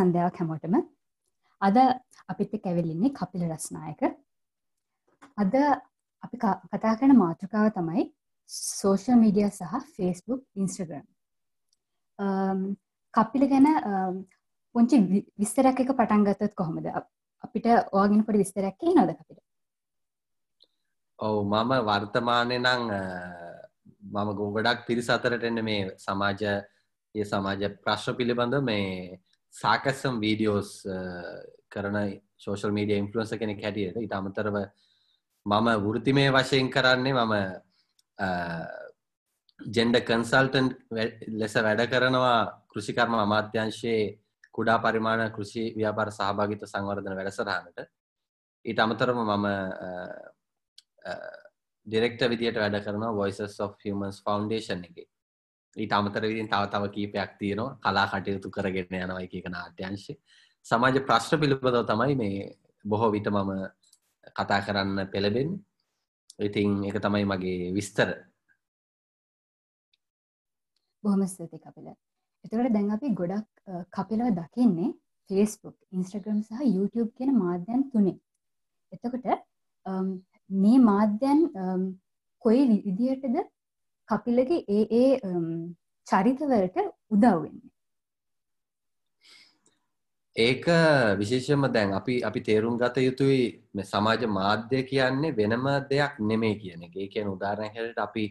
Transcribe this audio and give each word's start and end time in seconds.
සන්ධ්‍යාවක් 0.00 0.40
හැමෝටම. 0.40 0.76
අද 1.60 1.76
අපිත් 2.28 2.52
කැවිල්ලින්නේ 2.64 3.16
කපිල 3.18 3.44
රස්නායක. 3.48 4.02
අද 5.36 5.54
අපි 6.22 6.36
කතා 6.72 6.98
කරන 6.98 7.16
මාතෘකාව 7.22 7.72
තමයි 7.78 8.04
සෝෂල් 8.50 9.16
මීඩිය 9.22 9.48
සහ 9.50 9.74
ෆේස්බුක් 9.96 10.42
ඉන්ස්ටග්‍රම් 10.56 11.06
කපිල 13.14 13.44
ගැන 13.52 13.68
පුංචි 14.74 14.96
විස්තරක් 15.40 15.80
එක 15.82 15.92
පටන්ගත්තත් 15.92 16.54
කොහොමද? 16.54 16.86
අපිට 17.44 17.66
ඕගෙන 17.92 18.24
පොඩි 18.26 18.42
විස්තරැක්කේ 18.42 18.94
නොද 18.94 19.12
අපිට 19.12 19.40
ඔවු 21.18 21.40
මම 21.44 21.72
වර්තමානය 21.88 22.58
නං 22.58 22.84
මම 24.02 24.28
ගොගඩක් 24.36 24.86
පිරිස 24.86 25.08
අතරට 25.08 25.44
එන්න 25.44 25.64
මේ 25.64 25.88
සමාජ 25.98 26.42
ඒ 27.14 27.24
සමාජ 27.24 27.62
ප්‍රශ්න 27.84 28.16
පිළිබඳ 28.18 28.56
මේ 28.62 29.20
සාකස්සම් 29.54 30.20
වීඩියෝස් 30.20 30.70
කරන 31.68 31.96
ශෝෂල් 32.38 32.72
මීඩිය 32.72 32.98
ඉන්ෆලුවන්ස 32.98 33.34
කෙනෙක් 33.34 33.62
හැටියට. 33.62 33.96
ඉට 33.98 34.12
අමතරව 34.12 34.56
මම 35.46 35.68
වෘතිමය 35.80 36.24
වශයෙන් 36.30 36.70
කරන්නේ 36.70 37.14
මම 37.14 37.34
ජෙන්ඩ 39.60 40.00
කන්සල්ටන් 40.02 40.68
ලෙස 41.34 41.54
වැඩ 41.56 41.86
කරනවා 41.86 42.40
කෘෂිකර්ම 42.68 43.14
අමාත්‍යංශයේ 43.16 44.18
කුඩා 44.54 44.78
පරිමාණ 44.78 45.32
කෘෂි 45.32 45.64
ව්‍යාපාර 45.76 46.10
සහභාගිත 46.10 46.64
සංවර්ධන 46.64 47.16
වැඩසරහනට 47.16 47.86
ඊට 48.64 48.78
අමතරම 48.78 49.18
මම 49.18 49.46
ඩිරෙක්ට 51.86 52.28
විදියට 52.28 52.58
වැඩ 52.58 52.82
කරනවා 52.84 53.14
Voices 53.14 53.60
of 53.60 53.76
Humans 53.84 54.22
Foundation 54.22 54.84
එක. 54.84 55.09
ඊට 55.76 55.92
අමතර 55.92 56.22
විදින් 56.28 56.48
තව 56.52 56.62
තව 56.72 56.84
කීපයක් 56.94 57.30
තියෙනවා. 57.40 57.78
කලා 57.84 58.06
කටයුතු 58.10 58.50
කරගෙන 58.50 59.02
යනවා 59.04 59.22
එක 59.22 59.46
නාට්‍යංශය 59.54 60.14
සමාජ 60.66 60.96
ප්‍රශ්න 61.08 61.40
පිළිබඳව 61.42 61.84
තමයි 61.90 62.14
මේ 62.22 62.56
බොහෝ 62.84 63.10
විට 63.14 63.28
මම 63.30 63.50
කතා 64.38 64.60
කරන්න 64.66 65.10
පෙළබෙන් 65.12 65.50
ඉතින් 66.46 66.84
එක 66.88 66.96
තමයි 67.04 67.24
මගේ 67.32 67.72
විස්තර. 67.76 68.08
බොහොම 71.04 71.22
ස්තුති 71.26 71.58
කපිල. 71.58 71.86
එතකට 72.44 72.72
දැන් 72.74 72.90
අපි 72.96 73.14
ගොඩක් 73.20 73.48
කපිලව 73.96 74.28
දකින්නේ 74.38 74.90
ෆේස්බුක් 75.30 75.76
ඉන්ස්ට්‍රග්‍රම් 75.96 76.42
සහ 76.42 76.60
YouTube 76.76 77.10
කියන 77.16 77.30
මාධ්‍යන් 77.44 77.80
තුනේ. 77.92 78.18
එතකොට 78.92 79.26
මේ 80.62 80.78
මාධ්‍යන් 80.90 81.40
කොයි 82.44 82.62
විදියටද 82.86 83.36
කපිලගේ 84.10 84.64
ඒ 84.68 84.86
ඒ 84.92 85.10
චරිතවලට 86.06 86.78
උදව්වෙන්නේ 87.10 87.70
ඒක 90.36 90.66
විශේෂම 91.18 91.66
දැන් 91.68 91.92
අපි 91.92 92.22
අපි 92.22 92.40
තේරුම් 92.40 92.78
ගත 92.78 92.96
යුතුයි 92.98 93.64
මේ 93.74 93.84
සමාජ 93.84 94.26
මාධ්‍ය 94.28 94.82
කියන්නේ 94.84 95.32
වෙනම 95.32 95.66
දෙයක් 95.90 96.20
නෙමේ 96.20 96.54
කියන 96.54 96.82
එක. 96.82 96.94
ඒ 96.96 97.08
කියන්නේ 97.08 97.34
උදාහරණයක් 97.34 97.74
හැටියට 97.74 97.98
අපි 97.98 98.24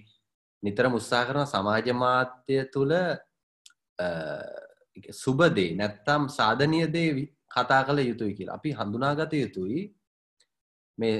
නිතරම 0.63 0.93
උත්සාහ 0.93 1.25
කරන 1.25 1.45
සමාජ 1.45 1.91
මාධ්‍ය 1.93 2.57
තුල 2.73 2.91
සුබ 5.13 5.39
දේ 5.55 5.75
නැත්තම් 5.75 6.29
සාධනීය 6.29 6.87
දේ 6.89 7.09
කතා 7.47 7.83
කළ 7.83 7.99
යුතුයි 8.01 8.33
කියලා. 8.33 8.55
අපි 8.55 8.69
හඳුනාගත 8.71 9.33
යුතුයි 9.35 9.81
මේ 10.97 11.17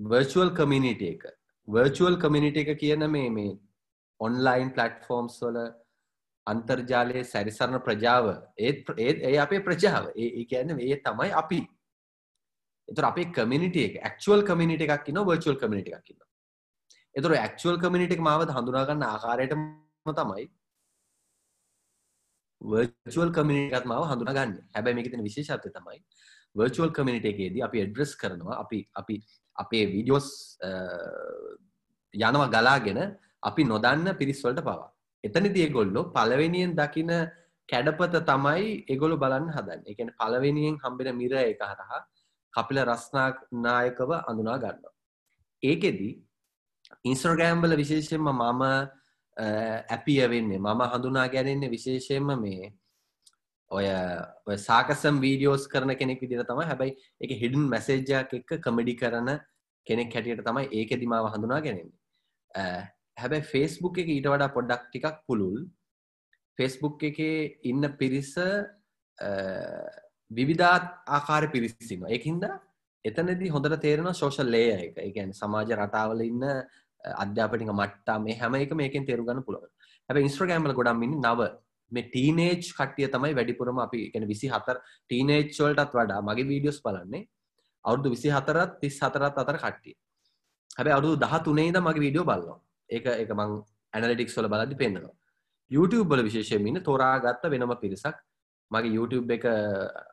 වර්චුවල් 0.00 0.50
කමියනිටි 0.52 1.06
එක 1.08 1.22
වර්චුවල් 1.68 2.16
කමියනිටි 2.16 2.60
එක 2.60 2.78
කියන 2.78 3.06
මේ 3.08 3.30
මේ 3.30 3.58
ඔන්ලයින් 4.26 4.72
පලට්ෆෝම්ස් 4.76 5.36
වල 5.44 5.60
අන්තර්ජාලයේ 6.46 7.24
සැරිසරණ 7.24 7.84
ප්‍රජාව. 7.86 8.26
ඒත් 8.58 8.90
ඒත් 8.98 9.22
ඒ 9.28 9.38
අපේ 9.38 9.62
ප්‍රජාව. 9.68 10.10
ඒ 10.16 10.44
කියන්න 10.44 10.78
ඒ 10.80 10.96
තමයි 11.06 11.30
අපි. 11.42 11.60
එතුර 12.88 13.04
අපේ 13.04 13.30
කමිනිට 13.30 13.76
එක 13.76 13.94
ක්ල් 14.18 14.42
කමිනිට 14.42 14.82
එකක් 14.82 15.08
න්න 15.12 15.24
වර්චුවල් 15.24 15.58
කමිනිට 15.58 15.88
එකක් 15.88 16.10
න්න 16.12 16.26
එතුර 17.14 17.36
ක්ල් 17.56 17.78
කමිනිට 17.78 18.12
එක 18.12 18.20
මාවද 18.20 18.50
හඳුනාගන්න 18.50 19.06
ආකාරයටම 19.06 19.62
තමයි 20.10 20.46
වර්චුවල් 22.60 23.32
කමිනිටත් 23.32 23.86
මාව 23.86 24.08
හඳුනගන්න 24.10 24.54
හැබැ 24.74 24.94
මේකතින 24.94 25.24
විශේෂත්ය 25.28 25.70
තමයි 25.70 25.98
වර්චුවල් 26.54 26.92
කමිනිට 26.92 27.28
එකේදී 27.32 27.62
අපි 27.62 27.84
එඩ්‍රස් 27.86 28.16
කරනවා. 28.16 28.60
අපි 28.62 28.78
අපි 28.94 29.20
අපේ 29.56 29.84
වීඩියෝස් 29.86 30.28
යනවා 32.14 32.48
ගලාගෙන 32.54 33.00
අපි 33.42 33.64
නොදන්න 33.64 34.16
පිරිස්වලට 34.16 34.62
පවා 34.62 34.88
එතනදී 35.24 35.62
ඒගොල්ලෝ 35.62 36.10
පළවෙනියෙන් 36.10 36.74
දකින 36.74 37.12
කැඩපත 37.68 38.16
තමයි 38.22 38.64
ඒගොල්ලෝ 38.86 39.18
බලන්න 39.18 39.48
හදන්නේ. 39.50 39.86
ඒ 39.86 39.94
කියන්නේ 39.94 40.18
පළවෙනියෙන් 40.18 40.76
හම්බෙන 40.78 41.16
මිර 41.16 41.32
එක 41.34 41.62
හරහා 41.62 42.00
කපිල 42.54 42.78
රස්නායකව 42.84 44.10
අඳුනා 44.20 44.58
ගන්නවා. 44.58 44.94
ඒකෙදි 45.62 46.10
ඉන්ස්ටාග්‍රෑම් 47.04 47.62
වල 47.62 47.76
විශේෂයෙන්ම 47.76 48.28
මම 48.30 48.62
ඇපිය 49.88 50.20
වෙන්නේ 50.26 50.58
මම 50.58 50.82
හඳුනා 50.92 51.26
ගැනෙන්නේ 51.28 51.70
විශේෂයෙන්ම 51.70 52.32
මේ 52.36 52.72
ඔය 53.70 53.86
ඔය 54.46 54.56
සාකසම් 54.58 55.20
වීඩියෝස් 55.20 55.68
කරන 55.68 55.94
කෙනෙක් 55.96 56.20
විදිහට 56.20 56.48
තමයි 56.48 56.66
හැබැයි 56.66 56.96
ඒක 57.20 57.38
හිඩන් 57.40 57.68
මැසේජ් 57.68 58.12
එකක් 58.14 58.34
එක්ක 58.34 58.50
කමෙඩි 58.60 58.96
කරන 58.96 59.30
කෙනෙක් 59.86 60.14
හැටියට 60.14 60.44
තමයි 60.44 60.66
ඒකෙදි 60.72 61.06
මාව 61.06 61.30
හඳුනා 61.30 61.60
ගැනෙන්නේ 61.60 62.82
හැබැයි 63.16 63.48
ෆේස්බුක් 63.52 63.98
එක 64.02 64.08
ඊට 64.08 64.28
වඩා 64.32 64.54
පොඩ්ඩක් 64.56 64.84
ටිකක් 64.88 65.18
පුළුල්. 65.26 65.56
ෆේස්බුක් 66.58 67.02
එකේ 67.10 67.58
ඉන්න 67.64 67.88
පිරිස 68.00 68.34
විවිධාත් 70.30 70.86
ආකාර 71.08 71.50
පිරිසින්න 71.54 72.06
ඒකින්ද 72.08 72.44
එතනදි 73.04 73.50
හොඳට 73.50 73.80
තේරෙන 73.80 74.14
සෝෂල් 74.14 74.50
ලේ 74.54 74.70
එක. 74.78 74.96
එකන් 75.08 75.32
සමාජ 75.32 75.74
රටාවල 75.76 76.22
ඉන්න 76.22 76.44
අධ්‍යාපනික 77.24 77.72
මට්ටා 77.72 78.18
මේ 78.18 78.38
හැම 78.40 78.54
එක 78.56 78.72
මේකෙන් 78.74 79.06
තේරුගන්න 79.06 79.44
පුළුව 79.46 79.68
හැබ 80.08 80.16
ඉස්ට්‍රගෑම්ල 80.22 80.74
ගොඩම්මින්න 80.74 81.20
නව. 81.20 81.50
මේ 81.92 82.08
ටීනේජ් 82.08 82.56
කට්ටිය 82.78 83.08
තමයි 83.14 83.36
වැඩිපුරම 83.38 83.78
අපි 83.86 84.10
ගැන 84.12 84.26
විසි 84.32 84.48
හතර 84.48 84.76
ටීනේජ්වල්ටත් 84.80 85.96
වඩා 85.96 86.20
මගේ 86.28 86.48
වීඩියෝස් 86.50 86.80
බලන්නේ 86.84 87.24
අවුදු 87.84 88.12
විසි 88.14 88.30
හතරත් 88.30 88.78
තිස් 88.80 88.98
හතරත් 89.00 89.40
අතර 89.42 89.58
කට්ටිය. 89.64 89.96
හැබැ 90.76 90.94
අඩු 90.98 91.16
දහ 91.24 91.34
තුනේද 91.46 91.76
මගේ 91.78 92.04
වීඩියෝ 92.04 92.28
බලනවා. 92.30 92.58
ඒක 92.96 93.06
එක 93.14 93.30
මං 93.38 93.54
ඇනලිටික්ස් 93.94 94.36
වල 94.38 94.50
බලදි 94.54 94.78
පෙන්න්නවා. 94.82 95.14
YouTube 95.70 96.08
බල 96.10 96.24
විශේෂයමින්න 96.28 96.84
තෝරා 96.88 97.14
ගත්ත 97.24 97.52
වෙනම 97.54 97.74
පිරිසක් 97.84 98.18
මගේ 98.70 98.94
YouTube 98.96 99.32
එක 99.36 99.46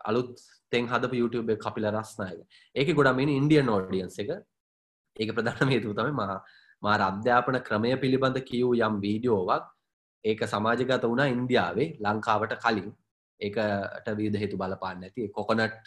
අලුත් 0.10 0.32
තෙන් 0.72 0.88
හද 0.92 1.12
YouTube 1.22 1.52
කපිල 1.66 1.90
රස්නායක 1.92 2.40
ඒක 2.76 2.96
ගොඩමින් 3.00 3.36
ඉන්ඩියන් 3.40 3.70
ෝඩියන්ස 3.76 4.20
එක. 4.24 4.32
ඒක 5.16 5.36
ප්‍රධාන 5.36 5.74
හේතු 5.74 5.94
තම 6.00 6.16
මා 6.22 6.40
මාර 6.84 7.02
අධ්‍යාපන 7.10 7.60
ක්‍රමය 7.68 7.92
පිළිබඳ 8.04 8.40
කියවූ 8.50 8.76
යම් 8.88 8.96
වීඩියෝවක්. 9.06 9.66
ඒක 10.26 10.42
සමාජගත 10.54 11.04
වුණා 11.04 11.30
ඉන්දියාවේ 11.36 11.90
ලංකාවට 12.06 12.56
කලින්. 12.64 12.90
ඒකට 13.40 14.08
වීද 14.20 14.36
හේතු 14.44 14.62
බලපාන්න 14.62 15.04
ඇති 15.08 15.28
කොකොනට් 15.38 15.84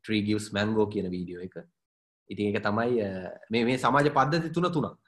ට්‍රීගියස් 0.00 0.52
මැංගෝ 0.56 0.86
කියන 0.94 1.10
වීඩියෝ 1.14 1.44
එක. 1.48 1.56
ඉතින් 2.30 2.50
එක 2.50 2.64
තමයි 2.66 3.06
මේ 3.52 3.64
මේ 3.68 3.78
සමාජ 3.84 4.10
පද්ධති 4.18 4.52
තුන 4.56 4.72
තුනක්. 4.72 4.98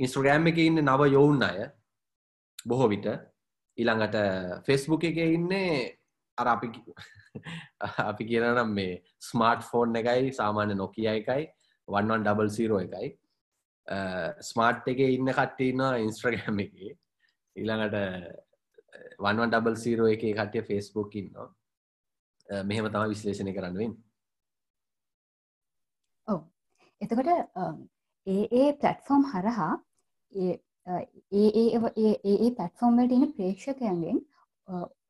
ඉන්ස්ට්‍රගෑම් 0.00 0.48
එක 0.50 0.58
ඉන්න 0.58 0.82
නව 0.82 1.08
යොවුන් 1.12 1.42
අය. 1.42 1.68
බොහෝ 2.66 2.88
විට. 2.88 3.06
ඊළඟට 3.78 4.16
ෆෙස්බුක් 4.66 5.04
එක 5.04 5.18
ඉන්නේ 5.18 5.98
අර 6.38 6.48
අපි 6.48 6.68
අපි 8.10 8.24
කියනම් 8.24 8.72
මේ 8.72 9.02
ස්මාර්ට් 9.20 9.64
ෆෝන් 9.64 9.96
එකයි 9.96 10.32
සාමාන්‍ය 10.32 10.74
නොකිය 10.74 11.08
එකයි 11.12 11.48
වන්වන් 11.88 12.24
ඩබල් 12.24 12.50
සීරෝ 12.50 12.80
එකයි. 12.80 13.12
ස්මාර්ට් 14.42 14.88
එක 14.88 15.04
ඉන්න 15.06 15.32
කට්ටඉන්න 15.32 15.84
ඉන්ස්ට්‍රගෑම් 16.02 16.64
එකේ. 16.64 16.96
ඊළඟට 17.56 17.96
වන්වන් 19.18 19.52
ඩබල් 19.52 19.76
සීරෝ 19.76 20.10
එක 20.12 20.26
කටිය 20.34 20.64
ෆෙස්බුක් 20.64 21.16
ඉන්නවා. 21.16 21.48
මෙහෙම 22.64 22.88
තම 22.88 23.08
විශ්ලේෂණය 23.08 23.54
කරන්නුවෙන් 23.54 23.96
ඔව. 26.28 26.40
එතකොට 27.00 27.28
ඒ 28.26 28.44
ඒ 28.52 28.72
පලට්ෆෝම් 28.74 29.24
හරහා 29.32 29.72
ඒ 30.36 30.54
පටෆෝම් 32.52 32.98
වලට 32.98 33.16
එන 33.16 33.32
ප්‍රේක්ෂකයන්ගෙන් 33.32 34.22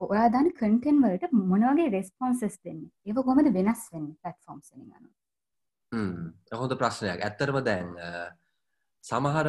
ඔයා 0.00 0.28
දන්න 0.28 0.50
කටෙන් 0.52 1.02
වලට 1.02 1.32
මොනවගේ 1.44 1.90
රෙස්පොන්සස් 1.90 2.58
දෙන්නේ 2.62 2.90
ඒව 3.06 3.22
කොමද 3.28 3.52
වෙනස් 3.52 3.86
වෙන්න 3.92 4.10
පටෆෝම් 4.22 4.60
ගන්න 4.64 5.14
හොඳ 6.54 6.76
ප්‍රශ්නයක් 6.76 7.22
ඇත්තරම 7.22 7.62
දැන් 7.64 7.94
සමහර 9.04 9.48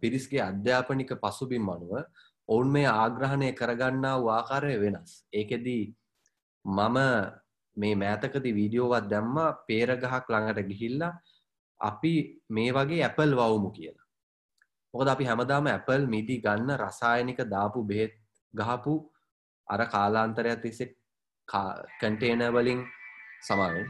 පිරිස්ගේ 0.00 0.42
අධ්‍යාපනික 0.42 1.10
පසුබිම් 1.18 1.68
අනුව 1.68 1.92
ඔවුන් 2.48 2.68
මේ 2.68 2.86
ආග්‍රහණය 2.86 3.52
කරගන්නා 3.52 4.16
වූ 4.16 4.30
ආකාරය 4.30 4.74
වෙනස්. 4.80 5.12
ඒකෙදී 5.32 5.82
මම 6.64 6.98
මේ 7.76 7.94
මෑතකදි 7.94 8.50
වීඩියෝවත් 8.52 9.06
දැම්ම 9.10 9.36
පේරගහක් 9.66 10.26
ළඟට 10.26 10.68
ගිහිල්ලා 10.70 11.12
අපි 11.80 12.14
මේ 12.48 12.70
වගේ 12.70 13.02
ඇපල් 13.02 13.32
වවුමු 13.32 13.70
කියලා. 13.70 14.01
මොකද 14.94 15.08
අපි 15.08 15.24
හැමදාම 15.24 15.66
ඇපල් 15.66 16.02
මිදි 16.14 16.36
ගන්න 16.46 16.72
රසායනික 16.78 17.38
දාපු 17.54 17.84
බෙහෙත් 17.84 18.12
ගහපු 18.54 18.94
අර 19.68 19.80
කාලාන්තරයක් 19.86 20.60
තිස්සේ 20.62 20.94
කන්ටේන 22.00 22.42
වලින් 22.52 22.80
සමාවෙන්. 23.42 23.86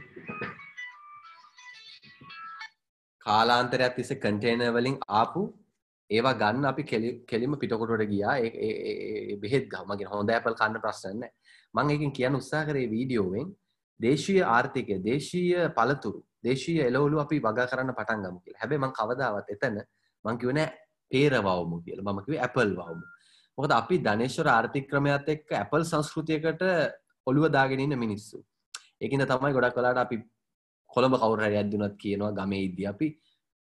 කාලාන්තරයක් 3.27 3.97
තිස්ස 3.97 4.13
කන්ටේන 4.17 4.63
වලින් 4.75 4.97
ආපු 5.11 5.43
ඒවා 6.11 6.35
ගන්න 6.35 6.65
අපි 6.65 6.83
කෙලිම 7.27 7.59
පිටකොටට 7.59 8.07
ගියා. 8.13 8.37
බෙහෙත් 9.43 9.67
ගමගේ 9.69 10.13
හොඳ 10.13 10.31
ඇපල් 10.31 10.55
කන්න 10.55 10.83
ප්‍රශ්නන්න 10.85 11.27
මං 11.75 11.91
එකින් 11.91 12.13
කියන්න 12.13 12.39
උත්සා 12.41 12.63
කරේ 12.65 12.87
වීඩියෝවෙන්. 12.87 13.49
දේශීය 14.01 14.43
ආර්ථිකය 14.45 14.97
දේශීය 15.09 15.67
පළතුරු 15.77 16.21
දේශීය 16.45 16.87
එලවලු 16.87 17.21
අපි 17.25 17.37
වගා 17.41 17.67
කරන්න 17.67 17.95
පටන් 17.99 18.25
ගමු 18.25 18.39
කියලා. 18.41 18.61
හැබැයි 18.63 18.83
මං 18.85 18.97
කවදාවත් 18.99 19.53
එතන 19.55 19.77
මං 20.25 20.39
කිව්වේ 20.39 20.57
නෑ 20.59 20.71
පේරවවමු 21.13 21.77
කියලා. 21.85 22.07
මම 22.07 22.25
කිව්වේ 22.25 22.43
ඇපල් 22.47 22.71
වවමු. 22.79 23.05
මොකද 23.59 23.73
අපි 23.81 23.97
ධනේශ්වර 24.07 24.49
ආර්ථික 24.49 24.89
ක්‍රමයක් 24.91 25.29
එක්ක 25.35 25.53
ඇපල් 25.61 25.85
සංස්කෘතියකට 25.91 26.63
ඔළුව 27.27 27.47
දාගෙන 27.57 27.81
ඉන්න 27.81 27.99
මිනිස්සු. 28.05 28.39
ඒකින්ද 29.01 29.27
තමයි 29.33 29.53
ගොඩක් 29.57 29.79
වෙලාට 29.79 30.03
අපි 30.05 30.17
කොළඹ 30.91 31.17
කවුරු 31.23 31.43
හරි 31.43 31.57
ඇද්දුනත් 31.57 31.97
කියනවා 32.03 32.33
ගමේ 32.39 32.67
ඉද්දි 32.69 32.87
අපි 32.93 33.09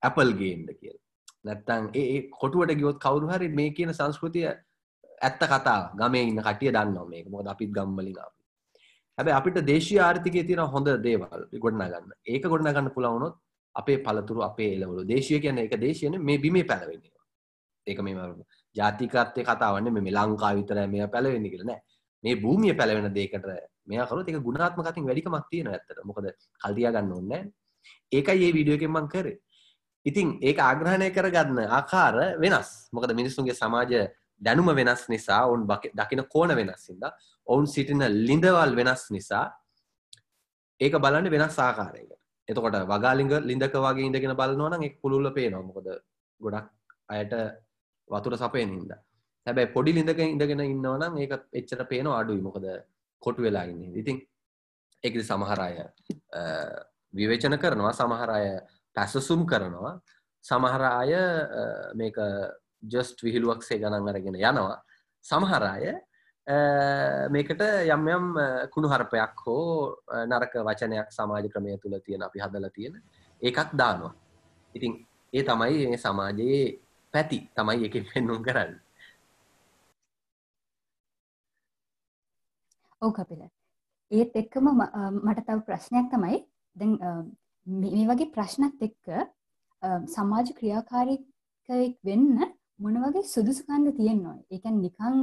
ඇපල් 0.01 0.33
ගේන්න 0.39 0.68
කියලා. 0.74 1.01
නැත්තං 1.45 1.89
ඒ 1.94 2.19
කොටුවට 2.42 2.75
ගියොත් 2.80 3.00
කවුරු 3.06 3.31
හරි 3.33 3.48
මේ 3.59 3.71
කියන 3.77 3.94
සංස්කෘතිය 3.94 4.48
ඇත්ත 4.48 5.42
කතා 5.45 5.80
ගමේ 6.00 6.24
ඉන්න 6.24 6.42
කටිය 6.42 6.71
දන්නවා 6.71 7.09
මේක. 7.12 7.27
මොකද 7.30 7.48
අපිත් 7.48 7.71
ගම්වලින් 7.77 8.18
අපි 8.19 8.42
හැබැයි 9.18 9.38
අපිට 9.39 9.65
දේශීය 9.71 10.01
ආර්ථිකයේ 10.01 10.44
තියෙන 10.44 10.65
හොඳ 10.74 10.88
දේවල් 11.07 11.48
ගොඩනගන්න. 11.63 12.12
ඒක 12.25 12.44
ගොඩනගන්න 12.45 12.94
පුළුවන් 12.95 13.15
වුණොත් 13.15 13.36
අපේ 13.75 13.98
පළතුරු 14.06 14.42
අපේ 14.50 14.69
එළවලු 14.75 15.07
දේශීය 15.07 15.42
කියන්නේ 15.42 15.65
ඒක 15.65 15.75
දේශීයනේ 15.86 16.25
මේ 16.27 16.38
බිමේ 16.38 16.63
පැලවෙන්නේ. 16.63 17.11
ඒක 17.88 18.00
මේ 18.00 18.16
ජාතිකත්වය 18.75 19.44
කතාවන්නේ 19.44 19.92
මේ 19.98 20.13
ලංකාව 20.13 20.56
විතරයි 20.60 20.88
මේ 20.88 21.07
පැලවෙන්නේ 21.07 21.51
කියලා 21.51 21.69
නෑ. 21.72 21.81
මේ 22.24 22.36
භූමිය 22.36 22.74
පැලවෙන 22.74 23.13
දෙයකට 23.13 23.48
මෙයා 23.88 24.07
කරොත් 24.07 24.30
ඒක 24.30 24.44
ගුණාත්මක 24.48 24.88
අතින් 24.88 25.06
වැඩිකමක් 25.06 25.48
තියෙනවා 25.51 25.75
ඇත්තට. 25.75 26.04
මොකද 26.04 26.25
කල් 26.62 26.74
තියා 26.78 26.92
ගන්න 26.92 27.13
ඕනේ 27.13 27.42
ඒකයි 28.12 28.39
මේ 28.39 28.54
වීඩියෝ 28.54 28.80
එකෙන් 28.80 28.92
මම 28.92 29.07
කරේ. 29.07 29.38
ඉතින් 30.06 30.28
ඒක 30.42 30.60
ආග්‍රහණය 30.60 31.10
කරගන්න 31.18 31.60
ආකාර 31.69 32.16
වෙනස්. 32.44 32.69
මොකද 32.94 33.13
මිනිස්සුන්ගේ 33.19 33.54
සමාජ 33.54 33.92
දැනුම 34.42 34.69
වෙනස් 34.75 35.04
නිසා 35.10 35.42
ඔවුන් 35.48 35.66
දකින 35.95 36.24
කෝන 36.34 36.56
වෙනස් 36.60 36.88
හින්දා 36.89 37.12
ඔවුන් 37.48 37.68
සිටින 37.68 38.04
ලිඳවල් 38.27 38.75
වෙනස් 38.75 39.04
නිසා 39.12 39.45
ඒක 40.81 40.94
බලන්න 41.04 41.30
වෙනස් 41.30 41.57
ආකාරයකට 41.60 42.22
එතකොට 42.48 42.77
වගාලිංග 42.92 43.31
ලිඳක 43.50 43.75
වගේ 43.77 44.07
ඉඳගෙන 44.10 44.36
බලනවනම් 44.36 44.88
එක් 44.88 44.95
පුළුල්ල 45.01 45.34
පේනවා. 45.38 45.63
මොකද 45.63 45.88
ගොඩක් 46.42 46.68
අයට 47.10 47.34
වතුර 48.12 48.36
සපයෙන් 48.42 48.69
හින්දා. 48.75 49.00
හැබැයි 49.48 49.74
පොඩි 49.75 49.92
ලිඳක 49.98 50.19
ඉඳගෙන 50.19 50.63
ඉන්නවනම් 50.66 51.18
ඒක 51.24 51.34
එච්චර 51.60 51.81
පේනවා 51.92 52.19
අඩුයි. 52.22 52.42
මොකද 52.48 52.66
කොටු 53.24 53.42
වෙලා 53.46 53.66
ඉන්නේ. 53.72 53.92
ඉතින් 54.02 54.18
ඒකද 55.04 55.22
සමහර 55.30 55.60
අය 55.68 55.75
විවේචන 57.13 57.58
කරනවා. 57.63 57.94
සමහර 58.02 58.30
අය 58.38 58.48
පැසසුම් 58.96 59.42
කරනවා. 59.52 59.94
සමහර 60.46 60.84
අය 60.92 61.12
මේක 61.96 62.18
ජස්ට් 62.84 63.18
විහිළුවක්සේ 63.25 63.81
ගණන් 63.81 64.10
අරගෙන 64.12 64.38
යනවා. 64.38 64.78
සමහර 65.25 65.63
අය 65.74 65.86
මේකට 67.34 67.62
යම් 67.96 68.08
යම් 68.16 68.25
කුණු 68.74 68.88
හරපයක් 68.94 69.44
හෝ 69.46 69.98
නරක 70.31 70.54
වචනයක් 70.68 71.10
සමාජ 71.18 71.46
ක්‍රමය 71.54 71.78
තුළ 71.78 71.98
තියෙන 72.06 72.24
අපි 72.28 72.40
හදල 72.40 72.69
තියෙන 72.78 73.02
ඒකත් 73.42 73.74
දානවා. 73.81 74.13
ඉතින් 74.75 74.94
ඒ 75.34 75.44
තමයි 75.50 75.88
මේ 75.92 76.02
සමාජයේ 76.06 76.63
පැති 77.13 77.40
තමයි 77.56 77.86
එක 77.88 77.96
පෙන්නුම් 78.13 78.44
කරන්න. 78.46 78.72
ඔව 83.02 83.12
කපිල. 83.18 83.42
ඒත් 84.12 84.36
එක්කම 84.42 84.66
මට 85.25 85.46
තව 85.48 85.60
ප්‍රශ්නයක් 85.68 86.08
තමයි. 86.13 86.38
මේ 87.68 88.08
වගේ 88.10 88.31
ප්‍රශ්නත් 88.36 88.81
එක්ක 88.88 89.06
සමාජ 90.16 90.48
ක්‍රියාකාරිකයෙක් 90.60 91.98
වෙන්න 92.10 92.38
මොන 92.80 92.96
වගේ 93.04 93.30
සුදුසුකන්ද 93.34 93.88
තියෙන්නවා 94.00 94.38
ඒකන් 94.56 94.78
නිකං 94.86 95.18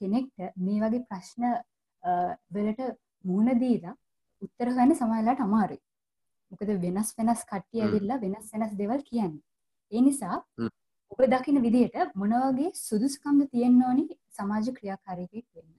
කෙනෙක්ට 0.00 0.38
මේ 0.66 0.80
වගේ 0.82 1.06
ප්‍රශ්න 1.10 1.44
වලට 2.54 2.80
මුහුණදීලා 3.24 3.94
උත්තර 4.42 4.68
ගන්න 4.74 4.98
සමහලාට 4.98 5.40
අමාරුයි. 5.46 5.80
මොකද 6.50 6.70
වෙනස් 6.84 7.10
වෙනස් 7.18 7.42
කට්ටිය 7.50 7.82
ඇවිල්ලා 7.86 8.22
වෙනස් 8.24 8.52
වෙනස් 8.54 8.72
දෙවල් 8.80 9.02
කියන්නේ. 9.10 9.42
ඒ 9.92 10.00
නිසා 10.06 10.36
ඔබ 11.12 11.20
දකින 11.26 11.62
විදිහට 11.62 12.14
මොනවගේ 12.14 12.70
සුදුසුකම්ද 12.76 13.46
තියෙන්න 13.48 13.82
ඕනි 13.82 14.04
සමාජ 14.30 14.72
ක්‍රියාකාරීකයෙක් 14.72 15.46
වෙන්න? 15.50 15.70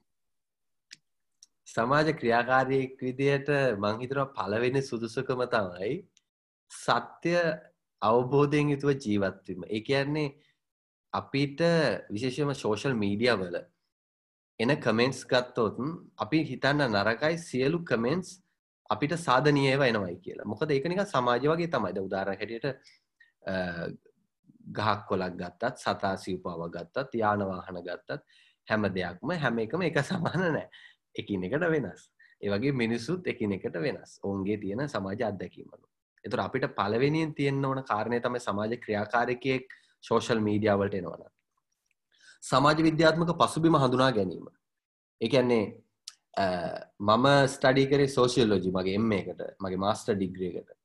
සමාජ 1.67 2.13
ක්‍රියාකාරයෙක් 2.13 2.95
විදියට 2.99 3.49
මංහිතනවා 3.79 4.33
පලවෙනි 4.37 4.81
සුදුසුකම 4.83 5.43
තමයි 5.47 5.91
සත්‍ය 6.71 7.35
අවබෝධයෙන් 8.01 8.73
යුතුව 8.73 8.91
ජීවත්වීම 8.97 9.67
ඒ 9.69 9.81
කියන්නේ 9.81 10.27
අපිට 11.13 11.65
විශේෂම 12.09 12.53
සෝෂල් 12.55 12.95
මීඩිය 12.95 13.33
වල 13.35 13.57
එන 14.59 14.75
කමෙන්ට්ස් 14.77 15.25
ගත්තොතුන් 15.25 15.97
අපි 16.17 16.45
හිතන්න 16.45 16.87
නරකයි 16.89 17.37
සියලු 17.39 17.83
කමෙන්ට්ස් 17.85 18.37
අපිට 18.89 19.17
සාධනීයව 19.19 19.81
එනවයි 19.83 20.15
කියලා. 20.19 20.45
මොකද 20.45 20.69
ඒකනික 20.69 21.03
සමාජ 21.07 21.43
වගේ 21.47 21.69
තමයිද 21.69 21.97
උදාර 21.99 22.27
හැටියට 22.29 22.67
ගහක් 24.69 25.05
කොලක් 25.07 25.35
ගත්තත් 25.35 25.77
සතා 25.77 26.15
සිව්පාව 26.17 26.65
ගත්තත් 26.69 27.13
යානවාහන 27.15 27.81
ගත්තත් 27.81 28.21
හැම 28.67 28.89
දෙයක්ම 28.89 29.35
හැම 29.35 29.59
එකම 29.59 29.81
එක 29.81 30.01
සමාන 30.03 30.41
නෑ. 30.47 30.67
එකිනෙකට 31.15 31.69
වෙනස්. 31.69 32.09
ඒවගේ 32.41 32.71
මිනිස්සුත් 32.73 33.27
එකිනෙකට 33.27 33.75
වෙනස්. 33.77 34.19
ඔවුන්ගේ 34.23 34.57
තියෙන 34.57 34.89
සමාජ 34.89 35.23
අත්දැකීමනු 35.23 35.85
එතුර 36.25 36.39
අපිට 36.39 36.65
පලවෙනියෙන් 36.71 37.33
තියෙන්න්න 37.33 37.65
ඕන 37.65 37.83
කාරණය 37.83 38.19
තම 38.19 38.37
සමාජ 38.39 38.75
ක්‍රියාකාරකයෙක් 38.77 39.77
සෝෂල් 40.01 40.39
මීඩියාවලට 40.39 40.93
එනවන 40.93 41.23
සමාජ 42.43 42.83
විද්‍යාත්මක 42.83 43.31
පසුබිම 43.37 43.75
හඳුනා 43.75 44.11
ගැනීම. 44.11 44.45
එකන්නේ 45.21 45.65
මම 47.01 47.27
ස්ටඩි 47.47 47.87
කරේ 47.87 48.07
සෝෂියල්ලෝජි 48.09 48.71
මගේ 48.71 48.95
එම 48.95 49.11
එකට 49.11 49.41
මගේ 49.59 49.83
මාස්ටර් 49.85 50.15
ඩිග්‍රේකට 50.15 50.77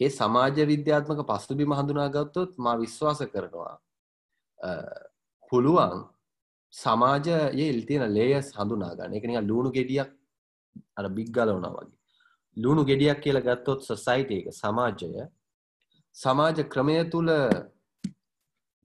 ඒ 0.00 0.10
සමාජ 0.10 0.66
විද්‍යාත්මක 0.66 1.20
පසුබිම 1.26 1.72
හඳුනා 1.72 2.08
ගත්තොත් 2.08 2.52
මා 2.58 2.76
විශ්වාස 2.76 3.20
කරනවා 3.26 3.74
පුළුවන් 5.52 6.04
සමාජයේ 6.74 7.68
ඉල්තියෙන 7.68 8.14
ලේයස් 8.14 8.52
හඳුනා 8.52 8.92
ගන්න. 8.94 9.14
එක 9.14 9.24
නික 9.24 9.40
ලුණු 9.42 9.70
ගෙඩියක් 9.72 10.10
අර 10.96 11.08
බිග්ගලවන 11.10 11.66
වගේ. 11.68 11.96
ලුණු 12.56 12.84
ගෙඩියක් 12.84 13.20
කියලා 13.20 13.46
ගත්තොත් 13.48 13.82
සොසයිට 13.82 14.30
එක 14.32 14.48
සමාජය 14.52 15.26
සමාජ 16.16 16.58
ක්‍රමය 16.64 16.96
තුළ 17.10 17.30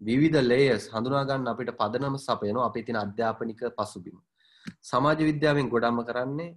විවිධ 0.01 0.41
ලේයස් 0.41 0.83
හඳුනාගන්න 0.89 1.47
අපිට 1.47 1.71
පදනම 1.73 2.15
සපයනවා. 2.17 2.67
අපි 2.67 2.83
තින 2.83 2.97
අධ්‍යාපනික 2.97 3.61
පසුබිම. 3.77 4.17
සමාජ 4.83 5.19
විද්‍යාවෙන් 5.21 5.69
ගොඩම්ම 5.69 6.05
කරන්නේ 6.05 6.55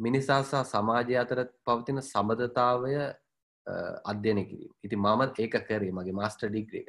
මිනිසා 0.00 0.42
සහ 0.42 0.64
සමාජය 0.66 1.14
අතර 1.16 1.38
පවතින 1.64 1.98
සබඳතාවය 2.02 2.94
අධ්‍යයන 4.04 4.44
කිරීම. 4.46 4.72
ඉති 4.82 4.96
මමත් 4.96 5.38
ඒක 5.38 5.56
කරේ 5.66 5.92
මගේ 5.92 6.12
මාස්ටර් 6.12 6.48
ඩිග්‍රේක 6.48 6.88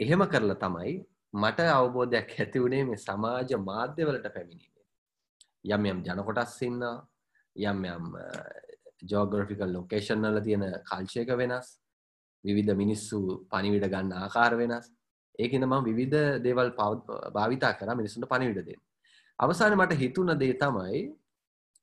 එහෙම 0.00 0.22
කරලා 0.26 0.58
තමයි 0.58 0.94
මට 1.34 1.68
අවබෝධයක් 1.72 2.30
ඇති 2.38 2.58
වුණේ 2.58 2.84
මේ 2.84 2.96
සමාජ 2.98 3.50
මාධ්‍යවලට 3.60 4.26
පැමිණීමේ. 4.34 4.86
යම් 5.66 5.84
යම් 5.86 5.98
ජනකොටස් 6.02 6.56
ඉන්න 6.62 6.82
යම් 7.56 7.84
යම් 7.86 8.06
ජෝග්‍රෆිකල් 9.04 9.72
ලොකේෂන්වල 9.72 10.40
තියෙන 10.42 10.64
කල්ශයක 10.88 11.30
වෙනස් 11.36 11.78
විවිධ 12.44 12.74
මිනිස්සු 12.74 13.20
පනිවිඩ 13.50 13.86
ගන්න 13.86 14.12
ආකාර 14.14 14.56
වෙනස්. 14.56 14.90
ඒකන 15.38 15.64
ම 15.64 15.74
විවිධ 15.84 16.42
දේවල් 16.42 16.74
භාවිතා 17.34 17.72
කර 17.74 17.94
මිනිසුන්ට 17.94 18.28
පනිවිඩ 18.28 18.66
දෙන්න. 18.66 18.82
අවසාන 19.38 19.76
මට 19.76 20.00
හිතුන 20.02 20.38
දේ 20.38 20.54
තමයි 20.56 21.00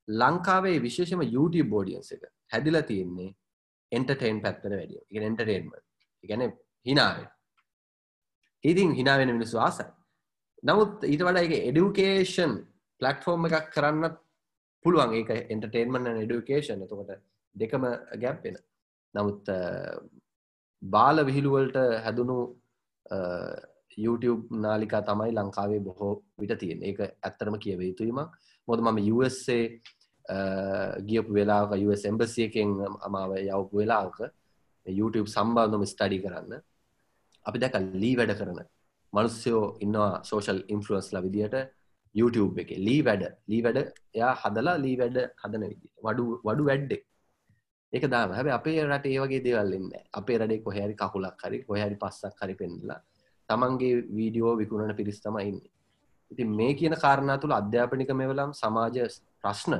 ලංකාවේ 0.07 0.77
විශේෂම 0.81 1.21
YouTube 1.25 1.69
බෝඩියන්ස 1.69 2.11
එක 2.11 2.23
හැදිලා 2.53 2.81
තියෙන්නේ 2.81 3.35
එන්ටර්ටේන් 3.91 4.41
පැත්තර 4.41 4.71
වැඩිය. 4.71 5.01
එන්ටර්ටේන්ම 5.21 5.71
ගැන 6.23 6.43
හිනාවේ 6.85 7.27
ඉතින් 8.63 8.93
හිනාවෙන 8.93 9.31
මිනිස්සු 9.31 9.59
ආසයි. 9.59 9.87
නමුත් 10.63 11.03
ඊට 11.03 11.21
වඩා 11.21 11.43
එක 11.43 11.53
එඩියුකේෂන් 11.61 12.53
පලට්ෆෝර්ම් 13.01 13.47
එකක් 13.47 13.69
කරන්න 13.73 14.17
පුළුවන්. 14.85 15.13
ඒක 15.13 15.29
එන්ටර්ටේන්මන් 15.47 16.13
එඩියුකේෂන් 16.15 16.83
එතකොට 16.83 17.11
දෙකම 17.55 17.85
ගැප්පෙන 18.17 18.57
නමුත් 19.13 19.49
බාල 20.81 21.25
විහිළුවලට 21.25 21.77
හැදුණු 22.05 22.39
YouTube 23.97 24.43
නාලිකා 24.57 25.01
තමයි 25.01 25.31
ලංකාවේ 25.33 25.81
බොහෝ 25.81 26.11
විට 26.39 26.53
තියෙන 26.59 26.83
ඒක 26.83 26.99
ඇත්තරම 27.01 27.55
කියව 27.59 27.81
යුතුීමක් 27.81 28.33
මොද 28.67 28.81
මම 28.81 28.99
USA 29.13 29.57
ගියපු 31.09 31.31
වෙලාක 31.33 31.71
US 31.87 32.03
එම්බසිය 32.11 32.45
එකෙන් 32.47 32.73
අමාව 33.07 33.31
යවපු 33.39 33.81
වෙලාක 33.81 34.17
YouTube 34.85 35.27
සම්බන්ධම 35.27 35.83
ස්ටඩි 35.85 36.19
කරන්න. 36.23 36.53
අපි 37.45 37.57
දැක 37.59 37.75
ලී 38.03 38.15
වැඩ 38.19 38.33
කරන 38.39 38.59
මනුස්්‍යයෝ 39.13 39.65
ඉන්නවා 39.85 40.23
සෝෂල් 40.29 40.59
ඉන්ෆලුවස්ලා 40.75 41.25
විදියට 41.27 41.55
YouTube 42.15 42.61
එක. 42.61 42.71
ලී 42.87 43.01
වැඩ. 43.07 43.23
ලී 43.47 43.61
වැඩ 43.65 43.77
එයා 44.15 44.33
හදලා 44.43 44.77
ලී 44.85 44.95
වැඩ 45.01 45.17
හදන 45.41 45.63
විදි 45.71 45.87
වඩු 46.05 46.25
වඩු 46.47 46.63
වැඩ්ඩෙක් 46.69 47.03
ඒක 47.93 48.05
දාම 48.13 48.31
හැබ 48.37 48.47
අපේ 48.59 48.79
රට 48.83 49.05
ඒ 49.07 49.19
වගේ 49.23 49.43
දේවල්ලන්න 49.45 49.91
අපේ 50.19 50.37
රඩේ 50.41 50.63
කොහැරි 50.65 50.95
කකුලක් 51.01 51.43
හරි 51.43 51.59
කොහැරි 51.67 51.95
පස්සක් 51.95 52.39
හරි 52.41 52.55
පෙන්ලා 52.61 52.99
තමන්ගේ 53.49 53.93
වීඩියෝ 54.17 54.53
විකුණන 54.61 54.95
පිරිස් 54.95 55.19
තම 55.23 55.37
ඉන්න. 55.39 55.59
ඉති 56.31 56.43
මේ 56.59 56.73
කියන 56.79 56.95
කාරණා 57.03 57.37
තුළ 57.41 57.55
අධ්‍යාපනික 57.61 58.11
මෙවලම් 58.21 58.51
සමාජ 58.53 58.97
ප්‍රශ්න 59.41 59.73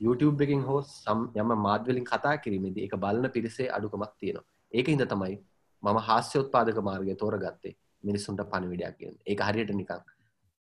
YouTube 0.00 0.44
එකින් 0.44 0.62
හෝ 0.68 0.80
සම් 0.82 1.20
යම 1.42 1.50
මාධවලින් 1.66 2.06
කතා 2.12 2.36
කිරීමේදී 2.44 2.86
එක 2.86 2.94
බලන 3.04 3.30
පිරිසේ 3.36 3.68
අඩුකමක් 3.76 4.12
තියෙනවා. 4.20 4.46
ඒක 4.72 4.86
හිද 4.92 5.04
තමයි 5.12 5.36
මම 5.82 5.98
හාස්‍යෝත්පාදක 6.08 6.78
මාර්ගය 6.88 7.14
තෝරගත්තේ 7.22 7.74
මිනිස්සුන්ට 8.08 8.42
පණවිඩයක් 8.52 8.96
කියෙන් 8.98 9.14
ඒක 9.32 9.40
හරියට 9.48 9.72
නිකං 9.80 10.02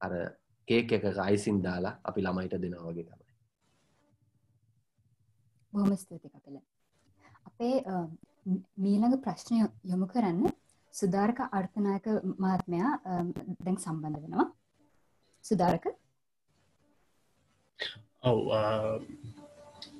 අර 0.00 0.12
කේක 0.69 0.93
එක 0.99 1.05
අයිසින් 1.29 1.62
දාලා 1.67 1.95
අපි 2.09 2.21
ළමයිට 2.26 2.55
දෙනවා 2.64 2.91
වගේ 2.91 3.07
තමයි. 3.09 3.33
බොහොම 5.73 5.97
ස්තුති 6.03 6.29
කපල. 6.29 6.57
අපේ 7.49 7.76
මීළඟ 8.85 9.17
ප්‍රශ්නය 9.25 9.59
යොමු 9.93 10.07
කරන්න 10.12 10.55
සුධාරක 10.95 11.38
අර්ථනායක 11.59 12.07
මහත්මයා 12.45 12.91
දැන් 13.64 13.79
සම්බන්ධ 13.85 14.21
වෙනවා. 14.25 14.49
සුධාරක 15.45 15.87
ඔව් 18.25 18.38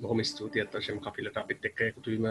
බොහොම 0.01 0.21
ස්තුතියත් 0.25 0.73
වශයෙන් 0.73 1.01
කපිලට 1.01 1.37
අපිත් 1.37 1.65
එක්ක 1.65 1.81
එකතුවීම 1.89 2.27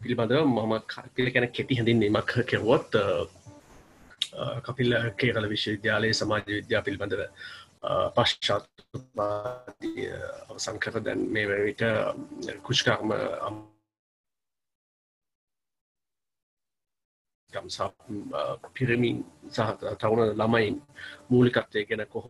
පිළිබඳව. 0.00 0.42
මම 0.46 0.74
කපිල 0.86 1.30
ගැන 1.32 1.48
කෙටි 1.50 1.78
හැඳින්වීමක් 1.78 2.34
කෙරුවොත් 2.44 2.98
කපිල් 4.62 4.98
කේකල 5.16 5.48
විශ්වවිද්‍යාලයේ 5.48 6.14
සමාජ 6.14 6.44
විද්‍යා 6.48 6.82
පිළිබඳව 6.82 7.22
පශ්චාත් 8.14 8.66
අවසන් 10.48 10.78
කර 10.78 11.00
දැන් 11.00 11.26
මේ 11.32 11.46
වැවිට 11.46 11.82
කුෂ්කර්ම 12.62 13.14
ගම්සා 17.52 17.90
පිරමින් 18.74 19.22
සහ 19.50 19.70
තවුණ 20.00 20.34
ළමයින් 20.34 20.82
මූලිකත්වය 21.30 21.84
ගැන 21.84 22.06
කොහො 22.08 22.28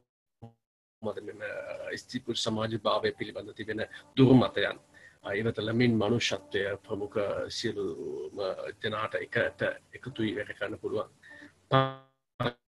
මද 1.08 1.22
මෙම 1.22 1.42
ස්තිපුර් 1.96 2.36
සමාජ 2.36 2.78
භාවය 2.80 3.12
පිළිබඳ 3.12 3.54
තිබෙන 3.54 3.84
දුරුමතයන්. 4.16 4.78
ඉවතලමින් 5.34 5.96
මනුෂත්වය 5.96 6.66
ප්‍රමුඛ 6.80 7.18
සියලුම 7.50 8.44
දෙනාට 8.82 9.14
එකට 9.16 9.64
එකතුයි 9.92 10.36
වැඩ 10.36 10.54
කරන්න 10.54 10.78
පුළුවන්. 10.78 11.10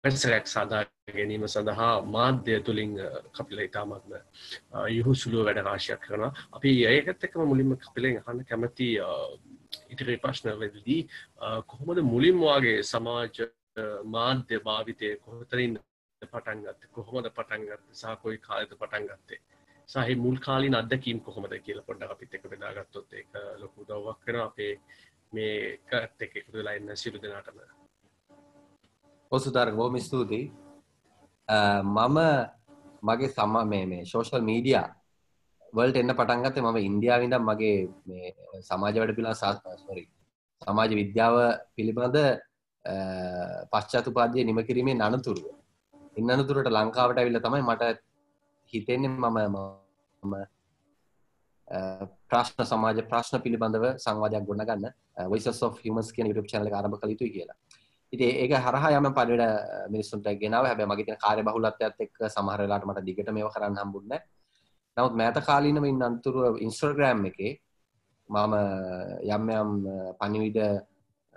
පසරයක් 0.02 0.47
සාධා 0.47 0.82
ගැනීම 1.09 1.44
සඳහා 1.47 1.92
මාධ්‍ය 2.06 2.54
තුළින් 2.61 2.94
කපිල 3.32 3.61
ඉතාමත්ම 3.61 4.14
යුහු 4.88 5.12
සුළුව 5.14 5.44
වැඩ 5.47 5.61
රාශයක් 5.62 6.00
කරන 6.04 6.25
අපි 6.52 6.73
ඒකත් 6.87 7.26
එකම 7.28 7.44
මුලින්ම 7.44 7.76
කපිලෙන් 7.78 8.18
අහන්න 8.20 8.40
කැමති 8.44 8.88
ඉතිරි 9.88 10.16
ප්‍රශ්නවලදී 10.18 11.00
කොහොමද 11.66 12.02
මුලින් 12.04 12.40
වගේ 12.40 12.75
සමාජ 12.85 13.38
මාධ්‍ය 14.09 14.61
භාවිතය 14.61 15.12
කොහොතරින් 15.18 15.78
පටන්ගත් 16.22 16.90
කොහොමද 16.92 17.30
පටන්ගත් 17.30 17.82
සාකොයි 17.92 18.38
කාලත 18.38 18.72
පටන් 18.74 19.06
ගත්තේ? 19.06 19.40
සහහි 19.88 20.14
මුල් 20.14 20.36
කාලින් 20.38 20.74
අදකීම් 20.74 21.20
කොහොමද 21.20 21.54
කියල 21.64 21.82
පොඩ්ඩ 21.82 22.10
අපිත් 22.10 22.34
එක 22.34 22.44
බෙදාගත්තොත් 22.44 23.12
එක 23.12 23.28
ලොකු 23.58 23.84
දවක් 23.84 24.18
කන 24.24 24.40
අපේ 24.40 24.72
මේකත් 25.32 26.22
එක 26.22 26.36
එකතු 26.36 26.52
වෙලා 26.52 26.74
එන්න 26.74 26.96
සිරු 26.96 27.18
දෙනාටම. 27.18 27.58
ඔසුතරක 29.32 29.74
බොහොම 29.74 29.98
ස්තුතියි. 29.98 30.52
මම 31.82 32.18
මගේ 33.02 33.28
සම 33.28 33.54
මේ 33.64 33.86
මේ 33.86 34.04
ශෝෂල් 34.04 34.42
මීඩියා 34.42 34.88
වල්ට 35.72 35.96
එන්න 35.96 36.14
පටන්ගත්තේ 36.14 36.62
මම 36.62 36.78
ඉන්දියාවිඳ 36.80 37.34
මගේ 37.40 37.78
මේ 38.06 38.34
සමාජ 38.62 38.96
වැඩ 38.98 39.16
පිලා 39.16 39.34
සාස්රි 39.34 40.04
සමාජ 40.62 40.90
විද්‍යාව 40.94 41.36
පිළිබඳ 41.74 42.18
පශ්චාතුපාදය 43.72 44.44
නිම 44.44 44.60
කිරීමේ 44.62 44.94
නනතුරුව 44.96 45.60
ඉන්න 46.17 46.31
අනතුරට 46.31 46.71
ලංකාවට 46.71 47.19
ඇවිල්ල 47.19 47.40
තමයි 47.40 47.62
මට 47.62 47.93
හිතෙන්නේ 48.73 49.11
මම 49.11 49.38
මම 50.23 50.35
ප්‍රශ්න 52.31 52.64
සමාජ 52.64 53.02
ප්‍රශ්න 53.05 53.43
පිළිබඳව 53.45 53.87
සංවාධයක් 53.97 54.47
ගොඩ 54.47 54.64
ගන්න 54.64 54.87
වයිස 55.26 55.62
of 55.62 55.79
හමස් 55.81 56.11
කියන 56.12 56.26
YouTube 56.26 56.49
චනල 56.49 56.69
ආරම්භ 56.71 56.99
කළ 57.00 57.14
යුතුයි 57.14 57.33
කියලා. 57.37 57.59
ඉති 58.12 58.26
ඒක 58.43 58.52
හරහා 58.59 58.90
යම 58.99 59.09
පඩට 59.11 59.90
මිනිස්සුන්ට 59.90 60.29
ගෙනාව. 60.37 60.67
හැබ 60.67 60.83
මගේ 60.85 61.17
කාරය 61.17 61.43
බහුලත්යත් 61.43 62.05
එක් 62.05 62.12
සමහරලාට 62.29 62.85
මට 62.85 63.07
දිගට 63.07 63.31
මේ 63.31 63.49
කරන්න 63.49 63.81
හම්බුන්න 63.83 64.14
නවත් 64.97 65.14
මෑත 65.14 65.38
කාලීනම 65.47 65.85
ඉන්න 65.85 66.02
අන්තුරුව 66.02 66.59
ඉන්ස්ට්‍රග්‍රෑම් 66.59 67.25
එක 67.31 67.40
මම 68.31 68.55
යම් 69.29 69.45
යම් 69.52 69.71
පනිවිඩ 70.19 70.59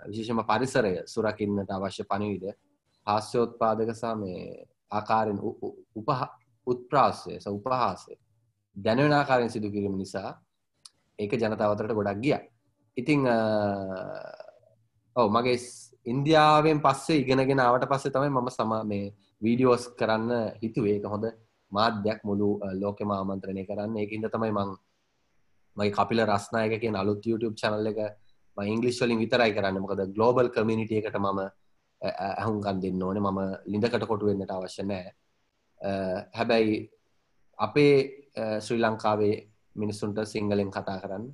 විශේෂම 0.00 0.42
පරිසරය 0.44 0.94
සුරකින්නට 1.06 1.70
අවශ්‍ය 1.70 2.04
පනිවිඩ 2.04 2.54
හාස්‍යෝත්පාදක 3.06 3.90
සහ 3.94 4.14
මේ 4.22 4.66
ආකාරෙන් 4.90 5.38
උපහ 5.40 6.22
උත්ප්‍රාසය 6.66 7.32
ස 7.42 7.46
උපහාසය 7.46 8.14
දැනවෙන 8.76 9.14
ආකාරයෙන් 9.20 9.52
සිදු 9.54 9.68
කිරීම 9.74 9.96
නිසා 10.02 10.30
ඒක 11.18 11.32
ජනතාවතරට 11.40 11.94
ගොඩක් 11.94 12.20
ගිය. 12.24 12.36
ඉතිං 12.96 13.20
ඔව 15.16 15.26
මගේ 15.36 15.58
ඉන්දියාවෙන් 16.06 16.80
පස්සේ 16.84 17.20
ඉගෙනගෙන 17.22 17.60
ආවට 17.60 17.86
පස්සේ 17.90 18.14
තමයි 18.14 18.30
මම 18.30 18.50
සම 18.50 18.72
මේ 18.90 19.12
වීඩියෝස් 19.42 19.84
කරන්න 19.98 20.30
හිතුවේ. 20.62 20.96
ඒක 20.96 21.06
හොඳ 21.06 21.26
මාධ්‍යයක් 21.72 22.20
මුළු 22.28 22.48
ලෝකෙම 22.82 23.10
ආමන්ත්‍රණය 23.10 23.64
කරන්න. 23.68 23.96
ඒකින්ද 24.02 24.26
තමයි 24.34 24.52
මං 24.58 24.70
මගේ 25.76 25.94
කපිල 25.96 26.20
රස්නායක 26.26 26.80
කියන 26.82 26.96
අලුත් 26.96 27.22
YouTube 27.30 27.56
channel 27.60 27.86
එක 27.92 27.98
මම 28.56 28.72
ඉංග්‍රීසි 28.74 29.04
වලින් 29.04 29.22
විතරයි 29.22 29.52
කරන්න. 29.56 29.82
මොකද 29.84 30.02
ග්ලෝබල් 30.16 30.48
කමියුනිටි 30.54 30.98
එකට 31.00 31.18
මම 31.18 31.40
ඇහුම්කන් 32.04 32.82
දෙන්න 32.82 33.02
ඕනේ. 33.02 33.22
මම 33.22 33.40
ලිඳකට 33.66 34.06
කොටු 34.06 34.26
වෙන්නට 34.26 34.50
අවශ්‍ය 34.50 34.82
නැහැ. 34.82 35.12
හැබැයි 36.34 36.74
අපේ 37.58 37.94
ශ්‍රී 38.60 38.80
ලංකාවේ 38.80 39.34
මිනිස්සුන්ට 39.76 40.18
සිංහලෙන් 40.26 40.70
කතා 40.70 40.98
කරන්න 41.00 41.26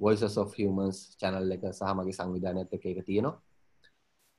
Voices 0.00 0.36
of 0.36 0.54
Humans 0.54 1.16
channel 1.16 1.52
එක 1.52 1.64
සහ 1.70 1.94
මගේ 1.94 2.12
සංවිධානයත් 2.12 2.72
එක්ක 2.72 2.86
ඒක 2.86 3.04
තියෙනවා. 3.04 3.38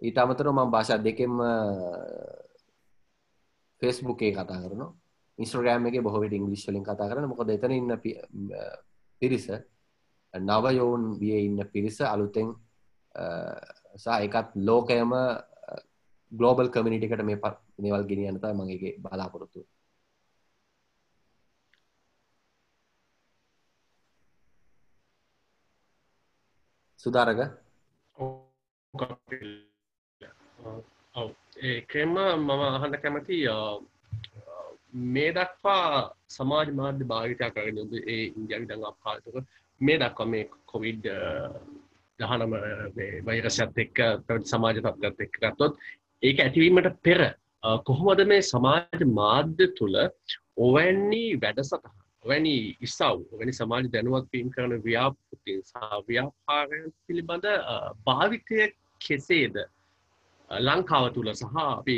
ඊට 0.01 0.17
අමතර 0.17 0.47
මම 0.49 0.71
භාෂා 0.71 0.99
දෙකෙන්ම 0.99 1.37
ෆෙස්බුක් 3.81 4.21
එක 4.21 4.35
කතා 4.35 4.59
කරනවා. 4.59 4.91
ඉස්ට්‍රගෑම් 5.39 5.87
එක 5.87 6.01
බොහොවිට 6.01 6.33
ඉංග්‍රීසි 6.33 6.67
වලින් 6.69 6.83
කතා 6.83 7.09
කරන 7.09 7.29
මොකද 7.29 7.49
එතන 7.49 7.71
ඉන්න 7.71 7.95
පිරිස 9.21 9.47
නව 10.33 10.65
යෝන් 10.73 11.03
විය 11.19 11.45
ඉන්න 11.45 11.59
පිරිස 11.73 11.97
අලුතෙන් 12.03 12.53
සහ 13.95 14.07
එකත් 14.19 14.53
ලෝකයම 14.57 15.11
ගලෝබල් 16.33 16.69
කමිනිටිකට 16.69 17.23
මේ 17.23 17.53
නිවල් 17.79 18.03
ගෙනියන්නත 18.05 18.45
මගේ 18.55 18.97
බලාපොරොත්තු 18.99 19.65
සුදාරග? 26.99 27.39
ඒකෙම 31.63 32.13
මම 32.37 32.49
අහන්න 32.51 32.95
කැමති 32.97 33.39
මේ 35.13 35.31
දක්වා 35.31 36.13
සමාජ 36.29 36.69
මාධ්‍ය 36.73 37.05
භාවිතය 37.05 37.49
කරන 37.51 37.77
ඔබ 37.79 37.93
ඒ 38.05 38.21
ඉන්දියාවි 38.29 38.69
දඟ 38.69 38.85
අපපාතක 38.85 39.25
මේ 39.81 39.97
දක්වා 39.97 40.27
මේ 40.27 40.49
කොවිඩ් 40.65 41.09
දහනම 42.19 42.53
වෛරසත් 43.25 43.77
එක්ක 43.77 43.97
පැවැත් 44.25 44.47
සමාජ 44.47 44.79
තත්ගත් 44.79 45.27
එක්ක 45.27 45.39
ගත්තොත් 45.41 45.73
ඒක 46.23 46.37
ඇතිවීමට 46.39 47.01
පෙර 47.01 47.21
කොහොමද 47.87 48.21
මේ 48.27 48.43
සමාජ 48.43 49.03
මාධ්‍ය 49.19 49.67
තුළ 49.79 49.97
ඔවැන්නි 50.57 51.23
වැඩසටහ 51.43 51.91
වැනි 52.25 52.55
ඉස්සව් 52.79 53.19
වැනි 53.33 53.53
සමාජ 53.59 53.89
දැනුවත්වීම් 53.95 54.49
කරන 54.55 54.73
ව්‍යාපෘතින් 54.87 55.61
සහ 55.61 56.01
ව්‍යාපාරයන් 56.09 56.89
පිළිබඳ 57.07 57.47
භාවිතය 58.07 58.67
කෙසේද? 59.01 59.57
ලංකාව 60.51 61.05
තුළ 61.13 61.29
සහ 61.33 61.55
අපි 61.59 61.97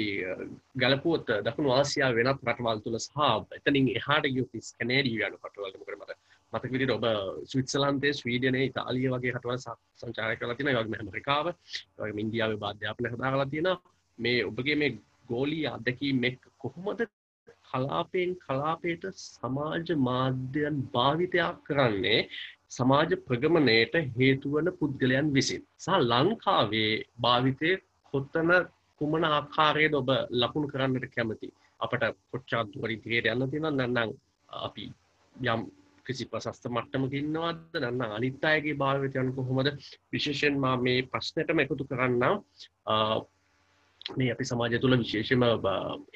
ගලපුවත් 0.75 1.29
දකුණු 1.45 1.71
ආසියා 1.71 2.11
වෙනත් 2.19 2.45
රටවල් 2.47 2.83
තුළ 2.83 2.99
සහ 2.99 3.57
එතනින් 3.57 3.89
එහාට 3.99 4.29
ගියොත් 4.29 4.61
ස්කැනේඩිය 4.69 5.17
යන 5.21 5.35
රටවල් 5.35 5.73
මොකද 5.79 5.97
මට 5.97 6.13
මතක 6.53 6.71
විදිහට 6.73 6.95
ඔබ 6.97 7.05
ස්විට්සර්ලන්තයේ 7.51 8.17
ස්වීඩනයේ 8.19 8.69
ඉතාලිය 8.69 9.09
වගේ 9.13 9.35
රටවල් 9.35 9.59
සංචාරය 10.01 10.37
කරලා 10.37 10.55
තියෙනවා. 10.55 10.79
ඒ 10.79 10.85
වගේම 10.85 11.01
ඇමරිකාව 11.01 11.45
ඒ 11.49 11.55
වගේම 11.99 12.23
ඉන්දියාවේ 12.23 12.71
අධ්‍යාපනය 12.71 13.13
හදාගලා 13.13 13.53
තියෙනවා. 13.53 13.94
මේ 14.19 14.39
ඔබගේ 14.45 14.75
මේ 14.75 14.91
ගෝලී 15.29 15.65
අත්දැකීම් 15.67 16.23
එක්ක 16.23 16.43
කොහොමද 16.57 16.99
කලාපයෙන් 17.67 18.31
කලාපයට 18.37 19.03
සමාජ 19.13 19.89
මාධ්‍යයන් 20.07 20.77
භාවිතයක් 20.93 21.57
කරන්නේ? 21.67 22.19
සමාජ 22.69 23.11
ප්‍රගමණයට 23.27 23.95
හේතුවන 24.17 24.67
පුද්ගලයන් 24.79 25.27
විසින්. 25.33 25.63
සහ 25.77 25.99
ලංකාවේ 26.03 26.91
භාවිතය 27.21 27.71
කොත්තන 28.13 28.51
කුමන 29.01 29.23
ආකාරයද 29.27 29.93
ඔබ 29.93 30.09
ලකුණු 30.41 30.67
කරන්නට 30.67 31.07
කැමති? 31.15 31.49
අපට 31.79 32.03
කොච්චාත් 32.31 32.67
දුවරින් 32.73 33.01
තියට 33.01 33.31
යන්න 33.33 33.49
තියෙන 33.51 33.69
නැන්නම් 33.71 34.15
අපි 34.49 34.85
යම් 35.35 35.61
කිසි 36.05 36.25
ප්‍රශස්ත 36.31 36.67
මට්ටමක 36.69 37.13
ඉන්නවද? 37.13 37.61
නැත්නම් 37.75 38.15
අනිත් 38.17 38.45
අයගේ 38.45 38.79
භාවිතය 38.83 39.19
යන 39.19 39.35
කොහොමද? 39.37 39.69
විශේෂයෙන් 40.13 40.59
මා 40.59 40.75
මේ 40.77 41.07
ප්‍රශ්නෙටම 41.11 41.63
එකතු 41.63 41.87
කරන්නම්. 41.91 42.43
මේ 44.05 44.31
අපි 44.31 44.45
සමාජය 44.45 44.79
තුළ 44.79 44.97
විශේෂම 44.97 45.43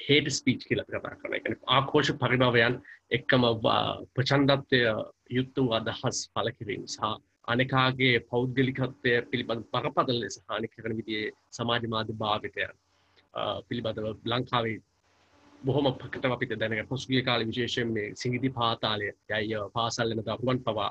හේට 0.00 0.28
ස්පීච් 0.30 0.62
කියල 0.64 0.82
කතා 0.84 1.14
කරන 1.14 1.34
එක 1.34 1.48
ආකෝෂ 1.68 2.10
පරිභවයන් 2.16 2.76
එක්කම 3.10 3.46
ප්‍රචන්ඩත්වය 4.14 4.80
යුත්ත 5.30 5.56
වූ 5.56 5.72
අදහස් 5.72 6.20
පල 6.30 6.50
කිරීම 6.52 6.84
සහ 6.86 7.10
අනෙකාගේ 7.48 8.20
පෞද්ගලිකත්වය 8.26 9.16
පිළිබඳ 9.24 9.66
පරපදල 9.72 10.20
ලෙස 10.20 10.38
හානි 10.44 10.68
කරන 10.68 10.94
විදිේ 10.96 11.32
සමාජ 11.50 11.88
මාධ්‍ය 11.88 12.14
භාවිතයන් 12.14 12.78
පිළිබඳව 13.66 14.08
ලංකාවේ 14.26 14.78
බොහොම 15.62 15.90
පකට 15.94 16.24
අපිට 16.26 16.54
දැනක 16.54 16.88
පොස්ගිය 16.88 17.22
කාල 17.22 17.44
විශේෂයෙන් 17.44 17.92
මේ 17.92 18.14
සිංගිති 18.14 18.50
පාතාලය 18.50 19.10
යයි 19.32 19.64
පාසල්ලන 19.74 20.22
දරුවන් 20.22 20.62
පවා 20.62 20.90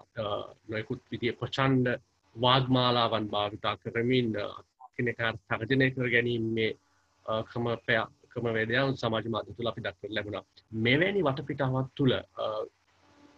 නොයකුත් 0.68 1.02
විදිිය 1.12 1.34
ප්‍රචන්්ඩ 1.36 1.96
වාග්මාලාවන් 2.36 3.26
භාවිතා 3.30 3.76
කරමින් 3.78 4.30
කෙනෙක 4.94 5.26
තර්ජනය 5.48 5.92
කර 5.92 6.10
ගැනීමේ 6.10 6.72
ක්‍රමපය 7.50 7.98
ක්‍රමවේදයන් 8.32 8.98
සමාජ 8.98 9.26
මාධ්‍ය 9.30 9.54
තුළ 9.54 9.72
අපි 9.72 9.86
දක්වර 9.86 10.12
ලැබුණා. 10.12 10.44
මෙවැනි 10.86 11.22
වටපිටාවක් 11.24 11.92
තුළ 11.96 12.16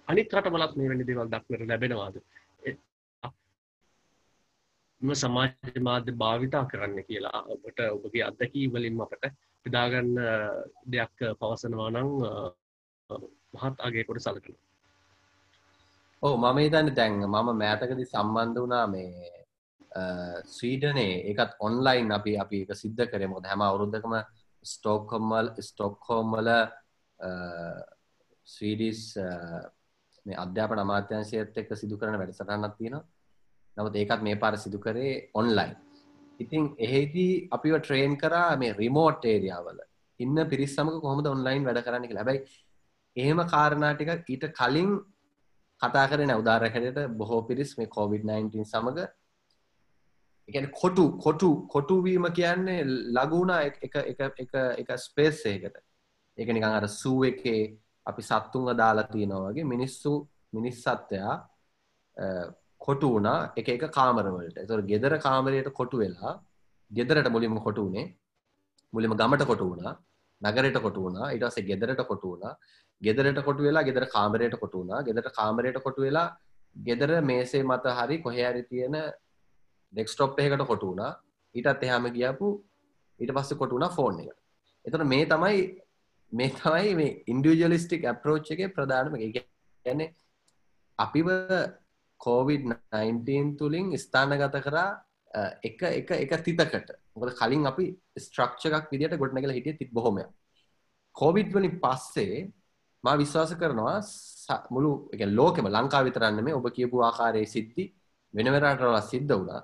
අනිත් 0.07 0.33
රටවලත් 0.33 0.77
මේ 0.77 0.89
වැනි 0.89 1.07
දේවල් 1.07 1.29
දක්වර 1.29 1.67
ලැබෙනවාද? 1.67 2.15
මෙ 5.01 5.13
සමාජ 5.15 5.79
මාධ්‍ය 5.81 6.11
භාවිතා 6.15 6.65
කරන්න 6.65 6.99
කියලා 7.03 7.39
ඔබට 7.53 7.79
ඔබගේ 7.87 8.23
අත්දැකී 8.23 8.65
වලින් 8.73 9.01
අපට 9.01 9.23
පිදාගන්න 9.65 10.11
දෙයක් 10.87 11.23
පවසනවා 11.39 11.89
නං 11.91 12.09
මහත් 13.53 13.77
අගේ 13.79 14.03
කොට 14.03 14.21
සලකන 14.21 14.57
ඕ 16.23 16.35
මම 16.37 16.57
හිතන්න 16.57 16.95
දැන් 16.95 17.17
මම 17.25 17.49
මෑතකදි 17.55 18.05
සම්බන්ධ 18.05 18.61
වනා 18.61 18.85
මේ 18.87 19.40
ස්වීඩනේ 20.47 21.15
එකත් 21.31 21.55
ඔන්ලයින් 21.59 22.11
අපි 22.11 22.37
අපි 22.37 22.61
එක 22.63 22.75
සිද්ධ 22.75 23.05
කරේ. 23.11 23.27
මොද 23.27 23.45
හැම 23.45 23.61
අවුරුද්ධකම 23.61 24.15
ස්ටෝක්කොම්මල් 24.65 25.53
ස්ටොක්හෝම්මල 25.59 26.49
ස්වීඩිස් 28.47 29.01
මේ 30.25 30.37
අධ්‍යාපන 30.37 30.79
අමාත්‍යංශයත් 30.79 31.57
එක්ක 31.57 31.75
සිදු 31.75 31.97
කරන 31.97 32.17
වැඩසටහනක් 32.17 32.75
තියෙනවා. 32.77 33.05
නමුත් 33.77 33.95
ඒකත් 33.95 34.21
මේ 34.21 34.35
පාර 34.35 34.57
සිදු 34.57 34.79
කරේ 34.79 35.29
ඔන්ලයින් 35.33 35.75
ඉතින් 36.39 36.63
එහෙදී 36.77 37.47
අපිව 37.51 37.77
ට්‍රේන් 37.79 38.17
කරා 38.17 38.57
මේ 38.57 38.73
රිමෝට් 38.73 39.25
ඒරියාවල 39.25 39.79
ඉන්න 40.19 40.37
පිරිස් 40.51 40.75
සමක 40.75 41.01
කොහොමද 41.01 41.27
ඔන්ලයින් 41.27 41.65
වැඩ 41.65 41.83
කරන්න 41.85 42.07
කියලා. 42.07 42.23
හැබැයි 42.23 42.41
එහෙම 43.15 43.39
කාරණාටික 43.45 44.11
ඊට 44.25 44.45
කලින් 44.59 44.91
කතා 45.81 46.05
කරන 46.07 46.33
උදාරකයට 46.35 46.99
බොහෝ 47.19 47.41
පිරිස් 47.49 47.77
මේ 47.77 47.91
COVID-19 47.97 48.65
සමඟ 48.65 48.99
එකන 50.51 50.67
කොටු 50.81 51.05
කොටු 51.17 51.49
කොටුවීම 51.67 52.27
කියන්නේ 52.39 52.83
ලගුණා 53.17 53.61
එක 53.65 54.91
ස්පේස්සේකට 55.05 55.75
එක 56.37 56.47
නිකං 56.47 56.69
අර 56.69 56.87
සූ 56.91 57.17
එකේ 57.23 57.61
අපි 58.05 58.21
සත්තුන්ග 58.21 58.69
දාලා 58.75 59.09
තියෙනවාගේ 59.15 59.67
මිනිස්සු 59.73 60.13
මිනිස්සත්වයා 60.53 61.35
කොටු 62.79 63.09
වුණා 63.15 63.39
එක 63.55 63.67
එක 63.69 63.83
කාමරවලට 63.97 64.63
තොර 64.67 64.81
ගෙදර 64.83 65.13
කාමරයට 65.17 65.69
කොටු 65.73 66.03
වෙලා 66.03 66.33
ගෙදරට 66.91 67.33
මුලින්ම 67.35 67.59
කොටු 67.67 67.89
වනේ 67.89 68.07
මුලිම 68.93 69.13
ගමට 69.13 69.51
කොටු 69.51 69.67
වුණා 69.71 69.95
නගරයට 70.41 70.77
කොටු 70.81 71.01
වුණා 71.05 71.31
ඉටස 71.31 71.57
ගෙදරට 71.61 72.01
කොටු 72.07 72.27
වුණා. 72.31 72.57
ගෙදරට 73.01 73.43
කොටු 73.45 73.63
වෙලා 73.63 73.83
ගෙදර 73.83 74.05
කාමරයට 74.07 74.55
කොටු 74.59 74.77
වුණා. 74.79 75.03
ගෙදර 75.03 75.27
කාමරයට 75.31 75.77
කොටු 75.85 76.01
වෙලා 76.01 76.27
ගෙදර 76.75 77.11
මේසේ 77.21 77.63
මත 77.63 77.85
හරි 77.97 78.17
කොහැරි 78.23 78.63
තියෙන 78.63 78.95
ඩෙක්ස්ටොප් 79.93 80.39
එකකට 80.39 80.67
කොටු 80.67 80.91
වුණා. 80.91 81.13
ඊටත් 81.55 81.83
එහාම 81.83 82.05
ගියපු 82.17 82.47
ඊට 83.19 83.33
පස්සේ 83.35 83.59
කොටු 83.61 83.75
වුණා 83.75 83.95
ෆෝන් 83.97 84.19
එකට 84.21 84.39
එතකොට 84.85 85.05
මේ 85.05 85.25
තමයි 85.25 85.61
මේ 86.31 86.49
තමයි 86.51 86.95
මේ 86.95 87.11
ඉන්ඩිවිජුවලිස්ටික් 87.27 88.05
ඇප්‍රෝච් 88.05 88.51
එකේ 88.51 88.73
ප්‍රධානම 88.75 89.15
එක. 89.17 89.45
කියන්නේ 89.85 90.13
අපිව 90.99 91.27
COVID-19 92.21 93.57
තුළින් 93.57 93.87
ස්ථානගත 93.97 94.57
කරා 94.61 94.89
එක 95.63 95.81
එක 95.91 96.11
එක 96.13 96.31
තිතකට. 96.45 96.91
මොකද 97.15 97.35
කලින් 97.35 97.65
අපි 97.65 97.85
ස්ට්‍රක්ෂකක් 98.17 98.91
විදිට 98.91 99.17
ගොඩනගල 99.17 99.53
හිටිය 99.57 99.77
තිත් 99.77 99.91
බොහොමය 99.91 100.25
කොවිඩ් 101.15 101.51
වලින් 101.53 101.79
පස්සේ 101.79 102.47
මා 103.03 103.15
විශ්වාස 103.17 103.53
කරනවා 103.55 103.97
මුළු 104.69 104.91
එක 105.13 105.21
ලෝකෙම 105.29 105.67
ලංකා 105.67 106.05
විතරන්න 106.07 106.43
මේ 106.43 106.55
ඔබ 106.55 106.67
කියපු 106.71 107.01
ආකාරයේ 107.01 107.51
සිද්ධි 107.55 107.83
වෙනවරටරව 108.33 108.95
සිද්ධ 109.03 109.33
වුණා. 109.33 109.61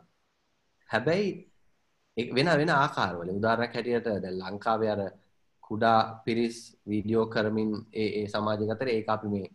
හැබැයි 0.90 2.32
වෙන 2.32 2.50
වෙන 2.54 2.72
ආකාරවල 2.72 3.30
උදාරණයක් 3.32 3.74
හැටියට 3.74 4.10
ද 4.24 4.34
ලංකාව 4.34 4.82
අර 4.86 5.02
කුඩා 5.64 6.00
පිරිස් 6.26 6.58
වීඩියෝ 6.86 7.26
කරමින් 7.28 7.72
ඒ 7.94 8.10
ඒ 8.20 8.28
සමාජගතර 8.28 8.88
ඒ 8.88 9.02
අපි 9.08 9.28
මේ 9.28 9.48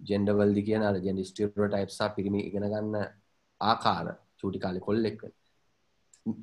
ජෙන්ඩවල්දි 0.00 0.62
කියන 0.62 0.82
අර 0.82 0.96
ජෙන්ඩ 0.98 1.24
ස්ටියරෝටයිප්සා 1.24 2.14
පිරිමි 2.16 2.40
ඉගෙන 2.48 2.66
ගන්න 2.66 2.96
ආකාර 3.60 4.06
චූටි 4.38 4.58
කාලෙ 4.58 4.80
කොල්ලෙක්ක 4.80 5.22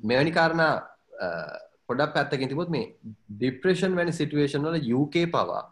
මෙවැනි 0.04 0.32
කාරණා 0.32 0.72
පොඩක් 1.88 2.14
පැත්තකින් 2.14 2.48
තිබොත් 2.48 2.70
මේ 2.70 2.86
ඩිප්‍රේෂන් 3.32 3.96
වැනි 3.96 4.12
සිටුවේෂන් 4.12 4.66
වල 4.66 4.78
UK 4.94 5.16
පවා 5.28 5.62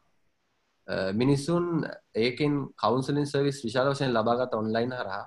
මිනිස්සුන් 1.13 1.67
ඒකෙන් 2.17 2.55
කවන්සලින් 2.77 3.27
සර්විස් 3.27 3.59
විශාල 3.65 3.93
වශයෙන් 3.93 4.13
ලබාගත් 4.13 4.55
ඔන්ලයින් 4.55 4.93
හරහා 4.93 5.25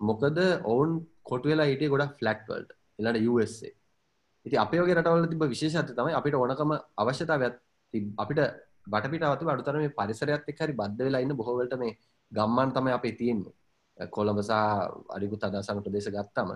මොකද 0.00 0.38
ඔවුන් 0.64 0.92
කොටු 1.26 1.48
වෙලා 1.48 1.66
හිටිය 1.66 1.88
ගොඩක් 1.88 2.18
ෆ්ලක්වල්ට 2.18 2.70
එලට 3.00 3.22
USA. 3.26 3.70
ඉති 4.46 4.56
අපයෝගේ 4.56 4.96
රටවල 4.96 5.28
තිබ 5.28 5.44
විශේෂත්ය 5.46 5.94
තමයි 5.94 6.14
අපිට 6.14 6.34
ඕනකම 6.34 6.72
අවශ්‍යතාවත් 6.96 7.56
අපිට 8.18 8.40
බටපිට 8.86 9.24
අඩුතර 9.24 9.76
මේ 9.76 9.90
පරිසරයත් 9.90 10.48
එක්හරි 10.48 10.72
බද්ධ 10.72 11.00
වෙලා 11.00 11.20
ඉන්න 11.20 11.36
බොහෝවලට 11.36 11.74
මේ 11.78 11.98
ගම්මන් 12.32 12.72
තම 12.72 12.88
අපේ 12.88 13.12
තියෙන්නේ. 13.12 13.54
කොළඹසා 13.98 14.66
අඩිකුත් 15.08 15.44
අදසංට 15.44 15.88
දේශ 15.88 16.10
ගත්තම 16.10 16.50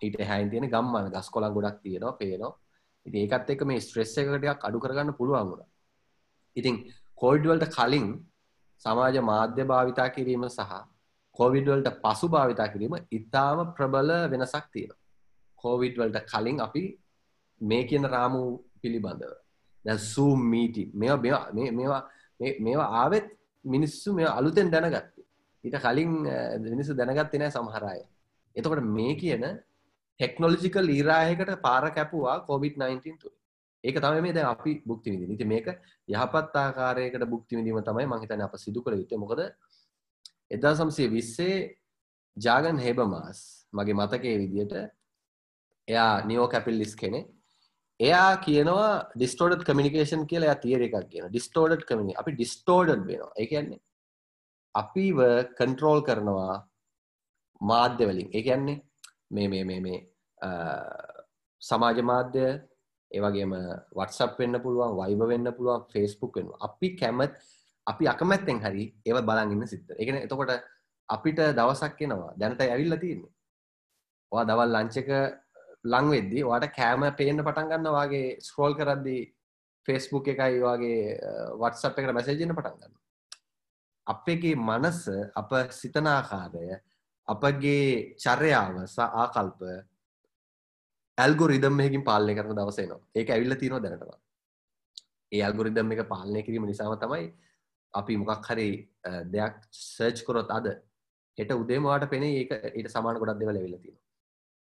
ඊට 0.00 0.16
හැයින් 0.22 0.50
තියෙන 0.50 0.68
ගම්මන 0.68 1.10
ගස් 1.10 1.28
කොළන් 1.30 1.54
ගොඩක් 1.54 1.78
තියෙනවා 1.82 2.12
පේනවා. 2.14 2.52
ඉති 3.06 3.18
ඒකත් 3.18 3.50
එක 3.50 3.64
මේ 3.64 3.80
ස්ට්‍රෙස්ස 3.80 4.16
එකටයක් 4.18 4.64
අඩු 4.64 4.80
කරගන්න 4.80 5.14
පුළුවන් 5.14 5.50
වුණ. 5.50 5.64
ඉතින් 6.56 6.76
කෝඩ්වල්ට 7.18 7.68
කලින් 7.68 8.08
සමාජ 8.84 9.16
මාධ්‍ය 9.22 9.64
භාවිතා 9.64 10.08
කිරීම 10.10 10.48
සහ 10.48 10.72
කෝවිඩ්වල්ට 11.36 11.88
පසු 12.04 12.26
භාවිතා 12.28 12.68
කිරීම 12.72 12.96
ඉතාම 13.10 13.58
ප්‍රබල 13.76 14.10
වෙනසක් 14.32 14.66
තියෙන 14.72 14.96
කෝවිඩ්වල්ට 15.58 16.18
කලින් 16.26 16.60
අපි 16.60 16.82
මේ 17.60 17.84
කියන 17.84 18.04
රාමු 18.06 18.42
පිළිබඳව. 18.80 19.32
දැ 19.84 19.98
සූම් 20.06 20.40
මීටි 20.52 20.82
මේවා 20.94 21.42
මේවා 21.52 22.02
මේවා 22.60 22.88
ආවෙත් 23.02 23.26
මිනිස්සු 23.64 24.08
මේ 24.12 24.28
අලුතෙන් 24.28 24.70
දැනගත්තේ. 24.70 25.26
ඊට 25.64 25.76
කලින් 25.78 26.10
මිනිස්සු 26.66 26.92
දැනගත්තේ 26.94 27.40
නෑ 27.40 27.52
සමහරය 27.52 28.00
එතකොට 28.56 28.82
මේ 28.96 29.14
කියන 29.16 29.44
ටෙක්නොලජිකල් 30.20 30.88
ඊරායකට 30.88 31.52
පාර 31.62 31.84
කැපුවා 31.90 32.36
කොවිD-19 32.48 33.16
තුළ 33.20 33.36
ඒක 33.84 33.96
තම 33.98 34.22
මේ 34.22 34.32
දැ 34.32 34.44
අපි 34.44 34.72
බුක්ති 34.86 35.12
විදි 35.12 35.26
නිති 35.26 35.44
මේක 35.44 35.68
යහපත් 36.08 36.56
ආකාරයකට 36.56 37.24
බුක්ති 37.26 37.58
විදීම 37.58 37.80
තමයි 37.82 38.06
මහිතන 38.06 38.44
අප 38.46 38.54
සිදු 38.56 38.82
කළ 38.84 38.98
යුත්තේ. 39.00 39.18
මොකද 39.18 39.40
එදා 40.52 40.74
සම්සේ 40.78 41.12
විස්සේ 41.16 41.56
ජාගන් 42.36 42.78
හෙබමාස් 42.78 43.40
මගේ 43.72 43.98
මතකේ 44.00 44.34
විදියට 44.42 44.74
එයා 45.88 46.12
නියෝ 46.26 46.48
කැපිල්ලිස් 46.48 46.94
කෙනෙ 46.96 47.20
එයා 48.00 48.36
කියනවා 48.46 48.90
ඩිස්ටෝඩ් 49.14 49.64
කමිනිකේෂන් 49.68 50.26
කියලා 50.30 50.48
එයා 50.48 50.62
තියර 50.64 50.82
එකක් 50.86 51.08
කියන 51.12 51.28
ඩිස්ටෝඩ් 51.28 51.82
කමිනි 51.88 52.18
අපි 52.20 52.34
ඩිස්ටෝඩඩ් 52.36 53.06
වෙනවා. 53.08 53.32
ඒ 53.40 53.46
කියන්නේ 53.46 53.80
අපිව 54.74 55.18
කන්ට්‍රෝල් 55.58 56.02
කරනවා 56.08 56.56
මාධ්‍ය 57.60 58.04
වලින්. 58.10 58.28
ඒ 58.32 58.42
කියන්නේ 58.42 58.82
මේ 59.30 59.48
මේ 59.48 59.64
මේ 59.64 59.80
මේ 59.80 59.98
සමාජ 61.62 62.02
මාධ්‍ය 62.02 62.46
ඒවගේම 63.10 63.52
වටසප් 63.96 64.38
වෙන්න 64.38 64.62
පුළුවන් 64.64 64.96
වයිබ 65.00 65.22
වෙන්න 65.32 65.54
පුළුවන් 65.56 65.86
ෆේස්බුක් 65.92 66.36
වෙනවා. 66.36 66.62
අපි 66.66 66.88
කැමත් 66.96 67.36
අපි 67.86 68.08
අකමැත්තෙන් 68.08 68.58
හරි 68.60 68.84
ඒව 69.04 69.18
බලන් 69.22 69.54
ඉන්න 69.54 69.66
සිද්ධ 69.66 69.92
එකන 69.96 70.18
එතකොට 70.18 70.52
අපිට 71.08 71.40
දවසක් 71.50 72.00
එනවා. 72.00 72.32
දැනට 72.36 72.60
ඇවිල්ල 72.62 72.96
තියන්නේ. 72.96 73.32
වා 74.32 74.44
දවල් 74.44 74.74
ලංචක 74.74 75.10
ලංවෙද්දි 75.84 76.44
වාට 76.44 76.66
කෑම 76.70 77.06
පේන්න 77.12 77.42
පටන් 77.42 77.70
ගන්න 77.70 77.90
වගේ 77.90 78.36
ස්ක්‍රෝල් 78.40 78.74
කරද්දී 78.74 79.22
ෆෙස්බුක් 79.88 80.28
එකයි 80.28 80.58
වගේ 80.60 81.02
වටසප් 81.54 81.98
එකට 81.98 82.14
මැසේජන 82.14 82.54
පටන් 82.54 82.78
ගන්න 82.78 82.98
අපගේ 84.06 84.54
මනස 84.58 85.00
අප 85.34 85.52
සිතනාකාරය 85.72 86.66
අපගේ 87.28 88.14
චර්යාව 88.16 88.82
ආකල්ප 89.22 89.60
ඇල්ගො 91.18 91.46
රිදම් 91.48 91.80
එකින් 91.80 92.04
පාලනය 92.04 92.34
කරන 92.34 92.56
දවසේනවා 92.56 93.02
ඒක 93.14 93.30
ඇවිල්ල 93.30 93.56
තියනවා 93.56 93.82
දැනටවා 93.82 94.20
ඒ 95.32 95.42
අල්ගොරිදම් 95.42 95.92
එක 95.92 96.04
පාලනය 96.08 96.42
කිරීම 96.42 96.66
නිසාම 96.66 96.94
තමයි 96.98 97.26
අපි 97.94 98.16
මොකක් 98.16 98.46
හරි 98.46 98.68
දෙයක් 99.28 99.56
සර්ච් 99.72 100.24
කොරොත් 100.24 100.50
අද 100.50 100.66
එට 101.38 101.50
උදේමවාට 101.54 102.08
පෙනේ 102.08 102.38
ඒක 102.38 102.52
ඊට 102.70 102.90
සමාන 102.90 103.18
ගොඩක් 103.18 103.40
දෙවල 103.40 103.58
වෙලතින 103.58 103.96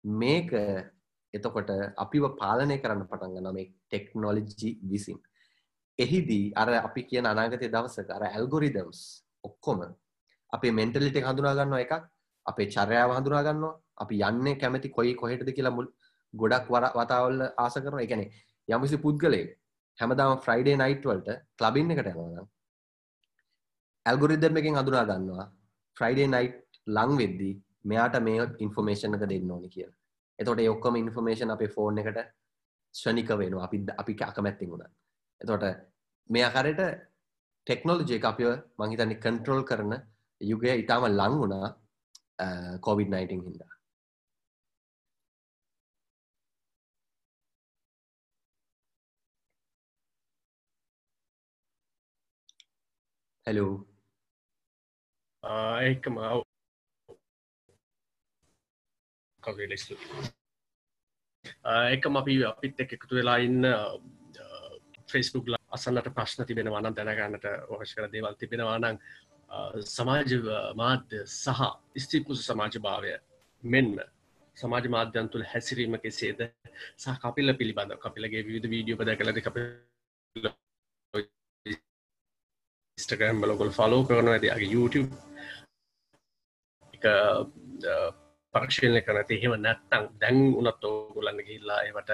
මේක 0.04 0.52
එතකොට 1.34 1.70
අපිව 1.98 2.24
පාලනය 2.36 2.78
කරන්න 2.78 3.06
පටන්ග 3.06 3.38
නම 3.42 3.60
ටෙක්නොලජි 3.84 4.72
විසින්. 4.84 5.20
එහිදී 6.00 6.54
අර 6.56 6.70
අපි 6.80 7.02
කියන 7.04 7.26
අනාගතය 7.26 7.68
දවසක 7.68 8.10
අර 8.10 8.24
ඇල්ගොරිදම්ස් 8.26 9.00
ඔක්කොම 9.44 9.80
අපේ 10.54 10.72
මෙන්ටලිට 10.72 11.18
හඳුනාගන්න 11.22 11.78
එකක් 11.78 11.94
අපේ 12.46 12.68
චර්යාව 12.68 13.12
හඳුනාගන්නවා 13.12 13.74
අපි 13.98 14.16
යන්නේ 14.22 14.56
කැමති 14.56 14.90
කොයි 14.90 15.14
කොහෙටද 15.16 15.50
කියලා 15.50 15.76
මුල් 15.78 15.88
ගොඩක් 16.34 16.68
වර 16.68 16.86
වතාවල්ල 16.94 17.42
ආස 17.56 17.76
කරන 17.78 18.00
එකනේ 18.00 18.30
යමිසි 18.70 18.98
පුද්ගලේ 18.98 19.46
හැමදාම 20.00 20.40
ෆ්‍රයිඩේ 20.40 20.76
නයිට් 20.76 21.06
වලට 21.06 21.38
ක්ලබින් 21.58 21.94
එකට 21.94 22.12
යනවා 22.14 22.48
ඇල්ගොරිදම් 24.06 24.58
එකෙන් 24.58 24.78
හඳුනා 24.80 25.06
ගන්නවා. 25.10 25.46
ෆ්‍රයිඩේ 25.98 26.28
නයිට් 26.28 26.58
ලං 26.88 27.12
වෙද්දී 27.22 27.54
මෙයාට 27.86 28.18
මේ 28.28 28.48
ඉන්ෆෝමේෂන් 28.66 29.18
එක 29.18 29.28
දෙන්න 29.32 29.52
ඕනි 29.52 29.70
කියලා. 29.76 29.98
එතකොට 30.40 30.62
ඒ 30.64 30.70
ඔක්කොම 30.76 30.96
ඉන්ෆෝමේෂන් 31.04 31.54
අපේ 31.56 31.74
ෆෝන් 31.76 32.02
එකට 32.02 32.20
ශ්‍රනික 32.96 33.30
වෙනවා. 33.42 33.66
අපි 33.68 33.78
අපි 34.02 34.14
අකමැත්තිෙන් 34.30 34.72
වුණා 34.72 34.92
එතකොට 35.42 35.66
මේ 36.30 36.46
අකරට 36.46 36.82
ටෙක්නෝලජය 37.68 38.16
එක 38.18 38.26
අපිව 38.26 38.50
මංහිතන්නේ 38.80 39.22
කන්ට්‍රෝල් 39.26 39.64
කරන 39.70 39.94
යුගය 40.42 40.74
ඉතාම 40.84 41.06
ලං 41.10 41.38
වුණා 41.42 41.68
කොවිD-19 42.86 43.46
හින්දා. 43.48 43.72
හැලෝ 55.44 55.80
ඒකම 55.82 56.18
කවලෙස්තු 59.44 59.98
එකම 61.90 62.18
අපි 62.18 62.36
අපිත් 62.46 62.80
එක් 62.80 62.94
එකතු 62.94 63.16
වෙලා 63.16 63.38
ඉන්න 63.40 63.66
ෆෙස්බුක් 65.10 65.50
අසන්නට 65.70 66.10
ප්‍රශ්න 66.12 66.46
තිබෙන 66.46 66.70
වනම් 66.70 66.96
දැනගන්නට 66.96 67.46
ඔහශ 67.70 67.96
කර 67.96 68.10
දේවල් 68.10 68.36
තිබෙනවානං 68.36 69.00
සමාජ 69.88 70.38
මාධ්‍ය 70.76 71.24
සහ 71.26 71.62
ස්තිපුස 71.98 72.46
සමාජ 72.46 72.80
භාවය 72.80 73.16
මෙන්ම 73.64 73.98
සමාජ 74.58 74.90
මාධ්‍යන් 74.90 75.30
තුළ 75.30 75.46
හැසිරීම 75.46 75.98
කෙසේද 76.00 76.46
සහ 76.98 77.18
කපිල්ල 77.24 77.56
පිළිබඳ 77.56 77.98
කපිලගේ 78.00 78.46
විධ 78.46 78.70
වීඩියෝ 78.70 79.00
පද 79.00 79.18
කලද 79.18 79.42
කප 79.42 79.58
ස්ටගම් 82.98 83.42
බලොගොල් 83.42 83.72
ෆලෝ 83.72 84.02
කරන 84.04 84.28
ඇදගේ 84.30 84.72
YouTube. 84.72 85.31
එක 87.02 87.08
පරක්ෂණය 88.54 89.02
කරනති 89.02 89.38
එහෙම 89.38 89.54
නැත්තං 89.66 90.08
දැන් 90.22 90.40
උනත් 90.60 90.84
ඕගොලන්න 90.84 91.44
ගිල්ලා 91.50 91.84
ඒවට 91.88 92.12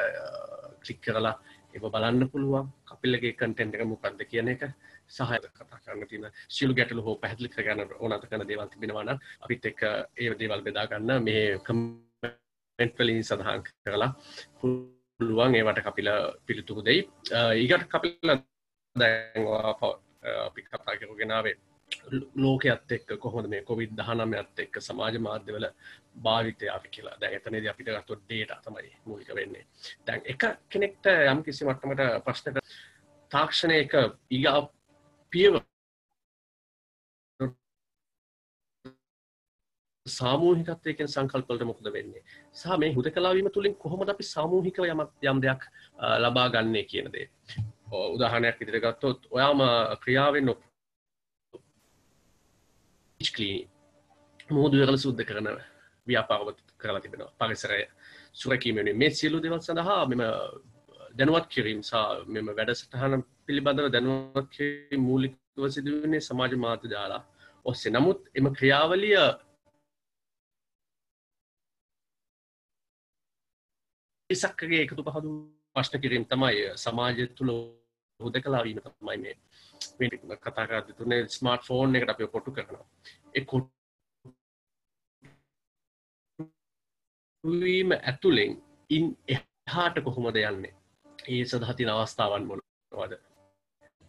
කලික් 0.83 0.99
කරලා 1.05 1.35
එ 1.73 1.79
බලන්න 1.79 2.29
පුළුවන්. 2.31 2.67
කපිල්ලගේ 2.89 3.33
කටෙන්ට 3.33 3.75
එක 3.75 3.83
මොකක්ද 3.85 4.21
කියන 4.31 4.49
එක 4.53 4.63
සහය 5.09 5.39
කතා 5.57 5.79
කරන්න 5.83 6.07
තින 6.07 6.25
සිලු 6.49 6.73
ගැටලු 6.73 7.01
හෝ 7.01 7.15
පැහදිලි 7.23 7.49
කරගන්න 7.49 7.95
ඕනත 7.99 8.27
කන 8.29 8.47
දේවල් 8.47 8.69
තිබෙනවාන 8.69 9.13
අපිත් 9.43 9.65
එක් 9.65 9.81
ඒ 9.83 10.33
දේවල් 10.41 10.61
බෙදාගන්න 10.67 11.23
මේ 11.23 11.45
කමෙන්ට්වලින් 11.67 13.23
සඳහන් 13.23 13.63
කරලා 13.65 14.11
පුළුවන් 14.59 15.55
ඒවට 15.55 15.81
කපිල 15.87 16.09
පිළිතුරු 16.45 16.85
දෙයි. 16.85 17.01
ඒගට 17.33 17.89
කපිල්ල 17.93 18.37
දැන්වා 18.95 19.73
අපි 20.47 20.61
කතා 20.63 20.99
කරුගෙනාවේ 20.99 21.57
ලෝකයත් 22.35 22.91
එක්ක 22.91 23.15
කොහොඳ 23.19 23.47
මේ 23.49 23.61
කොවිD 23.63 23.91
දහනමයත් 23.97 24.59
එක්ක 24.65 24.81
සමාජ 24.81 25.19
මාධ්‍යවල 25.19 25.67
භාවිතය 26.23 26.69
අපි 26.69 26.89
කියලා. 26.89 27.15
දැ 27.21 27.35
එතනද 27.37 27.67
අපිට 27.67 27.91
ගත්තු 27.95 28.19
ඩේට 28.19 28.53
තමයි 28.65 28.91
මූලික 29.05 29.31
වෙන්නේ. 29.35 29.65
දැන් 30.07 30.21
එක 30.25 30.43
කෙනෙක්ට 30.69 31.09
යම් 31.31 31.43
කිසි 31.43 31.65
මට්ටමට 31.65 32.23
ප්‍රශ්නක 32.25 32.61
තාක්ෂණය 33.31 33.79
එක 33.85 33.95
ඊගා 34.31 34.59
පියව 35.33 35.59
සාමූහිකත්වයකෙන් 40.05 41.07
සංකල්පලට 41.07 41.63
මොකද 41.67 41.87
වෙන්නේ? 41.93 42.23
සහ 42.53 42.77
මේ 42.79 42.93
හුද 42.95 43.11
කලාවීම 43.11 43.51
තුළින් 43.51 43.75
කොහොමද 43.75 44.09
අපි 44.09 44.23
සාමූහිකව 44.23 44.87
යමත් 44.91 45.27
යම් 45.31 45.41
දෙයක් 45.41 45.67
ලබා 46.23 46.47
ගන්නේ 46.49 46.85
කියනදේ 46.91 47.27
උදාහනයක් 48.15 48.61
ඉදිරිගත්තොත් 48.61 49.27
ඔයාම 49.31 49.61
ක්‍රියාවෙන් 50.03 50.55
නො 53.19 53.27
කලී 53.27 53.57
මුහුදු 54.49 54.75
වෙරල 54.77 54.97
සුද්ධ 54.97 55.23
කරන 55.23 55.47
ව්‍යාපාරවත් 56.07 56.59
කරලා 56.77 57.01
තිබෙනවා. 57.01 57.33
පරිසරය 57.39 57.81
සුරකීමෙන 58.33 58.89
මේ 58.95 59.11
සියලු 59.11 59.37
දෙවල් 59.43 59.59
සඳහා 59.59 60.01
මෙම 60.05 60.21
දැනුවත් 61.17 61.47
කිරීම් 61.47 61.81
සා 61.83 62.05
මෙම 62.25 62.47
වැඩසටහන 62.49 63.23
පිළිබඳව 63.45 63.87
දැනුවත් 63.91 64.55
මූලිකව 64.99 65.63
සිදුවන්නේ 65.69 66.21
සමාජ 66.21 66.53
මාධ්‍ය 66.57 66.87
දාලා 66.89 67.23
ඔස්සේ. 67.65 67.91
නමුත් 67.91 68.19
එම 68.35 68.45
ක්‍රියාවලිය 68.53 69.17
ඉසක්කගේ 74.29 74.81
එකතු 74.85 75.03
පහදු 75.03 75.31
ප්‍රශ්න 75.75 76.01
කිරීම 76.03 76.25
තමයි 76.25 76.63
සමාජය 76.77 77.25
තුළ 77.37 77.51
හුද 78.19 78.35
කලාවීම 78.43 78.79
තමයි 78.81 79.17
මේ 79.23 79.35
කතාකාද 80.45 80.87
තුනේ 80.97 81.21
ස්මාර්ට 81.29 81.63
ෆෝන් 81.65 81.95
එකට 81.95 82.09
අප 82.09 82.21
කොටු 82.31 82.51
කරනවා. 82.51 82.85
එකොටවීම 83.35 83.69
ඇතුළෙන් 87.93 88.53
ඉන් 88.89 89.05
එහාට 89.27 89.97
කොහොමද 90.03 90.37
යන්නේ? 90.43 90.73
ඒ 91.27 91.43
සදහතින 91.45 91.89
අවස්ථාවන් 91.89 92.43
මොනවද 92.47 93.13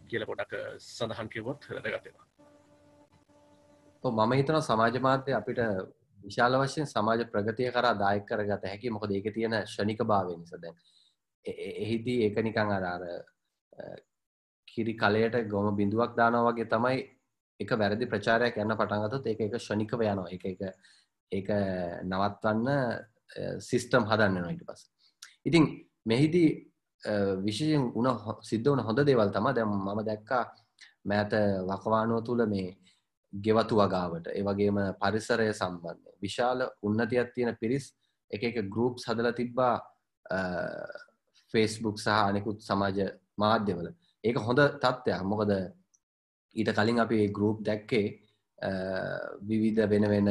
කියල 0.09 0.23
පොඩක් 0.25 0.53
සඳහන් 0.79 1.29
කිවොත් 1.29 1.61
වැදගතෙනවා 1.69 2.27
මම 4.03 4.31
හිතන 4.33 4.61
සමාජ 4.61 4.99
මාධ්‍ය 4.99 5.31
අපිට 5.33 5.59
විශාල 6.19 6.53
වශයෙන් 6.61 6.87
සමාජ 6.87 7.21
ප්‍රගතිය 7.25 7.71
කරා 7.71 7.93
දායක 7.95 8.25
කරගත 8.25 8.63
හැකි 8.65 8.89
මොකද 8.89 9.11
ඒක 9.11 9.27
තියෙන 9.33 9.55
ෂණික 9.63 10.01
භාවය 10.03 10.37
නිසා 10.37 10.61
දැන්. 10.61 10.75
එහිදී 11.45 12.23
ඒක 12.23 12.37
නිකන් 12.39 12.71
අර 12.71 12.83
අර 12.85 13.03
කිරි 14.73 14.93
කලයට 15.01 15.35
ගොම 15.51 15.75
බිඳුවක් 15.75 16.15
දානවා 16.17 16.51
වගේ 16.51 16.69
තමයි 16.73 17.03
එක 17.59 17.71
වැරදි 17.81 18.05
ප්‍රචාරයක් 18.13 18.57
යන්න 18.57 18.77
පටන්ගතොත් 18.79 19.27
ඒක 19.27 19.41
එක 19.47 19.59
ෂණිකව 19.59 20.01
යනවා. 20.01 20.29
එක 20.31 20.45
එක 20.45 20.61
ඒක 21.31 21.49
නවත්වන්න 22.05 22.67
සිිස්ටම් 23.61 24.07
හදන්න 24.09 24.41
නොයිට 24.41 24.65
පස් 24.65 24.87
ඉතින් 25.45 25.65
මෙහිදී 26.05 26.49
විශෂයෙන් 27.45 27.91
උන 27.95 28.07
සිද්ධ 28.41 28.71
වන 28.71 28.83
හොඳ 28.87 29.03
දේවල් 29.05 29.31
තම 29.31 29.51
දැම් 29.53 29.75
මම 29.75 30.01
දැක්කා 30.03 30.43
මෑත 31.05 31.33
වකවානුව 31.69 32.23
තුළ 32.25 32.45
මේ 32.47 32.77
ගෙවතු 33.33 33.75
වගාවට. 33.75 34.27
ඒවගේම 34.29 34.77
පරිසරය 35.01 35.53
සම්බන්ධය 35.53 36.11
විශාල 36.21 36.67
උන්නතියක් 36.81 37.33
තියෙන 37.33 37.55
පිරිස් 37.61 37.93
එක 38.31 38.43
එක 38.43 38.57
ගරුප් 38.69 38.99
හදල 38.99 39.31
තිබ්බා 39.33 39.75
ෆේස්බුක් 41.53 41.97
සහ 41.99 42.07
අනෙකුත් 42.09 42.61
සමාජ 42.61 42.97
මාධ්‍යවල. 43.37 43.87
ඒක 44.23 44.37
හොඳ 44.37 44.59
තත්ත්වයක්. 44.83 45.21
මොකද 45.23 45.51
ඊට 46.55 46.71
කලින් 46.77 46.99
අපි 46.99 47.19
ගරුප් 47.37 47.63
දැක්කේ 47.63 48.07
විවිධ 49.49 49.87
වෙන 49.87 50.05
වෙන 50.09 50.27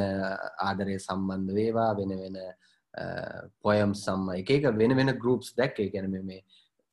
ආදරය 0.69 0.99
සම්බන්ධ 0.99 1.55
වේවා 1.55 1.95
වෙන 1.97 2.13
වෙන 2.21 2.37
පොයම් 3.63 3.95
සම්ම 3.95 4.29
එක 4.41 4.51
එක 4.51 4.69
වෙන 4.77 4.97
වෙන 4.97 5.15
ගරුප්ස් 5.23 5.55
දැක්කේ. 5.55 5.91
ගැන 5.91 6.11
මේ 6.11 6.45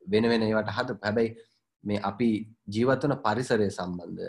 වෙන 0.02 0.28
වෙන 0.30 0.42
ඒවට 0.42 0.72
හද 0.76 0.98
හැබැයි 1.02 1.36
මේ 1.84 2.00
අපි 2.02 2.30
ජීවත්වන 2.74 3.14
පරිසරය 3.24 3.68
සම්බන්ධ 3.70 4.24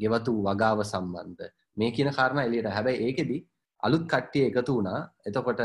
ගෙවතු 0.00 0.32
වගාව 0.46 0.84
සම්බන්ධ 0.84 1.52
මේ 1.76 1.90
කියන 1.96 2.10
කාරණ 2.12 2.44
එලියට 2.46 2.72
හැබැයි 2.76 3.06
ඒකෙදි 3.06 3.38
අලුත් 3.82 4.04
කට්ටිය 4.12 4.48
එකතු 4.48 4.72
වුණා. 4.76 5.00
එතකොට 5.26 5.60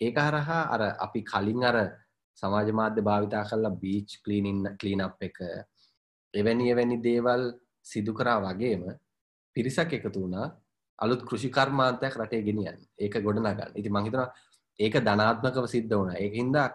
ඒක 0.00 0.16
හරහා 0.18 0.62
අර 0.74 0.82
අපි 1.04 1.20
කලින් 1.30 1.62
අර 1.64 1.76
සමාජ 2.36 2.68
මාධ්‍ය 2.72 3.02
භාවිතා 3.02 3.44
කරලා 3.44 3.74
බීච් 3.82 4.20
කලීනින් 4.24 4.60
කලීනප් 4.80 5.22
එක 5.28 5.36
එවැනි 6.34 6.70
එවැනි 6.72 6.96
දේවල් 7.00 7.42
සිදු 7.82 8.12
කරා 8.12 8.38
වගේම 8.42 8.82
පිරිසක් 9.56 9.92
එකතු 9.92 10.18
වුණා 10.18 10.48
අලුත් 10.98 11.22
කෘෂිකර්මාන්තයක් 11.22 12.14
රටේ 12.14 12.42
ගෙනියන් 12.42 12.78
ඒක 12.96 13.14
ගොඩනගන්න. 13.18 13.72
ඉති 13.74 13.88
මහිතන 13.88 14.22
ඒක 14.78 14.94
ධනාත්මකව 14.98 15.66
සිද්ධ 15.66 15.92
වුණ. 15.92 16.12
ඒහින්දා 16.14 16.68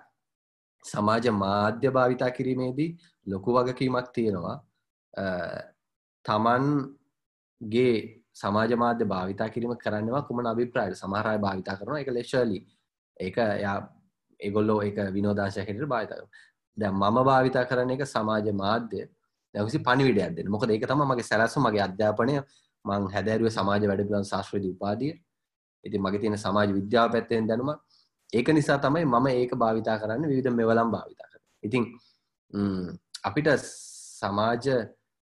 සමාජ 0.85 1.25
මාධ්‍ය 1.33 1.89
භාවිතා 1.89 2.31
කිරීමේදී 2.31 2.89
ලොකු 3.27 3.49
වගකීමක් 3.53 4.07
තියෙනවා. 4.13 4.57
තමන්ගේ 6.25 7.95
සමාජ 8.33 8.71
මාධ්‍ය 8.75 9.05
භාවිතා 9.05 9.49
කිරීම 9.49 9.73
කරන්නවා 9.77 10.23
කුමන 10.23 10.45
අභිප්‍රායට 10.47 10.95
සමහරය 10.95 11.37
භාවිතා 11.37 11.75
කරන 11.75 11.97
එක 11.97 12.09
ලේශලි 12.09 12.59
ඒක 13.17 13.37
යා 13.37 13.77
එගොල්ලෝ 14.41 14.79
එක 14.83 14.97
විනෝදාශයකට 15.13 15.85
භාවිතක 15.85 16.25
දැ 16.77 16.91
මම 16.91 17.17
භාවිතා 17.23 17.65
කරන 17.65 17.91
එක 17.91 18.05
සමාජ 18.07 18.47
මාධ්‍ය. 18.53 19.01
දැකිසි 19.55 19.79
පණිවිඩයක් 19.79 20.35
දෙන්න. 20.35 20.49
මොකද 20.49 20.69
ඒක 20.69 20.85
තම 20.87 21.01
මගේ 21.05 21.23
සැලස්ස 21.23 21.57
මගේ 21.59 21.83
අධ්‍යාපනය. 21.83 22.35
මං 22.85 23.09
හැදෑරුව 23.13 23.49
සමාජ 23.49 23.83
වැඩපිලන් 23.87 24.25
ශාස්ත්‍රද 24.25 24.65
උපාදිය 24.67 25.13
ඉති 25.83 25.97
මගේ 25.97 26.21
තියෙන 26.21 26.37
සමාජ 26.37 26.69
විද්‍යාව 26.73 27.11
පැත්තෙන් 27.11 27.47
දැනුම 27.47 27.69
ඒක 28.33 28.47
නිසා 28.49 28.77
තමයි 28.77 29.05
මම 29.05 29.27
ඒක 29.33 29.53
භාවිතා 29.55 29.97
කරන්න 30.01 30.29
විවිධ 30.31 30.51
මෙවලම් 30.51 30.89
භාවිතා 30.95 31.27
කර 31.27 31.41
ඉතින් 31.63 31.83
අපිට 33.23 33.49
සමාජ 34.19 34.65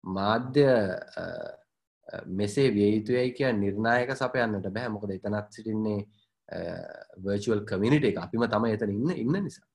මාධ්‍ය 0.04 0.68
මෙසේ 2.32 2.68
විය 2.70 2.90
යුතුයයි 2.96 3.32
කිය 3.34 3.52
නිර්ණයක 3.54 4.14
සපයන්නට 4.14 4.70
බැහැ 4.70 4.94
මොකද 4.96 5.16
එතනත් 5.18 5.48
සිටින්නේ 5.52 6.00
Uh, 6.52 6.84
වර්චුවල් 7.18 7.66
කමිනිට 7.66 8.06
එක. 8.06 8.18
අපිම 8.18 8.44
තම 8.46 8.66
එතන 8.68 8.92
ඉන්න 8.92 9.12
ඉන්න 9.16 9.36
නිසා. 9.40 9.68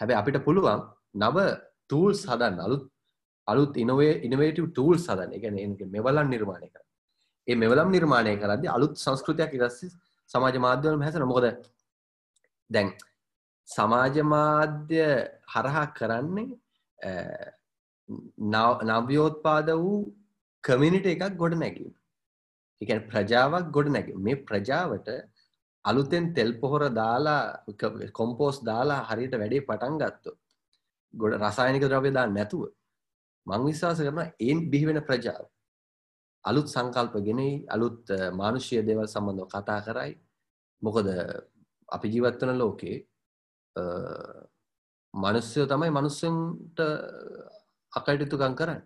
හැබැ 0.00 0.16
අපිට 0.20 0.44
පුළුවන් 0.44 0.82
නව 1.16 1.36
තූල් 1.90 2.12
සදන් 2.14 2.60
අලුත් 2.66 2.84
අලුත් 3.48 3.76
ඉනවේ 3.76 4.12
ඉනවේටව 4.26 4.66
ටූල් 4.68 4.98
සදන් 4.98 5.34
එක 5.36 5.82
මෙවලන් 5.88 6.30
නිර්මාණය 6.30 6.68
කර 6.68 6.84
ඒ 7.48 7.56
මෙවලම් 7.56 7.90
නිර්මාණය 7.90 8.34
කරදදි 8.42 8.68
අලුත් 8.68 8.94
සංස්කෘතියක් 8.96 9.54
ඉරස්ස 9.58 9.78
සමාජ 10.30 10.58
මාධ්‍යවලම 10.66 11.04
හැසන 11.06 11.26
මොකද 11.32 11.46
දැන් 12.70 12.92
සමාජ 13.68 14.16
මාධ්‍ය 14.34 15.02
හරහා 15.54 15.86
කරන්නේ 15.98 16.48
uh, 16.98 17.48
නව්‍යෝත්පාද 18.90 19.68
වූ 19.78 19.98
කමිනිට 20.64 21.06
එකක් 21.06 21.36
ගොඩ 21.42 21.56
නැගීම 21.56 21.94
එකන් 22.80 23.04
ප්‍රජාවක් 23.10 23.68
ගොඩ 23.76 23.92
නැග 23.96 24.08
මේ 24.18 24.42
ප්‍රජාවට 24.48 25.10
අලුතෙන් 25.84 26.34
තෙල් 26.34 26.52
පොහොර 26.60 26.82
දාලා 26.90 27.64
කොම්පෝස් 28.12 28.56
දාලා 28.64 29.00
හරියට 29.10 29.34
වැඩේ 29.34 29.66
පටන් 29.68 29.96
ගත්තු 30.02 30.30
ගොඩ 31.14 31.34
රසායනික 31.42 31.84
ද්‍රව්‍ය 31.84 32.10
දා 32.12 32.26
නැතුව 32.28 32.64
මං 33.46 33.62
විශ්වාස 33.68 33.98
කරන 33.98 34.20
ඒන් 34.38 34.58
බිහිවෙන 34.70 35.00
ප්‍රජාව. 35.02 35.44
අලුත් 36.44 36.68
සංකල්ප 36.68 37.14
ගෙනයි 37.26 37.50
අලුත් 37.68 38.00
මානුෂ්‍ය 38.32 38.82
දේවල් 38.82 39.08
සම්බන්ධව 39.08 39.48
කතා 39.48 39.80
කරයි. 39.86 40.12
මොකද 40.82 41.06
අපි 41.88 42.06
ජීවත්වන 42.12 42.52
ලෝකේ 42.58 42.96
මනුස්්‍යයෝ 45.14 45.66
තමයි 45.66 45.90
මනුස්සන්ට 45.90 46.78
අකටයුතුකන් 47.92 48.54
කරන්න. 48.54 48.82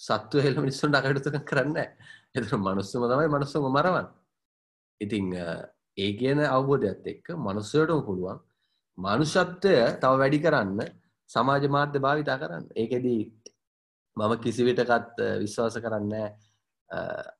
සත්ව 0.00 0.42
හෙල 0.44 0.60
මිනිස්සුන්ට 0.62 0.94
අකටයුතුකන් 0.94 1.42
කරන්න 1.42 1.76
එතර 2.34 2.54
මනුස්සම 2.56 3.02
තමයි 3.04 3.28
මනුස්සම 3.28 3.64
මරවන් 3.68 4.06
ඉතිං 5.00 5.26
ඒ 5.98 6.10
කියන 6.18 6.40
අවබෝධයක්ත් 6.48 7.06
එක්ක 7.06 7.26
මනුස්සයටම 7.38 8.00
පුළුවන් 8.02 8.40
මනුෂත්වය 8.98 9.76
තව 9.96 10.12
වැඩි 10.14 10.40
කරන්න 10.44 10.80
සමාජ 11.30 11.64
මාධ්‍ය 11.68 11.98
භාවිතා 11.98 12.38
කරන්න. 12.38 12.64
ඒකෙදී 12.74 13.20
මම 14.16 14.32
කිසිවිටකත් 14.42 15.16
විශ්වාස 15.38 15.76
කරන්න 15.78 16.14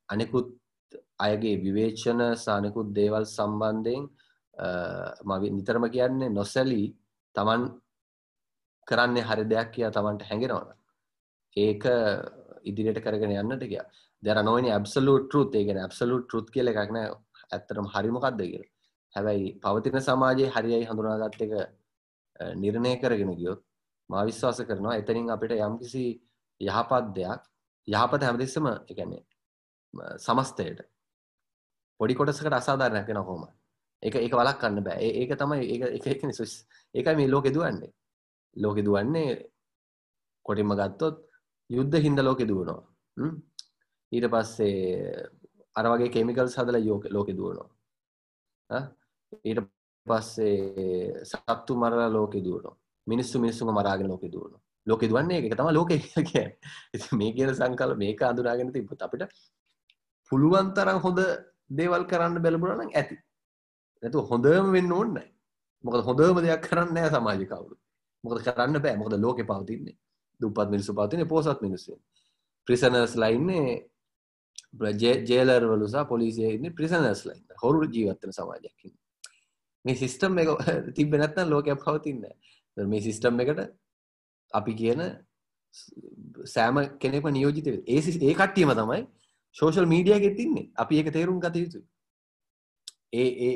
අනෙකුත් 0.09 0.49
අයගේ 1.19 1.57
විවේචන 1.59 2.21
සානකුත් 2.37 2.89
දේවල් 2.95 3.25
සම්බන්ධයෙන් 3.27 4.05
මවි 5.25 5.51
නිතරම 5.51 5.85
කියන්නේ 5.89 6.31
නොසැලී 6.31 6.89
තමන් 7.35 7.63
කරන්නේ 8.87 9.23
හරි 9.23 9.45
දෙයක් 9.45 9.71
කියා 9.75 9.91
තමන්ට 9.91 10.29
හැඟෙනවන 10.29 10.69
ඒක 11.57 11.85
ඉදිරියට 12.65 13.03
කරගෙන 13.03 13.35
යන්නට 13.35 13.65
කිය 13.65 13.83
දර 14.23 14.43
නොවනි 14.43 14.71
ඇබ්සලූට 14.71 15.35
රුත් 15.35 15.55
ඒගෙන 15.55 15.79
ඇබ්සලූට 15.79 16.33
රුත් 16.33 16.49
කියල 16.51 16.71
එකක්න 16.73 16.99
ඇත්තරම 17.51 17.87
හරිමකක්ද 17.87 18.41
කියල. 18.43 18.65
හැබැයි 19.15 19.47
පවතින 19.59 20.01
සමාජයේ 20.01 20.51
හරියයි 20.51 20.85
හඳුනාගත්ත 20.85 21.43
එක 21.43 21.53
නිර්ණය 22.57 22.93
කරගෙන 22.99 23.33
ගියොත් 23.35 23.61
මා 24.11 24.23
විශ්වාස 24.25 24.61
කරනවා 24.63 24.97
එතනින් 24.97 25.31
අපිට 25.31 25.53
යම්කිසි 25.59 26.05
යහපත් 26.61 27.07
දෙයක් 27.17 27.41
යහපත 27.89 28.23
හැමදෙස්සම 28.23 28.67
එකන්නේ 28.93 29.23
සමස්තයට 30.19 30.81
පොඩි 32.01 32.15
කොටසකට 32.15 32.55
අසාධාරණයක් 32.55 33.09
වෙන 33.09 33.23
කොහොම 33.23 33.45
ඒක 34.03 34.15
ඒක 34.17 34.35
වලක් 34.35 34.59
කන්න 34.61 34.85
බෑ 34.85 35.09
ඒක 35.13 35.33
තමයි 35.35 35.65
ඒක 35.67 35.83
එක 35.91 36.07
එක 36.09 36.23
නිසුස් 36.25 36.53
ඒකයි 36.95 37.17
මේ 37.17 37.29
ලෝකෙ 37.29 37.51
දුවන්නේ. 37.51 37.93
ලෝකෙ 38.57 38.83
දුවන්නේ 38.83 39.31
කොටින්ම 40.47 40.73
ගත්තොත් 40.73 41.17
යුද්ධ 41.71 41.97
හින්ද 41.97 42.19
ලෝකෙ 42.21 42.45
දුවනවා. 42.45 42.83
ඊට 44.13 44.27
පස්සේ 44.27 45.29
අර 45.79 45.85
වගේ 45.93 46.13
කෙමිකල් 46.15 46.49
හදලා 46.55 46.87
යෝක 46.89 47.05
ලෝකෙ 47.17 47.33
දුවනවා. 47.33 47.69
ඊට 49.43 49.61
පස්සේ 50.07 51.25
සත්තු 51.25 51.77
මරලා 51.77 52.09
ලෝකෙ 52.11 52.41
දුවනවා. 52.41 52.77
මිනිස්සු 53.07 53.37
මිනිස්සුම 53.39 53.71
මරාගෙන 53.79 54.09
ලෝකෙ 54.09 54.29
දුවනවා. 54.35 54.61
ලෝකෙ 54.87 55.07
දුවන්නේ 55.09 55.39
එක 55.41 55.55
තමයි 55.55 55.75
ලෝකෙ 55.75 55.97
කියන්නේ. 55.99 56.47
මේ 57.13 57.33
කියන 57.33 57.55
සංකල්ප 57.55 57.99
මේක 57.99 58.23
අඳුනාගෙන 58.23 58.73
තිබ්බොත් 58.73 59.03
අපිට 59.03 59.25
පුළුවන් 60.33 60.69
තරම් 60.75 60.99
හොඳ 61.05 61.21
දේවල් 61.71 62.05
කරන්න 62.11 62.43
බැලුණා 62.45 62.79
නම් 62.79 62.93
ඇති. 62.95 63.17
නැතු 64.03 64.27
හොඳම 64.31 64.73
වෙන්න 64.77 64.93
ඕන්න 64.93 65.19
මොකද 65.85 66.01
හොඳම 66.09 66.43
දෙයක් 66.45 66.63
කරන්න 66.67 66.95
නෑ 66.95 67.11
සමාජ 67.11 67.43
කවුරු. 67.47 67.77
මොකද 68.25 68.39
කරන්න 68.47 68.83
බෑ. 68.85 68.97
මොකද 68.97 69.15
ලෝකෙ 69.25 69.45
පවතින්නේ. 69.51 69.97
දුපත් 70.41 70.71
මිනිස්සු 70.71 70.95
පවතින 70.95 71.29
පෝසත් 71.29 71.63
මිනිස්සු 71.63 71.93
ප්‍රිසනර්ස් 72.69 73.15
ලයින්නේ 73.17 73.91
ජේලර්වලු 75.27 75.87
සහ 75.87 76.09
පොලිසිය 76.09 76.51
ඉන්න 76.51 76.75
ප්‍රිසනර්ස් 76.75 77.25
ලයින්න 77.25 77.61
හොරු 77.63 77.85
ජීවත්තන 77.87 78.33
සමාජයකින් 78.33 78.95
මේ 79.85 79.97
සිිස්ටම් 79.97 80.39
එක 80.39 80.49
තිබ 80.97 81.15
නැත්න 81.15 81.49
ලෝකයක් 81.49 81.81
පවතින්න 81.81 82.27
මේ 82.77 83.01
සිිස්ටම් 83.01 83.41
එකට 83.41 83.63
අපි 84.53 84.75
කියන 84.75 85.03
සෑම 86.47 86.77
කෙනෙක 86.99 87.31
නියෝජිත 87.31 87.67
ඒ 87.67 88.01
ඒ 88.23 88.35
කට්ටියම 88.35 88.73
තමයි 88.73 89.03
ශෝෂල් 89.57 89.87
මීඩිය 89.87 90.21
ගෙතින්නේ 90.21 90.71
අපි 90.77 90.97
ඒක 90.97 91.13
තේරුම් 91.13 91.41
ගත 91.41 91.57
යුතු 91.57 91.81
ඒ 93.15 93.29
ඒ 93.43 93.55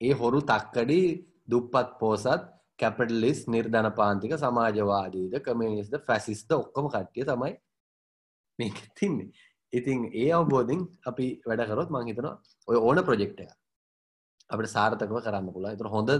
ඒ 0.00 0.12
හොරු 0.14 0.40
තක්කඩි 0.42 1.00
දුප්පත් 1.48 1.98
පෝසත් 1.98 2.48
කැපටලිස් 2.78 3.40
නිර්ධන 3.46 3.88
පාන්තික 3.92 4.32
සමාජවාදීද 4.36 5.34
කමිනිස්ද 5.40 5.94
ෆැසිස්ද 6.06 6.52
ඔක්කොම 6.54 6.88
කට්ටිය 6.88 7.24
තමයි 7.24 7.54
මේක 8.58 8.78
තින්නේ 8.94 9.30
ඉතින් 9.72 9.98
ඒ 10.14 10.30
අවබෝධින් 10.32 10.80
අපි 11.06 11.26
වැඩකරොත් 11.48 11.90
මං 11.90 12.08
හිතනවා 12.10 12.36
ඔය 12.68 12.76
ඕන 12.78 12.98
ප්‍රජෙක්්ය 13.08 13.46
අපට 14.50 14.72
සාර්ථකව 14.74 15.18
කරන්න 15.26 15.52
පුලා 15.56 15.74
එතුර 15.76 15.88
හොඳ 15.94 16.10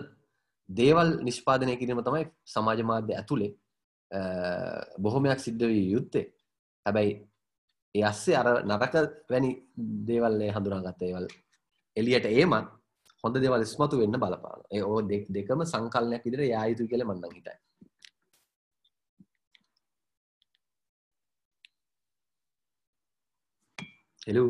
දේවල් 0.68 1.08
නිෂ්පාදනය 1.28 1.74
කිරීම 1.80 2.02
තමයි 2.08 2.24
සමාජ 2.46 2.82
මාධ්‍ය 2.90 3.14
ඇතුළේ 3.14 3.52
බොහොමයක් 4.98 5.40
සිද්ධ 5.40 5.66
වී 5.66 5.86
යුත්තේ. 5.94 6.26
හැබැයි 6.86 7.12
ඒ 7.94 8.04
අස්සේ 8.04 8.36
අර 8.36 8.48
නරක 8.64 8.94
වැනි 9.30 9.50
දේවල්ලේ 10.08 10.50
හඳුනාගත්ත 10.56 11.02
ඒවල් 11.02 11.26
එලියට 11.96 12.26
ඒමත් 12.26 12.68
හොඳ 13.24 13.36
දෙවල් 13.36 13.64
ස්මතු 13.64 14.00
වෙන්න 14.02 14.20
බලපාන 14.22 14.60
ඒ 14.70 14.82
ඕ 14.82 15.00
දෙකම 15.36 15.64
සංකල්නයක් 15.64 16.24
විදිර 16.26 16.42
යායුතු 16.44 16.88
කියල 16.90 17.04
මන්නන් 17.04 17.36
හිතයි 17.36 17.56
හෙලු 24.30 24.46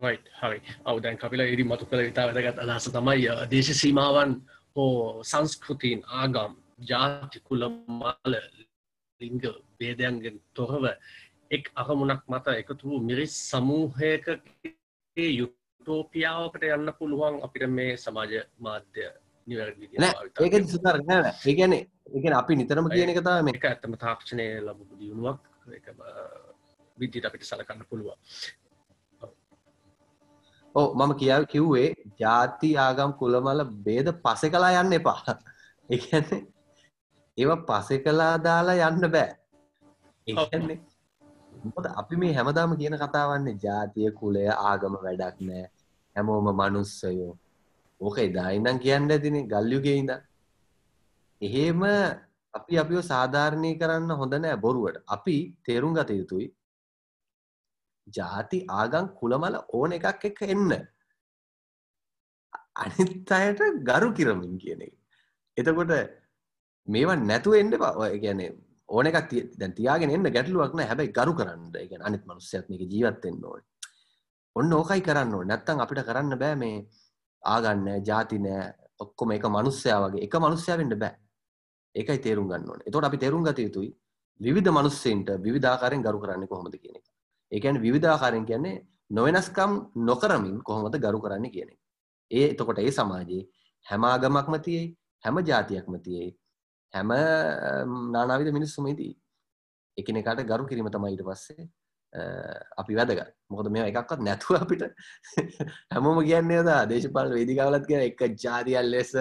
හරි 0.00 0.58
අවදැන් 0.84 1.16
කපිල 1.16 1.42
ඉරි 1.44 1.64
මතු 1.64 1.84
කළ 1.86 2.02
ඉතා 2.04 2.26
වැදගත් 2.28 2.58
අදහස 2.64 2.86
තමයි 2.90 3.26
දේශ 3.50 3.70
සීමාවන් 3.74 4.32
හෝ 4.76 4.94
සංස්කෘතින් 5.24 6.00
ආගම් 6.14 6.52
ජාති 6.82 7.38
කුලමාල 7.40 8.34
ලිංග 9.20 9.42
බේදයන්ගෙන් 9.78 10.36
තොරව 10.54 10.84
එක් 11.50 11.64
අරමුණක් 11.74 12.22
මත 12.26 12.46
එකතු 12.54 12.82
වූ 12.82 13.00
මිරිස් 13.00 13.34
සමූහයක 13.50 14.26
යුටෝපියාවකට 15.16 16.62
යන්න 16.68 16.90
පුළුවන් 16.98 17.42
අපිට 17.46 17.64
මේ 17.70 17.92
සමාජ 17.98 18.32
මාධ්‍ය 18.58 19.04
ඒක 19.48 20.54
සුතර 20.68 20.96
ඒගැන 21.46 21.72
එකන 21.74 22.34
අපි 22.40 22.56
නිතරම 22.56 22.88
කියන 22.92 23.12
එක 23.12 23.20
තම 23.24 23.48
එක 23.52 23.64
ඇත්තම 23.64 23.94
තාක්ෂණය 23.96 24.46
ලබපු 24.60 24.94
දියුණුවක්. 25.00 25.38
විද්‍යට 26.98 27.28
අපිට 27.28 27.48
සලකන්න 27.48 27.86
පුළුවන්. 27.90 28.18
ඕ 30.74 30.88
මම 30.94 31.12
කියාව 31.20 31.44
කිව්වේ 31.46 31.88
ජාති 32.20 32.70
ආගම් 32.76 33.12
කුලමල 33.20 33.64
බේද 33.86 34.08
පසෙ 34.24 34.50
කලා 34.50 34.82
යන්න 34.82 34.98
එපා. 35.00 35.38
එකන්නේ 35.88 36.42
ඒව 37.38 37.50
පසෙ 37.68 37.98
කලා 38.04 38.34
දාලා 38.46 38.88
යන්න 38.90 39.10
බෑ. 39.16 39.30
ඒන්නේ 40.26 40.78
අපි 41.96 42.14
මේ 42.16 42.36
හැමදාම 42.36 42.76
කියන 42.80 42.96
කතාවන්නේ 43.02 43.60
ජාතිය 43.64 44.10
කුලය 44.20 44.46
ආගම 44.68 44.94
වැඩක් 45.04 45.44
නෑ. 45.48 45.66
හැමෝම 46.16 46.48
මනුස්සයෝ 46.60 47.32
ඕක 48.00 48.16
එදායින්නම් 48.28 48.82
කියන්න 48.84 49.10
ඇතින 49.10 49.36
ගල්යුගෙයිද 49.52 50.10
එහෙම 51.42 51.82
අපි 52.54 52.74
අපිෝ 52.82 53.02
සාධාරණය 53.02 53.72
කරන්න 53.80 54.10
හොඳ 54.20 54.34
නෑ 54.34 54.60
බොරුවට. 54.64 55.02
අපි 55.06 55.36
තේරුම් 55.64 55.94
ගත 55.94 56.10
යුතුයි 56.20 56.46
ජාති 58.06 58.58
ආගම් 58.80 59.08
කුලමල 59.18 59.56
ඕන 59.70 59.92
එකක් 59.98 60.24
එක 60.30 60.40
එන්න. 60.44 60.70
අනිත් 62.76 63.30
අයට 63.30 63.60
ගරු 63.88 64.08
කිරමින් 64.18 64.54
කියන 64.62 64.82
එක. 64.86 64.94
එතකොට 65.56 65.92
මේවා 66.88 67.18
නැතුව 67.20 67.60
එන්න 67.60 67.72
ගැන 68.24 68.40
ඕන 68.88 69.06
එකක් 69.06 69.34
දැන් 69.60 69.74
තියාගෙන 69.78 70.14
එන්න 70.16 70.34
ගැටලුවක් 70.36 70.74
නෑ. 70.74 70.88
හැබැයි 70.90 71.16
ගරු 71.18 71.32
කරන්න. 71.34 71.72
ගැන 71.90 72.02
අනිත් 72.02 72.24
මනුස්සයත් 72.26 72.66
මේක 72.70 72.82
ජීවත්වෙන්න 72.92 73.44
ඕන. 73.44 73.62
ඔන්න 74.56 74.72
ඕකයි 74.72 75.04
කරන්න 75.08 75.34
ඕන. 75.34 75.46
නැත්තම් 75.46 75.84
අපිට 75.84 76.06
කරන්න 76.08 76.40
බෑ 76.42 76.56
මේ 76.56 76.86
ආගන්න 77.42 78.04
ජාති 78.04 78.38
නෑ 78.38 78.66
ඔක්කොම 78.98 79.32
එක 79.32 79.46
මනුස්සයා 79.46 79.98
වගේ. 80.04 80.24
එක 80.24 80.34
මනුස්සයා 80.36 80.78
වෙන්න 80.78 80.98
බෑ. 80.98 81.14
ඒකයි 81.94 82.18
තේරුම් 82.18 82.48
ගන්න 82.48 82.70
ඕන. 82.70 82.80
එතකොට 82.86 83.04
අපි 83.04 83.18
තේරුම් 83.18 83.44
ගත 83.44 83.58
යුතුයි 83.58 83.90
විවිධ 84.40 84.70
මනුස්සෙන්ට 84.70 85.28
විවිධාකාරයෙන් 85.42 86.02
ගරු 86.02 86.20
කරන්නේ 86.20 86.48
කොහොමද 86.48 86.74
කියන 86.74 86.96
එක. 86.96 87.06
ඒ 87.52 87.60
කියන්නේ 87.60 87.82
විවිධාකාරයෙන් 87.82 88.46
කියන්නේ 88.46 88.76
නොවෙනස්කම් 89.10 89.72
නොකරමින් 90.08 90.56
කොහොමද 90.62 90.98
ගරු 90.98 91.20
කරන්නේ 91.20 91.50
කියන 91.50 91.68
එක. 91.68 91.80
ඒ 92.30 92.50
එතකොට 92.50 92.78
ඒ 92.78 92.90
සමාජයේ 92.90 93.48
හැම 93.86 94.04
ආගමක්ම 94.04 94.54
තියෙයි 94.60 94.86
හැම 95.24 95.36
ජාතියක්ම 95.44 95.94
තියෙයි 96.00 96.30
හැම 96.94 97.10
නානාවිද 98.12 98.52
මිනිස්සුමේදී 98.52 99.12
එකනෙකාට 99.98 100.42
ගරු 100.44 100.66
කිරීම 100.66 100.90
තමයි 100.90 101.12
ඊට 101.14 101.24
පස්සේ 101.24 101.68
අපි 102.12 102.94
වැදගත්. 102.96 103.34
මොකද 103.50 103.70
මේ 103.70 103.88
එකක්වත් 103.90 104.20
නැතුව 104.20 104.62
අපිට 104.62 104.82
හැමෝම 105.92 106.22
කියන්නේ 106.24 106.62
දා 106.64 106.86
දේශපාල 106.86 107.34
වේදිකාවලත් 107.34 107.86
කියන 107.86 108.06
එක 108.06 108.22
ජාතියල් 108.36 108.90
ලෙස 108.90 109.12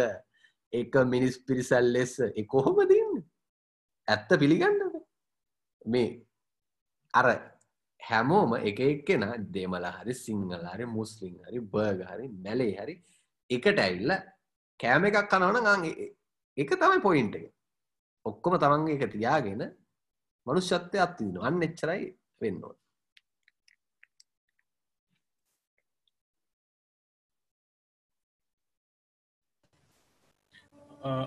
එක 0.74 0.96
මිනිස් 1.06 1.40
පිරිසල් 1.48 1.92
ලෙස 1.96 2.16
කොහොම 2.48 2.80
දන්න 2.84 3.22
ඇත්ත 4.08 4.40
පිළිගන්න 4.40 4.80
මේ 5.86 6.10
අර 7.14 7.28
හැමෝම 8.00 8.56
එක 8.60 8.80
එක්කෙන 8.82 9.26
දෙමල 9.52 9.86
හරි 9.92 10.14
සිංහල 10.16 10.66
හරි 10.66 10.86
මුස්ලිම් 10.86 11.36
හරි 11.46 11.60
බර්ග 11.74 12.02
හරි 12.12 12.28
මැලේ 12.38 12.76
හරි 12.78 12.96
එකට 13.50 13.80
ඇවිල්ල 13.80 14.16
කෑම 14.80 15.06
එකක් 15.06 15.28
කනවන 15.30 15.86
එක 16.58 16.70
තමයි 16.72 17.02
පොයින්ට 17.02 17.36
එක. 17.36 17.52
ඔක්කොම 18.26 18.58
තමන්ගේ 18.58 18.96
එක 18.98 19.12
තියාගෙන 19.12 19.62
මනුෂ්‍යත්වය 20.48 21.00
අත්තිදින 21.00 21.38
අන්න 21.42 21.62
එච්චරයි 21.62 22.08
වෙන්න 22.42 22.64
ඕන 22.64 22.78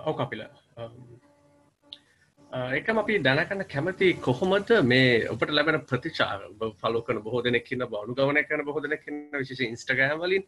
ඔව 0.04 0.14
කපිල. 0.16 0.42
එකම 2.72 2.98
අපි 2.98 3.18
දැනකන්න 3.20 3.64
කැමති 3.66 4.08
කොහොමද 4.18 4.70
මේ 4.84 5.28
ඔබට 5.28 5.50
ලැබෙන 5.50 5.80
ප්‍රතිචාර? 5.82 6.40
ෆලෝ 6.80 7.02
කන 7.02 7.22
බොහෝ 7.22 7.42
දෙනෙක්කින්න 7.42 7.86
බවනු 7.86 8.14
ගවන 8.14 8.42
කන 8.44 8.64
බොහෝ 8.64 8.82
දෙනෙක්කින්න 8.82 9.30
විශේෂ 9.34 9.62
ඉස්ටගෑමලින් 9.68 10.44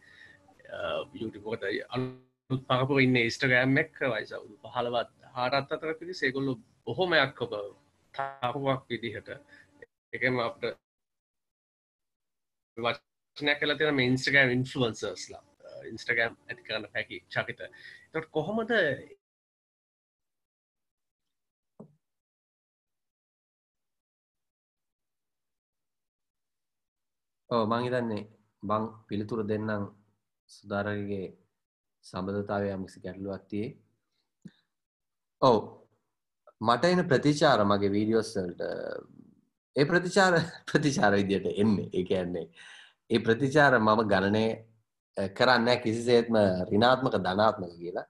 යුටකොත 1.14 1.64
අලුත් 1.90 2.66
පහපු 2.68 2.98
ඉන්න 2.98 3.16
ඉස්ටගෑම් 3.18 3.78
එක් 3.78 3.94
වයිසවුදු 4.06 4.58
පහලවත් 4.66 5.10
හාරත් 5.34 5.72
අතර 5.72 5.94
පිරි 5.94 6.14
සේගොල්ලු 6.14 6.58
බොහොමයක් 6.86 7.42
ඔබ 7.42 7.54
තාපුවක් 8.14 8.82
විදිහට 8.88 9.30
එකම 10.12 10.36
අපට 10.40 10.64
වචනයක් 12.76 13.58
කල 13.60 13.72
තියෙන 13.76 13.96
මේ 13.96 14.10
ඉන්ස්ටගෑම් 14.10 14.50
ඉන්ෆලුවන්සර්ස්ලා 14.50 15.42
ඉන්ස්ටගෑම් 15.90 16.34
ඇති 16.42 16.66
කරන්න 16.66 16.92
පැකි 16.94 17.16
චකිත. 17.28 17.60
තොට 18.12 18.26
කොහොමද 18.30 18.70
ඕ 27.50 27.64
මංහිතන්නේ 27.66 28.28
බං 28.62 28.84
පිළිතුර 29.08 29.40
දෙන්නම් 29.44 29.84
සුදාරගේ 30.50 31.26
සබඳතාවය 32.04 32.68
යම්කිසි 32.70 33.02
ගැටලුවත්තියේ 33.04 33.68
ඔව්. 35.42 35.58
මට 36.60 36.84
එන 36.86 37.08
ප්‍රතිචාර 37.08 37.60
මගේ 37.64 37.94
වීඩියෝස්සල්ට 37.96 38.60
ඒ 39.76 39.84
ප්‍රතිචාර 39.84 40.34
ප්‍රතිචාර 40.68 41.12
විදියට 41.14 41.46
එන්නේ. 41.54 41.88
ඒ 41.90 42.04
කියන්නේ 42.04 42.46
ඒ 43.10 43.20
ප්‍රතිචාර 43.20 43.78
මම 43.78 44.00
ගණනය 44.06 44.44
කරන්න 45.36 45.68
කිසිසේත්ම 45.78 46.36
රිනාත්මක 46.70 47.14
ධනාත්මක 47.18 47.76
කියලා. 47.76 48.06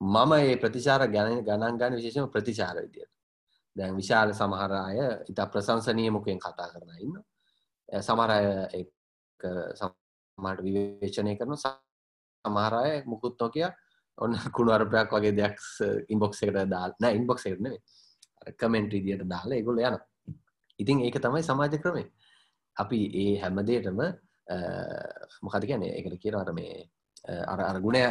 මම 0.00 0.32
ඒ 0.34 0.56
ප්‍රතිචාර 0.58 1.08
ගැන 1.08 1.42
ගණන් 1.42 1.78
ගන්න 1.78 1.96
විශේෂම 1.96 2.30
ප්‍රතිචාර 2.30 2.76
විදියට. 2.78 3.16
දැන් 3.76 3.94
විශාල 3.94 4.32
සමහර 4.32 4.72
අය 4.74 4.98
ඉතා 5.28 5.46
ප්‍රසංසනීයමුකෙන් 5.46 6.38
කතා 6.38 6.68
කරන 6.72 6.92
ඉන්න 6.98 7.16
සමහර 7.88 8.30
අය 8.32 8.84
සමහට 9.40 10.62
විවේචනය 10.62 11.36
කරන 11.36 11.56
සමහරය 11.56 12.92
මුකුත් 13.04 13.36
නොකිය 13.38 13.68
ඔන්න 14.18 14.38
කුණු 14.50 14.72
අරපයක් 14.72 15.12
වගේ 15.12 15.34
දෙයක් 15.34 15.60
ඉන්බොක්ස් 16.08 16.42
එකට 16.42 16.60
දාල් 16.66 16.96
නෑ 17.00 17.18
ඉන්බොක්ස් 17.20 17.46
එකන 17.46 17.68
කමෙන්ට් 18.56 18.94
ඉදියට 18.94 19.26
දාලා 19.26 19.58
ඒගොල 19.58 19.82
යන 19.82 19.98
ඉතින් 20.78 21.00
ඒක 21.00 21.18
තමයි 21.20 21.42
සමාජ 21.42 21.78
ක්‍රමය. 21.78 22.04
අපි 22.76 23.00
ඒ 23.14 23.40
හැමදේටම 23.42 24.00
මොකද 25.42 25.64
කියන්නේ? 25.66 25.94
ඒකට 25.96 26.20
කියනවර 26.22 26.52
මේ 26.52 26.84
අර 27.46 27.60
අර 27.60 27.80
ගුණය 27.80 28.02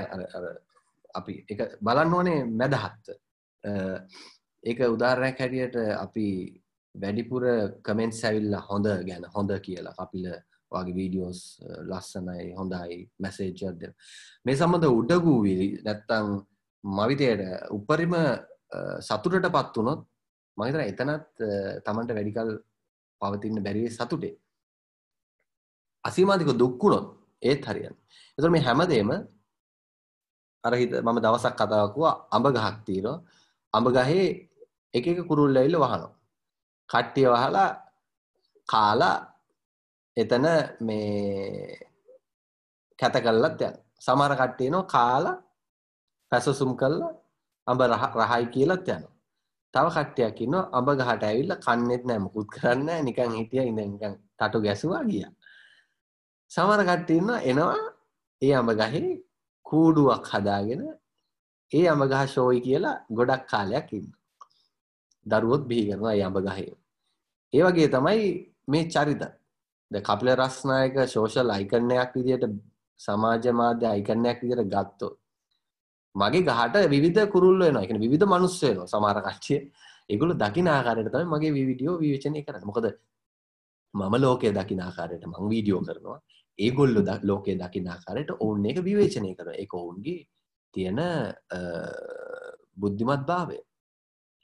අපි 1.16 1.34
එක 1.48 1.78
බලන්න 1.82 2.14
ඕනේ 2.14 2.44
මැදහත්ත 2.44 3.14
ඒක 4.64 4.80
උදාරණයක් 4.88 5.40
හැටියට 5.40 5.78
අපි 5.96 6.28
වැඩිපුර 6.96 7.44
කමෙන්ට් 7.84 8.16
සැවිල්ල 8.16 8.58
හොඳ 8.70 8.90
ගැන 9.08 9.30
හොඳ 9.36 9.54
කියලා 9.68 9.96
අපිල 9.98 10.28
වගේ 10.72 10.96
වීඩියෝස් 10.98 11.42
ලස්සනයි 11.90 12.52
හොඳයි 12.58 13.00
මැසේජ්ජත් 13.20 13.80
දෙන 13.80 13.94
මේ 14.46 14.58
සම්බඳ 14.58 14.90
උඩගූවී 14.92 15.70
නැත්තං 15.86 16.34
මවිතයට 16.84 17.72
උපරිම 17.78 18.16
සතුටට 19.02 19.50
පත් 19.56 19.82
වනොත් 19.82 20.04
මහිතර 20.58 20.82
එතනත් 20.82 21.44
තමන්ට 21.86 22.12
වැඩිකල් 22.12 22.52
පවතින්න 23.22 23.64
බැරිවේ 23.64 23.92
සතුටේ. 23.92 24.36
අසිමාතික 26.04 26.50
දුක්කුණොත් 26.54 27.08
ඒත් 27.42 27.66
හරියන් 27.66 27.96
එතුර 28.38 28.50
මේ 28.50 28.64
හැමදේම 28.64 29.10
අරහිත 30.64 30.92
මම 30.98 31.18
දවසක් 31.20 31.56
කතාවකුව 31.56 32.06
අඹ 32.32 32.46
ගහක් 32.48 32.76
තීරෝ 32.88 33.18
අඹ 33.74 33.88
ගහේ 33.90 34.28
එක 34.94 35.06
එක 35.08 35.20
කුරුල්ල 35.30 35.58
එල්ල 35.58 35.76
වහනවා. 35.76 36.14
කට්ටිය 36.90 37.28
වහලා 37.28 37.70
කාලා 38.70 39.18
එතන 40.18 40.46
මේ 40.80 41.80
කැත 43.00 43.16
කල්ලත් 43.20 43.62
යන 43.62 43.76
සමර 44.00 44.32
කට්ටියනවා 44.34 44.88
කාලා 44.88 45.36
පැසසුම් 46.32 46.72
කල්ලා 46.78 47.14
අඹ 47.68 47.82
රහයි 48.20 48.46
කියලත් 48.48 48.88
යන 48.88 49.04
තව 49.76 49.88
කට්ටයක් 49.96 50.38
ඉන්න 50.42 50.56
අඹ 50.72 50.90
ගහට 50.92 51.24
ඇවිල්ල 51.24 51.54
කන්නෙත් 51.60 52.04
නෑ 52.08 52.20
මුකුත් 52.20 52.48
කරන්න 52.50 52.90
නිකන් 53.08 53.38
හිටිය 53.38 53.66
ඉඳකන් 53.70 54.16
තටු 54.40 54.64
ගැසවා 54.66 55.04
ගිය. 55.04 55.26
සමර 56.52 56.82
කට්ටඉන්න 56.90 57.32
එනවා 57.44 57.80
ඒ 58.42 58.54
අඹ 58.54 58.72
ගහේ 58.74 59.08
කූඩුවක් 59.66 60.30
හදාගෙන 60.32 60.84
ඒ 61.72 61.86
අඹ 61.88 62.04
ගහ 62.06 62.24
ශෝයි 62.28 62.62
කියලා 62.66 62.98
ගොඩක් 63.12 63.44
කාලයක් 63.52 63.90
ඉන්න 63.98 64.08
දරුවොත් 65.26 65.64
බිහිගෙනවා 65.70 66.16
යඹ 66.20 66.38
ගහේ. 66.48 66.72
ඒ 67.54 67.64
වගේ 67.64 67.90
තමයි 67.90 68.24
මේ 68.68 68.86
චරිත. 68.88 69.24
ද 69.92 69.96
කපිල 70.02 70.30
රස්නායක 70.36 70.96
ශෝෂල් 71.08 71.50
අයිකරණයක් 71.50 72.12
විදියට 72.16 72.46
සමාජ 73.00 73.46
මාධ්‍ය 73.52 73.86
අයිකරණයක් 73.88 74.38
විදියට 74.42 74.72
ගත්තෝ 74.74 75.12
මගේ 76.16 76.46
ගහට 76.50 76.76
විධ 76.94 77.22
කුරුල්ල 77.34 77.60
වෙන 77.66 77.78
එක 77.78 77.92
විධ 78.06 78.26
මනුස්සයන 78.26 78.80
සමාර 78.88 79.18
කච්චිය. 79.28 79.60
එගුල 80.10 80.32
දකින 80.36 80.68
ආකාරයට 80.68 81.12
තමයි 81.14 81.28
මගේ 81.34 81.52
විඩියෝ 81.58 81.98
විවචනය 82.04 82.40
කරන 82.46 82.66
මොකද 82.70 82.88
මම 83.94 84.16
ලෝකය 84.24 84.52
දකින 84.52 84.82
ආකාරයට 84.82 85.26
මං 85.26 85.50
වීඩියෝ 85.54 85.82
කරනවා. 85.88 86.20
ඒගොල්ලු 86.60 87.02
ලෝකය 87.24 87.56
දකින 87.56 87.88
ආකාරයට 87.88 88.32
ඔවුන් 88.40 88.66
එක 88.66 88.78
විවේචනය 88.88 89.32
කර 89.36 89.50
එක 89.64 89.74
ඔවුන්ගේ 89.74 90.28
තියෙන 90.74 91.00
බුද්ධිමත් 92.78 93.24
භාවය 93.30 93.58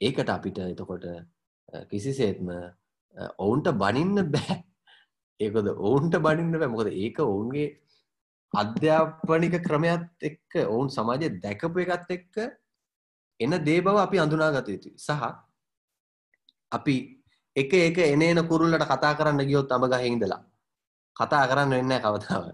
ඒකට 0.00 0.28
අපිට 0.28 0.58
එතකොට 0.64 1.06
කිසිසේත්ම 1.90 2.48
ඔවුන්ට 3.38 3.68
බනින්න 3.82 4.18
බෑ. 4.34 4.56
ඒකද 5.40 5.68
ඔවුන්ට 5.68 6.16
බනින්න 6.26 6.52
බෑ. 6.52 6.72
මොකද 6.74 6.92
ඒක 7.04 7.18
ඔවුන්ගේ 7.20 7.68
අධ්‍යාපනික 8.54 9.54
ක්‍රමයක් 9.62 10.02
එක්ක 10.22 10.52
ඔවුන් 10.66 10.88
සමාජය 10.88 11.28
දැකපු 11.38 11.78
එකත් 11.80 12.10
එක්ක 12.10 12.36
එන 13.40 13.52
දේ 13.64 13.80
බව 13.80 13.96
අපි 13.98 14.18
අඳුනාගත 14.18 14.68
යුතුයි. 14.68 14.96
සහ 14.98 15.10
අපි 16.72 16.96
එක 17.56 17.72
එක 17.80 17.98
එනේන 18.06 18.40
කුරුල්ලට 18.48 18.84
කතා 18.84 19.14
කරන්න 19.14 19.44
ගියොත් 19.44 19.72
අඹ 19.72 19.86
ගහේ 19.86 20.08
ඉඳලා. 20.08 20.42
කතා 21.16 21.48
කරන්න 21.48 21.70
වෙන්නේ 21.72 22.00
කවදාව 22.00 22.44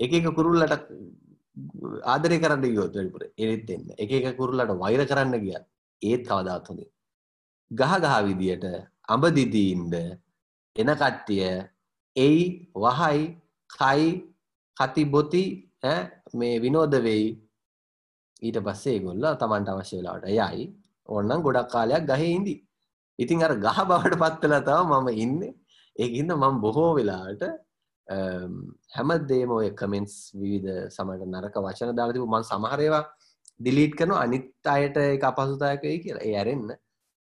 එක 0.00 0.12
එක 0.12 0.26
කුරුල්ලට 0.36 0.74
ආදරය 2.06 2.38
කරන්න 2.38 2.64
ගියොත් 2.64 2.94
වැඩිපුර 2.94 3.24
එනෙත් 3.36 3.70
එන්න 3.70 3.86
එක 3.96 4.10
එක 4.12 4.36
කුරුල්ලට 4.36 4.74
වෛර 4.78 5.04
කරන්න 5.04 5.38
ගියත් 5.44 5.64
ඒත් 6.02 6.26
කවදාත් 6.28 6.68
හොඳින් 6.68 6.90
ගහ 7.70 7.94
ගහ 7.98 8.16
විදියට 8.28 8.66
අඹ 9.08 9.24
දිදීන්ද 9.30 9.94
එන 10.76 10.92
කට්ටිය 10.94 11.48
එයි 12.16 12.44
වහයි 12.76 13.24
කයි 13.70 14.06
කති 14.76 15.04
බොති 15.04 15.44
මේ 16.34 16.60
විනෝද 16.64 16.94
වෙයි. 17.06 17.26
ඊට 18.42 18.58
පස්සේ 18.66 19.00
ගොල්ල 19.04 19.24
තමන්ට 19.40 19.72
අවශ්‍ය 19.72 19.96
වෙලාට 19.98 20.28
යයි. 20.28 20.68
ඔන්නම් 21.08 21.42
ගොඩක් 21.46 21.72
කාලයක් 21.74 22.06
ගහ 22.10 22.22
ඉදි 22.28 22.54
ඉතින් 23.18 23.42
අර 23.42 23.54
ගහ 23.56 23.78
බවට 23.88 24.20
පත්වෙලා 24.22 24.66
තව 24.68 24.78
මම 24.90 25.08
ඉන්න. 25.24 25.40
ඒඉන්න 25.96 26.32
මම 26.34 26.60
බොහෝ 26.60 26.94
වෙලාට 26.98 27.42
හැම 28.94 29.10
දේම 29.30 29.50
ඔය 29.50 29.68
කමෙන්ස් 29.80 30.14
විවිධ 30.34 30.88
සමට 30.90 31.26
නරක 31.26 31.56
වචන 31.66 31.94
දාලතිබ 31.98 32.24
මන් 32.26 32.44
සමහරේවා 32.44 33.04
දිලිට් 33.60 33.94
කරන 33.98 34.14
අනිත් 34.16 34.48
අයට 34.66 34.96
එක 34.96 35.24
අපසුතායකයි 35.30 36.02
කියලා. 36.04 36.24
ඒ 36.28 36.34
ඇරෙන්න්න 36.40 36.74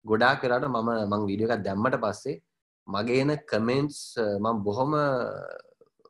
ගොඩා 0.05 0.33
කරට 0.41 0.65
මම 0.67 0.89
මං 1.11 1.27
වීඩියකක් 1.29 1.63
දැම්මට 1.65 1.97
පස්සේ 2.03 2.41
මගේන 2.87 3.31
කමෙන්ට්ස් 3.51 3.99
මං 4.43 4.63
බොහොම 4.65 4.93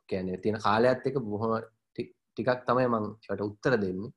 කැන 0.08 0.30
තියෙන 0.42 0.58
කාලයක්ත් 0.60 1.06
එක 1.08 1.18
බොහොම 1.26 1.52
ටිකක් 1.96 2.64
තමයි 2.68 2.86
මං 2.92 3.04
ට 3.22 3.40
උත්තර 3.42 3.74
දෙන්නේ. 3.84 4.12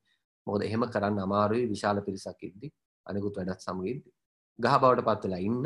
මොකද 0.48 0.64
එහෙම 0.68 0.84
කරන්න 0.94 1.20
අමාරුයි 1.26 1.70
විශාල 1.74 2.02
පිරිසක් 2.08 2.42
ඉද්දි 2.48 2.68
අනිකුත් 3.06 3.38
වැඩත් 3.38 3.66
සමගින්ද 3.66 4.04
ගහ 4.60 4.76
බවට 4.82 5.08
පත්වෙලා 5.08 5.42
ඉන්න 5.48 5.66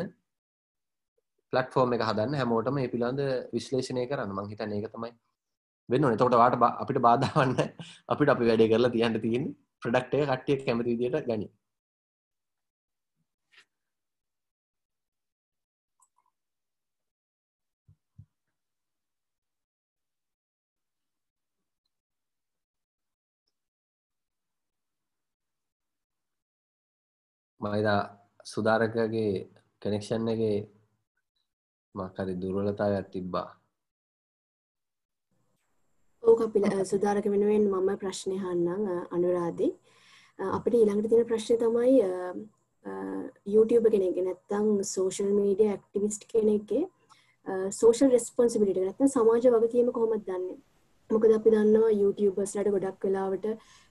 පලට්ෆෝර්ම් 1.52 1.94
එක 1.96 2.04
හදන්න 2.08 2.38
හැමෝටම 2.40 2.78
ඒ 2.78 2.92
පිළඳ 2.94 3.20
විශ්ලේෂණය 3.54 4.04
කරන්න. 4.10 4.34
මං 4.36 4.50
හිතන 4.52 4.74
ඒක 4.76 4.88
තමයි 4.94 5.12
වෙන්න 5.88 6.08
එතකොට 6.10 6.38
වාට 6.42 6.56
අපිට 6.82 7.00
බාධාවන්න 7.06 7.54
අපිට 8.08 8.32
අපි 8.34 8.48
වැඩේ 8.50 8.70
කරලා 8.72 8.94
තියන්න 8.96 9.20
තියෙන 9.24 9.44
ප්‍රඩක්ටය 9.82 10.24
කට්ටිය 10.24 10.56
කැමති 10.64 10.90
විදියට 10.92 11.26
ගනි. 11.28 11.48
මයිදා 27.64 28.00
සුදාරකගේ 28.52 29.32
කනෙක්ෂන් 29.82 30.28
එක 30.32 30.42
මක්හරි 31.94 32.34
දුර්වලතාවයක් 32.42 33.06
තිබ්බා. 33.14 33.48
ඕක 36.22 36.40
අපිල 36.46 36.64
සුදාරක 36.92 37.26
වෙනුවෙන් 37.34 37.64
මම 37.72 37.90
ප්‍රශ්නය 38.02 38.36
හන්නම් 38.44 38.82
අනුරාධි. 39.16 39.68
අපිට 40.56 40.74
ඊළඟට 40.76 41.08
තියෙන 41.10 41.30
ප්‍රශ්නය 41.30 41.56
තමයි 41.62 41.94
YouTube 43.54 43.88
කෙනෙක් 43.94 44.16
නැත්තං 44.26 44.66
සෝෂල් 44.94 45.30
මීඩිය 45.38 45.70
ඇක්ටිවිස්ට් 45.72 46.22
කෙනෙක්ගේ 46.32 46.84
සෝෂල් 47.80 48.10
රෙස්පොන්සිබිලිට 48.16 48.80
නැත්තම් 48.84 49.12
සමාජ 49.14 49.44
වගකීම 49.54 49.88
කොහොමත් 49.96 50.26
දන්න? 50.28 50.44
මොකද 51.10 51.32
අපි 51.36 51.54
දන්නවා 51.54 51.92
YouTubeර්ස්ලට 52.00 52.68
ගොඩක් 52.74 53.04
වෙලාවට 53.06 53.46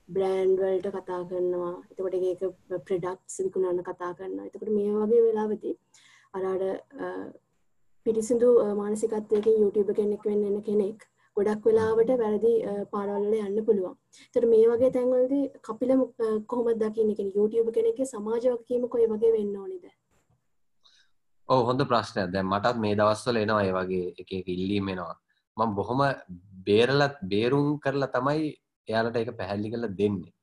බ්‍රෑන්ඩ් 0.09 0.59
වලට 0.63 0.91
කතා 0.95 1.21
කරනවා. 1.29 1.75
එතකොට 1.91 2.15
ඒක 2.17 2.41
ප්‍රඩක්ස් 2.87 3.39
විකුණන්න 3.45 3.83
කතා 3.87 4.11
කරන්න 4.17 4.45
එතකොට 4.47 4.75
මේ 4.77 4.91
වගේ 4.99 5.23
වෙලාවති 5.27 5.71
අරාට 6.33 6.63
පිටිසිදු 8.05 8.49
මානසිකත්වයකින් 8.81 9.59
YouTube 9.63 9.93
කෙනෙක් 9.99 10.23
වෙන්න 10.29 10.45
එන්න 10.49 10.61
කෙනෙක් 10.69 11.07
ගොඩක් 11.37 11.65
වෙලාවට 11.67 12.11
වැරදි 12.21 12.53
පාරවල්ල 12.93 13.33
යන්න 13.39 13.65
පුළුවන්. 13.67 13.95
තර 14.33 14.45
මේ 14.51 14.65
වගේ 14.71 14.91
තැන්වලද 14.95 15.33
කපිල 15.67 15.91
කොහොම 16.49 16.67
දකින්න? 16.81 17.15
කෙන 17.17 17.29
YouTube 17.37 17.71
කෙනෙක 17.77 17.99
සමාජවකීම 18.13 18.87
කොයි 18.93 19.07
වගේ 19.13 19.31
වෙන්න 19.37 19.55
ඕනිද 19.61 19.85
ඔව 21.49 21.65
හොඳ 21.67 21.81
ප්‍රශ්නයක්. 21.91 22.29
දැන් 22.33 22.47
මටත් 22.51 22.77
මේ 22.83 22.97
දවස්වල 22.99 23.37
එනවා 23.43 23.63
ඒ 23.67 23.73
වගේ 23.77 24.13
එක 24.21 24.49
ඉල්ලීම 24.55 24.91
එනවා. 24.93 25.15
මම 25.57 25.71
බොහොම 25.79 26.01
බේරලත් 26.67 27.17
බේරුම් 27.31 27.67
කරලා 27.83 28.11
තමයි 28.15 28.51
එයාලට 28.87 29.17
එක 29.17 29.31
පැහැල්ලි 29.39 29.71
කළ 29.71 29.87
දෙන්නේ. 29.99 30.33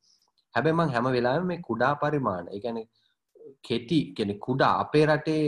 හැබැ 0.55 0.73
මං 0.73 0.91
හැම 0.91 1.07
වෙලාම 1.09 1.47
මේ 1.47 1.61
කුඩා 1.61 1.93
පරිමාණ 1.97 2.49
එකන 2.51 2.79
කෙටි 3.63 3.99
කෙනෙ 4.15 4.35
කුඩා 4.39 4.73
අපේ 4.83 5.05
රටේ 5.07 5.45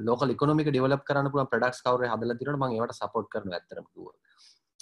ලෝක 0.00 0.22
ඉකොමික 0.26 0.68
ඩෙවලප 0.68 1.02
කරන 1.04 1.30
පුළ 1.32 1.46
ප්‍රඩක්ස් 1.46 1.82
කවර 1.84 2.08
හදල 2.08 2.38
තිරට 2.38 2.60
මං 2.60 2.76
ඒවට 2.76 2.98
සපොට් 3.00 3.28
කරන 3.32 3.52
ඇතරමතුව 3.52 4.08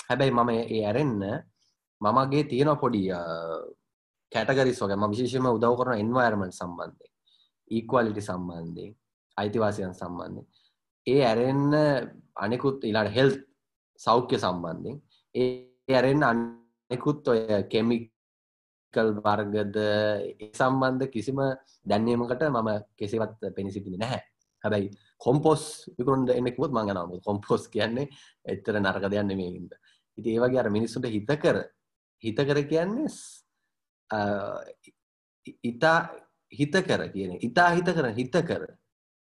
හැබැයි 0.01 0.33
මම 0.33 0.51
ඒ 0.55 0.83
ඇරෙන්න 0.83 1.25
මමගේ 2.01 2.45
තියෙන 2.45 2.73
පොඩි 2.77 3.03
කැටගරිස් 4.33 4.81
වගේ 4.81 4.97
ම 4.97 5.11
විශේෂම 5.13 5.49
උදව් 5.49 5.75
කරන 5.81 6.03
එන්වර්මන්් 6.03 6.53
සම්බන්ධය 6.53 7.09
ඊක්වලිටි 7.71 8.23
සම්බන්ධය 8.23 8.87
අයිතිවාසියන් 9.37 9.95
සම්බන්ධය 9.95 10.43
ඒ 11.07 11.21
ඇරෙන්න 11.25 11.75
අනෙකුත් 12.37 12.85
ඉලාට 12.85 13.11
හෙල් 13.11 13.33
සෞඛ්‍ය 14.01 14.39
සම්බන්ධෙන් 14.39 14.97
ඒ 15.35 15.49
ඇරෙන් 15.89 16.23
අන්න 16.23 16.41
නිකුත් 16.91 17.29
ඔය 17.33 17.41
කෙමිකල් 17.73 19.09
වර්ගද 19.25 19.77
සම්බන්ධ 20.59 21.11
කිසිම 21.15 21.39
දැන්නීමකට 21.89 22.43
මම 22.49 22.71
කෙසිවත් 22.99 23.41
පෙනිසිටින 23.57 23.99
නැහැ. 23.99 24.23
හැබැයි 24.65 24.89
කොම්පොස් 25.19 25.63
විකරුන්ට 25.99 26.31
එන්නෙකුත් 26.39 26.73
මංගනාව 26.77 27.11
කොම්පොස් 27.27 27.69
කියන්නේ 27.75 28.09
එත්තර 28.53 28.81
නරක 28.81 29.05
දෙයන්න 29.13 29.37
මේඉද 29.41 29.73
ඉති 30.19 30.29
ඒවගේ 30.37 30.61
අර 30.63 30.71
මිනිස්සුට 30.77 31.07
හිත 31.15 31.31
කර 31.43 31.59
හිත 32.25 32.39
කර 32.49 32.59
කියන්නේ 32.71 33.11
ඉතා 35.71 35.99
හිත 36.59 36.75
කර 36.89 37.03
කියන 37.15 37.33
ඉතා 37.49 37.69
හිත 37.77 37.89
කර 37.97 38.07
හිත 38.19 38.37
කර. 38.49 38.63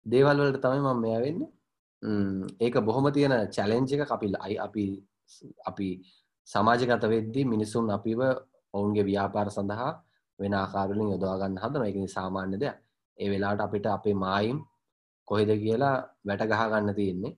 දේවල් 0.05 0.37
වලට 0.41 0.61
තමයි 0.63 0.81
මම 0.81 0.99
මෙයා 1.03 1.21
වෙන්න. 1.25 1.41
ඒක 2.63 2.75
බොහොම 2.87 3.11
තියෙන 3.13 3.33
චැලෙන්ජ 3.55 3.93
එක 3.93 4.07
කපිල් 4.07 4.33
අයි 4.39 4.55
අපි 4.65 4.85
අපි 5.69 5.87
සමාජගත 6.49 7.03
වෙද්දී 7.13 7.45
මිනිසුන් 7.53 7.89
අපිව 7.95 8.21
ඔවුන්ගේ 8.73 9.03
ව්‍යාපාර 9.03 9.47
සඳහා 9.49 9.91
වෙන 10.39 10.53
ආකාරලින් 10.53 11.11
යොදවාගන්න 11.13 11.61
හදන 11.63 11.83
එක 11.89 11.97
සාමාන්‍ය 12.09 12.57
දෙයක්. 12.63 12.75
ඒ 13.17 13.27
වෙලාට 13.31 13.61
අපිට 13.65 13.85
අපේ 13.87 14.15
මායිම් 14.15 14.57
කොහෙද 15.27 15.51
කියලා 15.63 15.95
වැට 16.25 16.43
ගහගන්න 16.51 16.95
තියෙන්නේ. 16.99 17.37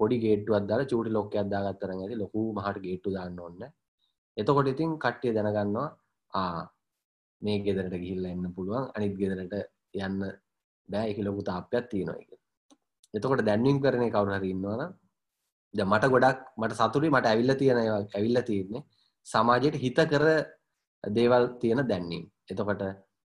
පොඩි 0.00 0.16
ගේට්ටු 0.24 0.56
අදදාල 0.58 0.82
චූටි 0.90 1.10
ලොක්ක 1.10 1.34
අදදාගත්තරන 1.42 2.02
ඇති 2.02 2.16
ලොකු 2.22 2.40
මහට 2.56 2.78
ගේට්ටු 2.84 3.10
දාන්න 3.16 3.38
ඔන්න 3.40 3.62
එතකොට 4.36 4.68
ඉතින් 4.72 4.90
කට්ටිය 5.02 5.32
දැනගන්නවා 5.36 5.88
ආ 6.32 6.60
මේ 7.42 7.58
ගෙදරට 7.64 7.94
ගිහිල්ල 8.02 8.24
එන්න 8.26 8.44
පුළුවන්. 8.56 8.84
අනිත් 8.96 9.14
ගෙදරට 9.20 9.54
යන්න 9.96 10.18
බෑ. 10.88 11.06
එක 11.10 11.18
ලොකු 11.26 11.40
තාපයක් 11.42 11.84
තියෙනවා. 11.90 12.18
එක 12.22 12.30
එතකොට 13.14 13.42
දැන්වීම් 13.48 13.78
කරනය 13.84 14.08
කවුනහර 14.14 14.44
ඉන්නවනම් 14.44 14.90
ද 15.74 15.80
මට 15.84 16.04
ගොඩක් 16.08 16.38
මට 16.56 16.78
සතුරි 16.80 17.08
මට 17.10 17.26
ඇවිල්ල 17.26 17.52
තියෙනවා 17.60 18.00
ඇවිල්ල 18.14 18.40
තියන්නේ 18.42 18.82
සමාජයට 19.26 19.76
හිත 19.76 19.98
කර 20.12 20.24
දේවල් 21.04 21.44
තියෙන 21.60 21.82
දැන්නීම් 21.88 22.24
එතකොට 22.48 22.82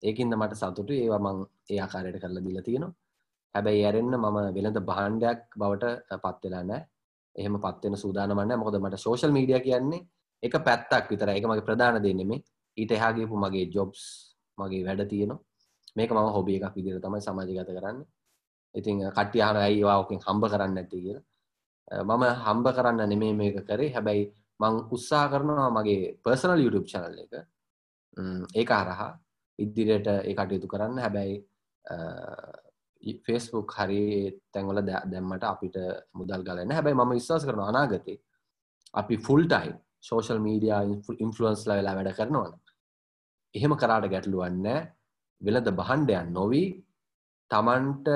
ඒකින්ද 0.04 0.34
මට 0.36 0.56
සතුටු 0.56 0.94
ඒවා 0.96 1.20
මං 1.20 1.40
ඒ 1.70 1.80
ආකාරයට 1.80 2.22
කරලා 2.22 2.44
දිල 2.44 2.62
තියෙනවා. 2.62 2.94
හැබැයි 3.56 3.84
ඇරෙන්න්න 3.86 4.16
මම 4.16 4.38
වෙළඳ 4.56 4.80
බහන්්ඩයක් 4.90 5.42
බවට 5.60 6.20
පත්වෙලා 6.24 6.64
නෑ 6.64 6.82
එහෙම 7.36 7.56
පත්වෙන 7.58 7.98
සූදානමන්න 7.98 8.54
මොකද 8.62 8.78
මට 8.80 8.98
සෝශල් 8.98 9.32
මීඩිය 9.32 9.60
කියන්නේ 9.60 10.02
එක 10.44 10.56
පැත්තක් 10.68 11.12
විතර 11.12 11.30
එක 11.30 11.46
මගේ 11.46 11.68
ප්‍රධාන 11.68 12.00
දෙන්නෙමේ 12.04 12.40
ඊට 12.78 12.92
එහාගේපු 12.92 13.36
මගේ 13.36 13.66
ජොබ්ස් 13.76 14.04
මගේ 14.58 14.86
වැඩ 14.88 15.04
තියෙනවා. 15.10 15.40
මේක 15.96 16.12
මම 16.12 16.32
හොබිය 16.36 16.58
එකක් 16.60 16.76
විදිර 16.78 17.02
තමයි 17.02 17.22
සමාජගත 17.22 17.72
කරන්න. 17.78 17.98
ඉතින් 18.76 18.98
කට්ටියහන 19.10 19.58
ඇයිවාකින් 19.58 20.20
හම්බ 20.26 20.44
කරන්න 20.52 20.80
ඇති 20.80 20.98
කියලා. 21.04 21.26
මම 21.92 22.24
හම්බ 22.38 22.68
කරන්න 22.72 23.10
නෙමේ 23.10 23.34
මේක 23.34 23.58
කරේ. 23.64 23.92
හැබැයි 23.92 24.24
මං 24.60 24.76
උත්සා 24.92 25.26
කරනවා 25.28 25.70
මගේ 25.72 26.16
පර්සනල් 26.24 26.60
YouTube 26.60 26.88
චනල් 26.88 27.20
එක. 27.20 27.34
ඒක 28.56 28.70
හරහා 28.72 29.12
ඉදිරියට 29.60 30.08
ඒ 30.08 30.36
කටයුතු 30.36 30.68
කරන්න. 30.68 31.00
හැබැයි 31.00 31.36
ෆෙස්බුක් 33.26 33.72
හරි 33.74 34.02
තැන්වල 34.52 34.82
දැම්මට 34.84 35.44
අපිට 35.44 35.78
මුදල් 36.14 36.44
ගලන්න 36.44 36.72
හැබැයි 36.72 36.98
ම 36.98 37.12
විශ්වාස 37.12 37.46
කරන 37.46 37.62
අනාගතය 37.62 38.16
අපි 38.94 39.16
ෆුල්ටයි 39.18 39.72
සෝෂල් 40.02 40.40
මීඩිය 40.40 40.74
ඉන්ෆලුවන්ස්ලා 41.18 41.78
වෙලා 41.80 41.96
වැඩ 41.96 42.18
කරනවන 42.18 42.54
එහෙම 43.56 43.76
කරාට 43.76 44.10
ගැටලුවන්න 44.14 44.68
වෙලද 45.42 45.72
බහන්ඩයන් 45.72 46.34
නොවී 46.34 46.68
තමන්ට 47.52 48.08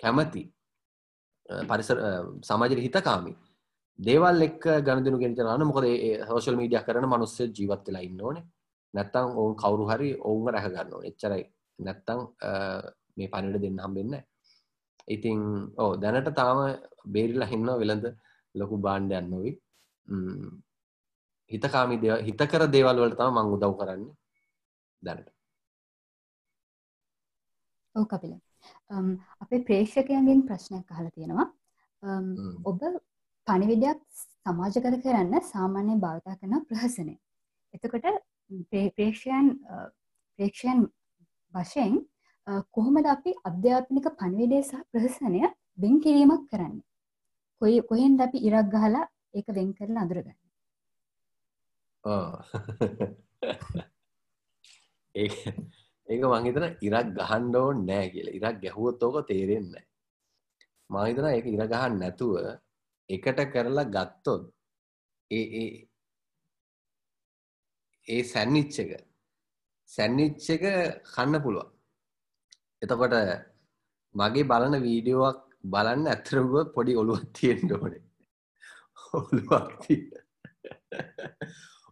කැමති 0.00 0.42
පරිසර 1.48 1.98
සමාජර 2.48 2.78
හිතකාමි. 2.86 3.32
දේවල් 3.98 4.42
එක් 4.48 4.62
ගණදනු 4.86 5.18
ගෙනතරන්න 5.22 5.68
මොකද 5.68 5.86
හෝෂල් 6.30 6.58
මීඩිය 6.60 6.82
කරන 6.86 7.06
මනුස්ස 7.12 7.36
ජීවත් 7.56 7.86
වෙලා 7.88 8.06
ඉන්න 8.08 8.20
ඕනේ. 8.20 8.44
නැත්තං 8.94 9.36
ඔවුන් 9.40 9.54
කවුරු 9.62 9.84
හරි 9.90 10.10
ඔවුන් 10.28 10.52
රැහගන්න 10.54 11.06
එච්චරයි. 11.10 11.44
නැත්තං 11.78 12.20
මේ 13.16 13.30
පණිට 13.32 13.62
දෙන්න 13.64 13.80
හම්බෙන්න 13.84 14.14
ඉතිං 15.08 15.40
ඕ 15.82 15.90
දැනට 15.96 16.30
තාම 16.38 16.58
බේරිලා 17.14 17.50
හින්න 17.52 17.70
වෙළඳ 17.82 18.06
ලොකු 18.54 18.76
බාණ්ඩයන් 18.86 19.30
නොවී. 19.32 19.54
හිතකාමි 21.50 21.96
හිතකර 22.28 22.62
දේවල් 22.76 23.02
වලට 23.02 23.18
තම 23.20 23.38
මං 23.38 23.54
උදව් 23.54 23.74
කරන්න 23.80 24.04
දැනට. 25.02 25.28
ඕ 27.94 28.04
කපිල. 28.04 28.34
අපේ 29.40 29.60
ප්‍රේක්ෂකයන්ගෙන් 29.60 30.42
ප්‍රශ්නයක් 30.48 30.90
අහලා 30.90 31.10
තියෙනවා. 31.10 31.46
ඔබ 32.64 32.80
පණිවිඩයක් 33.46 34.00
සමාජගත 34.46 34.86
කරන්න 35.04 35.34
සාමාන්‍යයෙන් 35.44 36.00
භාවිතා 36.00 36.36
කරන 36.36 36.64
ප්‍රහසනය. 36.66 37.14
එතකොට 37.74 38.06
ප්‍රේ- 38.70 38.92
ප්‍රේක්ෂයන් 38.96 39.46
ප්‍රේක්ෂයන් 40.38 40.78
වශයෙන් 41.52 41.94
කොහොමද 42.70 43.06
අපි 43.06 43.34
අධ්‍යාපනික 43.44 44.06
පණවිඩය 44.18 44.60
සහ 44.62 44.82
ප්‍රහසනය 44.92 45.40
වෙන් 45.78 45.94
කිරීමක් 46.00 46.44
කරන්න? 46.50 46.76
කොයි 47.62 47.80
කොහෙන්ද 47.82 48.20
අපි 48.20 48.38
ඉරක් 48.48 48.66
ගහලා 48.74 49.04
ඒක 49.34 49.48
වෙන් 49.50 49.72
කරලා 49.74 50.02
අඳුරගන්න? 50.02 50.36
ඒ 55.14 55.28
ඒක 56.08 56.22
මංහිතන 56.24 56.66
ඉරක් 56.80 57.08
ගහන්ඩෝ 57.18 57.68
නෑ 57.80 58.06
කියල. 58.12 58.28
ඉරක් 58.38 58.56
ගැහුවොත් 58.62 59.02
ඕක 59.02 59.16
තේරෙන්න 59.28 59.74
මහිතන 60.90 61.26
ඒක 61.28 61.46
ඉර 61.46 61.64
ගහන් 61.64 61.98
නැතුව 62.00 62.34
එකට 63.10 63.40
කරලා 63.52 63.90
ගත්තොත් 63.94 64.42
ඒ 65.30 65.44
ඒ 65.60 65.70
ඒ 68.06 68.22
සැන්නිච්ච 68.24 68.76
එක 68.82 68.92
සැන්නිච්ච 69.90 70.46
එක 70.54 70.64
කන්න 71.12 71.42
පුළුවන්. 71.44 71.68
එතකොට 72.82 73.14
මගේ 74.14 74.48
බලන 74.50 74.74
වීඩියෝවක් 74.86 75.38
බලන්න 75.64 76.10
ඇතරව 76.12 76.52
පොඩි 76.74 76.98
ඔළුවත් 77.02 77.28
තියෙන්ට 77.36 77.72
ඕනේ. 77.72 78.02
ඔළුවක් 79.12 79.70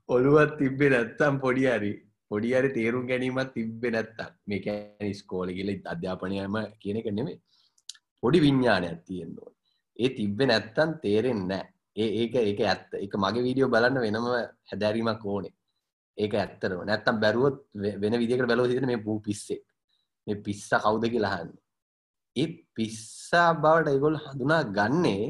ඔළුවත් 0.09 0.53
තිබ්බේ 0.59 0.91
නැත්තම් 0.91 1.35
පොඩි 1.45 1.65
හරි 1.69 1.93
පොඩි 2.31 2.55
හරි 2.55 2.71
තේරුම් 2.79 3.05
ගැනීමත් 3.11 3.53
තිබ්බේ 3.55 3.91
නැත්තම් 3.91 4.33
මේ 4.47 4.61
කියන්නේ 4.65 5.15
ස්කෝල 5.15 5.49
කියලා 5.59 5.93
අධ්‍යාපනයම 5.93 6.57
කියන 6.81 6.97
එක 7.01 7.13
නෙමෙයි. 7.13 7.39
පොඩි 8.23 8.39
විඤ්ඥානයක් 8.45 9.05
තියෙන්නවා 9.05 9.57
ඒ 9.97 10.09
තිබ්බේ 10.09 10.47
නැත්තම් 10.47 10.91
තේරෙන්නේ 11.03 11.49
නැහැ. 11.49 11.73
ඒ 11.97 12.09
ඒක 12.21 12.35
ඒක 12.41 12.61
ඇත්ත. 12.63 12.91
ඒක 13.05 13.15
මගේ 13.17 13.45
වීඩියෝ 13.47 13.71
බලන්න 13.75 14.01
වෙනම 14.05 14.27
හැදෑරීමක් 14.71 15.25
ඕනේ. 15.27 15.55
ඒක 16.19 16.35
ඇත්තරම 16.35 16.83
නැත්තම් 16.91 17.21
බැරුවොත් 17.23 17.59
වෙ- 17.83 17.97
වෙන 18.01 18.19
විදිහකට 18.23 18.49
බැලුවොත් 18.51 18.71
හිතෙන 18.71 18.87
මේ 18.87 19.05
පූ 19.07 19.19
පිස්සෙක්. 19.27 19.65
මේ 20.27 20.43
පිස්සා 20.47 20.81
කවුද 20.85 21.09
කියලා 21.13 21.33
අහන්නේ. 21.37 21.63
ඒ 22.37 22.49
පිස්සා 22.75 23.51
බවට 23.63 23.93
ඒගොල්ලෝ 23.93 24.23
හඳුනා 24.27 24.63
ගන්නේ 24.77 25.27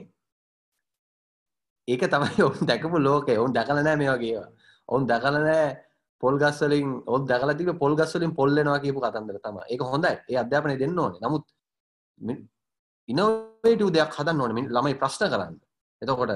ඒක 1.88 2.02
තමයි 2.12 2.46
ඔවුන් 2.46 2.66
දැකපු 2.68 2.98
ලෝකේ. 2.98 3.38
ඔවුන් 3.40 3.54
දැකලා 3.56 3.82
නැහැ 3.82 4.00
මේ 4.02 4.12
වගේ 4.14 4.32
ඒවා. 4.34 4.50
ඔවුන් 4.88 5.08
දැකලා 5.10 5.44
නැහැ 5.48 5.70
පොල් 6.20 6.38
ගස් 6.40 6.60
වලින් 6.62 6.90
ඔවුන් 7.06 7.26
දැකලා 7.30 7.56
තිබ්බේ 7.58 7.80
පොල් 7.82 7.94
ගස් 7.98 8.12
වලින් 8.16 8.34
පොල් 8.38 8.50
වෙනවා 8.56 8.80
කියපු 8.84 9.00
කතන්දර 9.00 9.38
තමයි. 9.44 9.64
ඒක 9.72 9.82
හොඳයි. 9.92 10.14
ඒ 10.30 10.38
අධ්‍යාපනය 10.42 10.76
දෙන්න 10.82 10.98
ඕනේ. 10.98 11.20
නමුත් 11.24 11.44
ඉනෝවේටිව් 13.08 13.90
දෙයක් 13.96 14.14
හදන්න 14.18 14.40
ඕනේ. 14.42 14.56
මින්- 14.58 14.70
ළමයි 14.74 15.00
ප්‍රශ්න 15.02 15.28
කරන්න. 15.32 15.56
එතකොට 16.02 16.32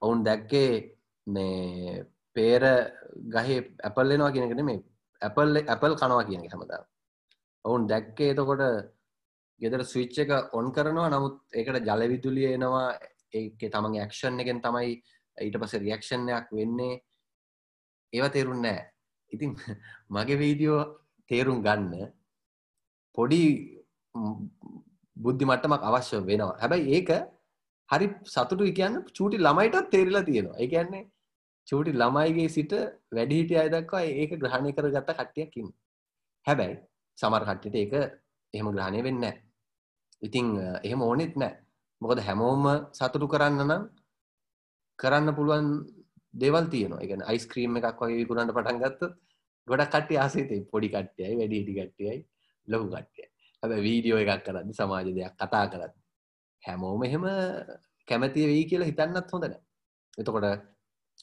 ඔවුන් 0.00 0.24
දැක්කේ 0.24 0.72
මේ 1.26 2.04
පේර 2.34 2.62
ගහේ 3.34 3.60
ඇපල් 3.84 4.08
වෙනවා 4.12 4.32
කියන 4.32 4.46
එක 4.46 4.56
නෙමෙයි. 4.56 4.80
ඇපල් 5.22 5.56
ඇපල් 5.74 5.94
කනවා 6.00 6.26
කියන 6.28 6.44
එක 6.44 6.52
හැමදාම. 6.54 6.84
ඔවුන් 7.64 7.86
දැක්කේ 7.86 8.32
එතකොට 8.34 8.62
ගෙදර 9.60 9.82
ස්විච් 9.84 10.18
එක 10.18 10.30
ඔන් 10.58 10.72
කරනවා. 10.74 11.08
නමුත් 11.08 11.34
ඒකට 11.54 11.86
ජල 11.88 12.02
විදුලිය 12.12 12.54
එනවා. 12.56 12.88
ඒක 13.32 13.60
තමන්ගේ 13.74 14.02
ඇක්ෂන් 14.04 14.40
එකෙන් 14.42 14.60
තමයි 14.60 14.90
ඊට 15.36 15.56
පස්සේ 15.60 15.82
රියක්ෂන් 15.84 16.28
එකක් 16.28 16.50
වෙන්නේ. 16.58 17.00
ඒව 18.12 18.26
තේරුන්නේ 18.34 18.72
නැහැ. 18.72 18.88
ඉතින් 19.32 19.50
මගේ 20.10 20.38
වීඩියෝ 20.42 20.80
තේරුම් 21.30 21.58
ගන්න 21.66 22.10
පොඩි 23.14 23.40
ම්, 24.14 24.34
බුද්ධි 25.16 25.44
මට්ටමක් 25.46 25.82
අවශ්‍ය 25.88 26.16
වෙනවා. 26.28 26.56
හැබැයි 26.60 26.94
ඒක 26.96 27.10
හරි 27.90 28.06
සතුටු 28.26 28.64
කියන්න 28.78 28.94
චූටි 29.16 29.36
ළමයිටත් 29.38 29.90
තේරිලා 29.92 30.24
තියෙනවා. 30.28 30.58
ඒ 30.62 30.68
කියන්නේ 30.72 31.04
චූටි 31.68 31.92
ළමයිගේ 31.94 32.48
සිට 32.48 32.72
වැඩිහිටිය 33.14 33.58
අය 33.62 33.68
දක්වා 33.70 34.02
ඒක 34.20 34.32
ග්‍රහණය 34.42 34.70
කරගත්ත 34.76 35.10
කට්ටියක් 35.18 35.56
ඉන්න 35.56 35.70
හැබැයි 36.46 36.76
සමහර 37.18 37.42
කට්ටියට 37.48 37.76
ඒක 37.82 37.92
එහෙම 38.54 38.68
ග්‍රහණය 38.76 39.00
වෙන්නේ 39.06 39.20
නැහැ. 39.22 39.42
ඉතින් 40.22 40.46
අ, 40.58 40.80
එහෙම 40.86 41.00
ඕනෙත් 41.02 41.34
නැහැ. 41.36 41.58
මොකද 42.02 42.18
හැමෝම 42.26 42.64
සතුටු 42.92 43.26
කරන්න 43.32 43.60
නම් 43.64 43.82
කරන්න 44.98 45.34
පුළුවන් 45.36 45.66
දේවල් 46.34 46.66
තියෙනවා. 46.66 47.00
ඒ 47.00 47.06
කියන්නේ 47.06 47.30
අයිස්ක්‍රීම් 47.32 47.76
එකක් 47.78 48.00
වගේ 48.00 48.20
විකුණන්න 48.20 48.54
පටන් 48.56 48.82
ගත්තොත් 48.82 49.12
ගොඩක් 49.68 49.90
කට්ටිය 49.90 50.18
ආසයි 50.18 50.46
තියෙයි 50.48 50.68
පොඩි 50.72 50.88
කට්ටියයි 50.88 51.38
වැඩිහිටි 51.40 51.78
කට්ටියයි 51.78 52.18
ලොකු 52.68 52.86
කට්ටියයි. 52.88 53.28
හැබැයි 53.62 53.82
වීඩියෝ 53.82 54.20
එකක් 54.24 54.44
කරද්දි 54.46 54.72
සමාජ 54.74 55.08
දෙයක් 55.10 55.34
කතා 55.36 55.64
කරද්දි 55.72 55.98
හැමෝම 56.62 57.02
එහෙම 57.04 57.24
කැමති 58.08 58.46
වෙයි 58.50 58.64
කියලා 58.66 58.90
හිතන්නත් 58.90 59.32
හොඳ 59.32 59.44
නැහැ 59.44 59.62
එතකොට 60.18 60.46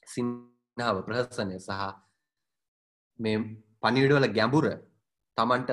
සිනහව 0.07 0.97
ප්‍රහසනය 1.07 1.57
සහ 1.59 1.81
මේ 3.19 3.37
පනිවිඩවල 3.83 4.27
ගැඹුර 4.37 4.67
තමන්ට 5.37 5.71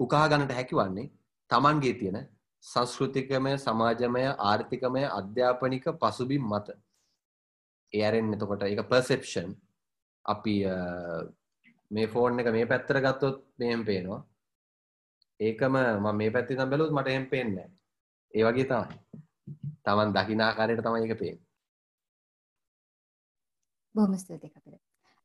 උකාගණට 0.00 0.54
හැකිවන්නේ 0.58 1.10
තමන්ගේ 1.50 1.94
තියෙන 1.94 2.18
සංස්කෘතිකමය 2.64 3.52
සමාජමය 3.58 4.24
ආර්ථිකමය 4.40 5.02
අධ්‍යාපනික 5.10 5.86
පසුබිම් 6.00 6.44
මත. 6.44 6.66
ඒරෙන් 7.92 8.32
එතකොට 8.34 8.62
එක 8.66 8.82
පර්සෙප්ෂන් 8.90 9.50
අපි 10.24 10.54
අ, 10.66 10.76
මේ 11.90 12.06
ෆෝන් 12.12 12.40
එක 12.40 12.48
මේ 12.56 12.66
පැත්තර 12.66 13.00
ගත්තොත් 13.04 13.38
මෙහෙම 13.58 13.84
පේනවා 13.88 14.20
ඒකම 15.40 15.74
ම 16.02 16.16
මේ 16.16 16.30
පැත්ති 16.34 16.56
තම් 16.56 16.70
බැලුත් 16.70 16.92
මට 16.92 17.08
එහෙම 17.08 17.26
පේන්නේ 17.30 17.54
නැහැ. 17.56 17.70
ඒ 18.34 18.44
වගේ 18.46 18.64
තමයි 18.64 18.98
තමන් 19.84 20.14
දකිනාකාරයට 20.16 20.82
තමයි 20.86 21.08
එක 21.08 21.18
පේන්නේ 21.18 21.46
බොහොම 23.94 24.14
ස්තුතියි 24.18 24.50
කපිල. 24.50 24.74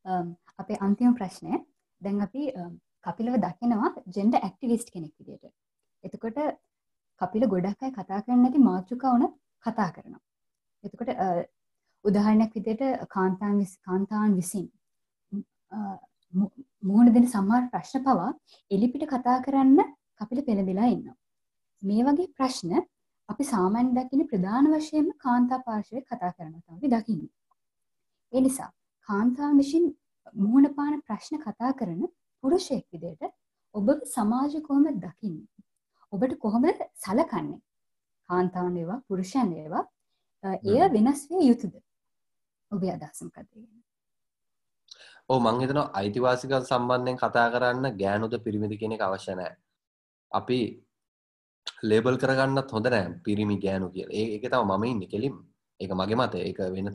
අම්, 0.05 0.27
අපේ 0.57 0.77
අන්තිම 0.81 1.13
ප්‍රශ්නය 1.15 1.53
දැන් 2.01 2.21
අපි 2.21 2.51
අම්, 2.55 2.73
කපිලව 3.05 3.35
දකිනවා 3.43 3.91
ජෙන්ඩර් 4.15 4.39
ඇක්ටිවිස්ට් 4.43 4.89
කෙනෙක් 4.93 5.13
විදියට. 5.19 5.53
එතකොට 6.03 6.39
කපිල 7.21 7.43
ගොඩක් 7.53 7.83
අය 7.83 7.91
කතා 7.91 8.21
කරන්නේ 8.23 8.41
නැති 8.43 8.59
මාතෘකා 8.61 9.13
වුණත් 9.13 9.35
කතා 9.65 9.89
කරනවා. 9.95 10.21
එතකොට 10.83 11.09
අ, 11.15 11.27
උදාහරණයක් 12.05 12.51
විදියට 12.57 12.83
කාන්තාන් 13.09 13.61
කාන්තාවන් 13.87 14.35
විසින් 14.39 14.67
මුහුණ 16.83 17.13
දෙන 17.15 17.25
සමහර 17.27 17.63
ප්‍රශ්න 17.73 18.03
පවා 18.05 18.29
එලිපිට 18.71 19.07
කතා 19.13 19.37
කරන්න 19.45 19.79
කපිල 20.21 20.39
පෙළඹිලා 20.47 20.91
ඉන්නවා. 20.93 21.17
මේ 21.83 22.03
වගේ 22.03 22.27
ප්‍රශ්න 22.37 22.71
අපි 23.29 23.43
සාමාන්‍ය 23.45 23.89
දකින 23.97 24.27
ප්‍රධාන 24.31 24.69
වශයෙන්ම 24.73 25.09
කාන්තා 25.25 25.63
පාර්ශවය 25.67 26.01
කතා 26.03 26.31
කරනවා 26.31 26.63
තමයි 26.67 26.91
දකින්නේ. 26.93 27.31
ඒ 28.33 28.41
නිසා 28.41 28.69
කාන්තාවන් 29.07 29.57
විසින් 29.57 29.85
මුහුණ 30.35 30.69
පාන 30.77 31.01
ප්‍රශ්න 31.01 31.43
කතා 31.45 31.71
කරන 31.79 32.01
පුරුෂයෙක් 32.43 32.85
විදිහට 32.93 33.33
ඔබ 33.75 33.87
සමාජය 34.15 34.59
කොහොමද 34.61 34.97
දකින්නේ? 35.05 35.47
ඔබට 36.13 36.33
කොහොමද 36.43 36.79
සලකන්නේ? 36.95 37.61
කාන්තාවන් 38.29 38.73
වේවා 38.77 39.03
පුරුෂයන් 39.07 39.51
වේවා 39.55 39.83
එය. 40.43 40.79
වෙනස් 40.95 41.21
විය 41.29 41.47
යුතුද? 41.49 41.73
ඔබේ 42.71 42.93
අදහස 42.93 43.21
මොකක්ද? 43.25 43.47
ඒ 43.51 43.65
ගැන? 43.65 43.83
ඕ 45.29 45.39
මං 45.39 45.61
හිතනවා 45.61 45.87
අයිතිවාසිකම් 45.99 46.65
සම්බන්ධයෙන් 46.69 47.19
කතා 47.21 47.47
කරන්න 47.53 47.97
ගෑනුද 48.01 48.33
පිරිමිද 48.45 48.73
කියන 48.79 48.95
එක 48.95 49.05
අවශ්‍ය 49.07 49.35
නැහැ. 49.35 49.55
අපි 50.31 50.59
ලේබල් 51.83 52.17
කරගන්නත් 52.21 52.73
හොඳ 52.75 52.87
නෑ 52.87 53.07
පිරිමි 53.25 53.57
ගෑනු 53.63 53.87
කියලා. 53.93 54.17
ඒ 54.19 54.25
ඒක 54.35 54.45
තමයි 54.51 54.65
මම 54.69 54.83
ඉන්නේ 54.85 55.11
කෙලින්ම. 55.13 55.37
ඒක 55.79 55.91
මගේ 55.99 56.19
මතය. 56.21 56.37
ඒක 56.47 56.59
වෙන 56.75 56.87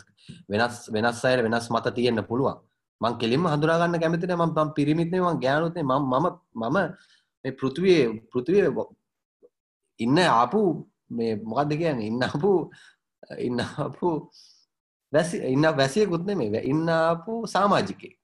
වෙනස් 0.51 0.77
වෙනස් 0.95 1.25
අයට 1.25 1.45
වෙනස් 1.47 1.66
මත 1.75 1.95
තියෙන්න 1.97 2.23
පුළුවන්. 2.31 2.57
මං 3.01 3.18
කෙලින්ම 3.20 3.45
හඳුනා 3.53 3.81
ගන්න 3.81 4.01
කැමති 4.03 4.27
නෑ 4.27 4.41
මම 4.41 4.55
මම 4.57 4.70
පිරිමිත් 4.79 5.11
නෙවෙයි 5.11 5.29
මං 5.29 5.43
ගෑනුත් 5.45 5.75
නෙවෙයි 5.75 5.89
මම 5.91 6.05
මම 6.14 6.27
මම 6.61 6.77
මේ 7.45 7.53
පෘථිවියේ 7.61 8.09
පෘථිවියේ 8.31 8.89
ඉන්න 10.01 10.18
ආපු 10.18 10.61
මේ 11.16 11.33
මොකක්ද 11.49 11.73
කියන්නේ 11.81 12.09
ඉන්න 12.11 12.23
ආපු 12.23 12.51
ඉන්න 13.39 13.61
ආපු 13.61 14.09
වැසි 15.12 15.36
ඉන්න 15.54 15.66
වැසියෙකුත් 15.80 16.24
නෙමෙයි 16.28 16.60
ඉන්න 16.72 16.88
ආපු 16.88 17.32
සමාජිකයෙක්. 17.46 18.14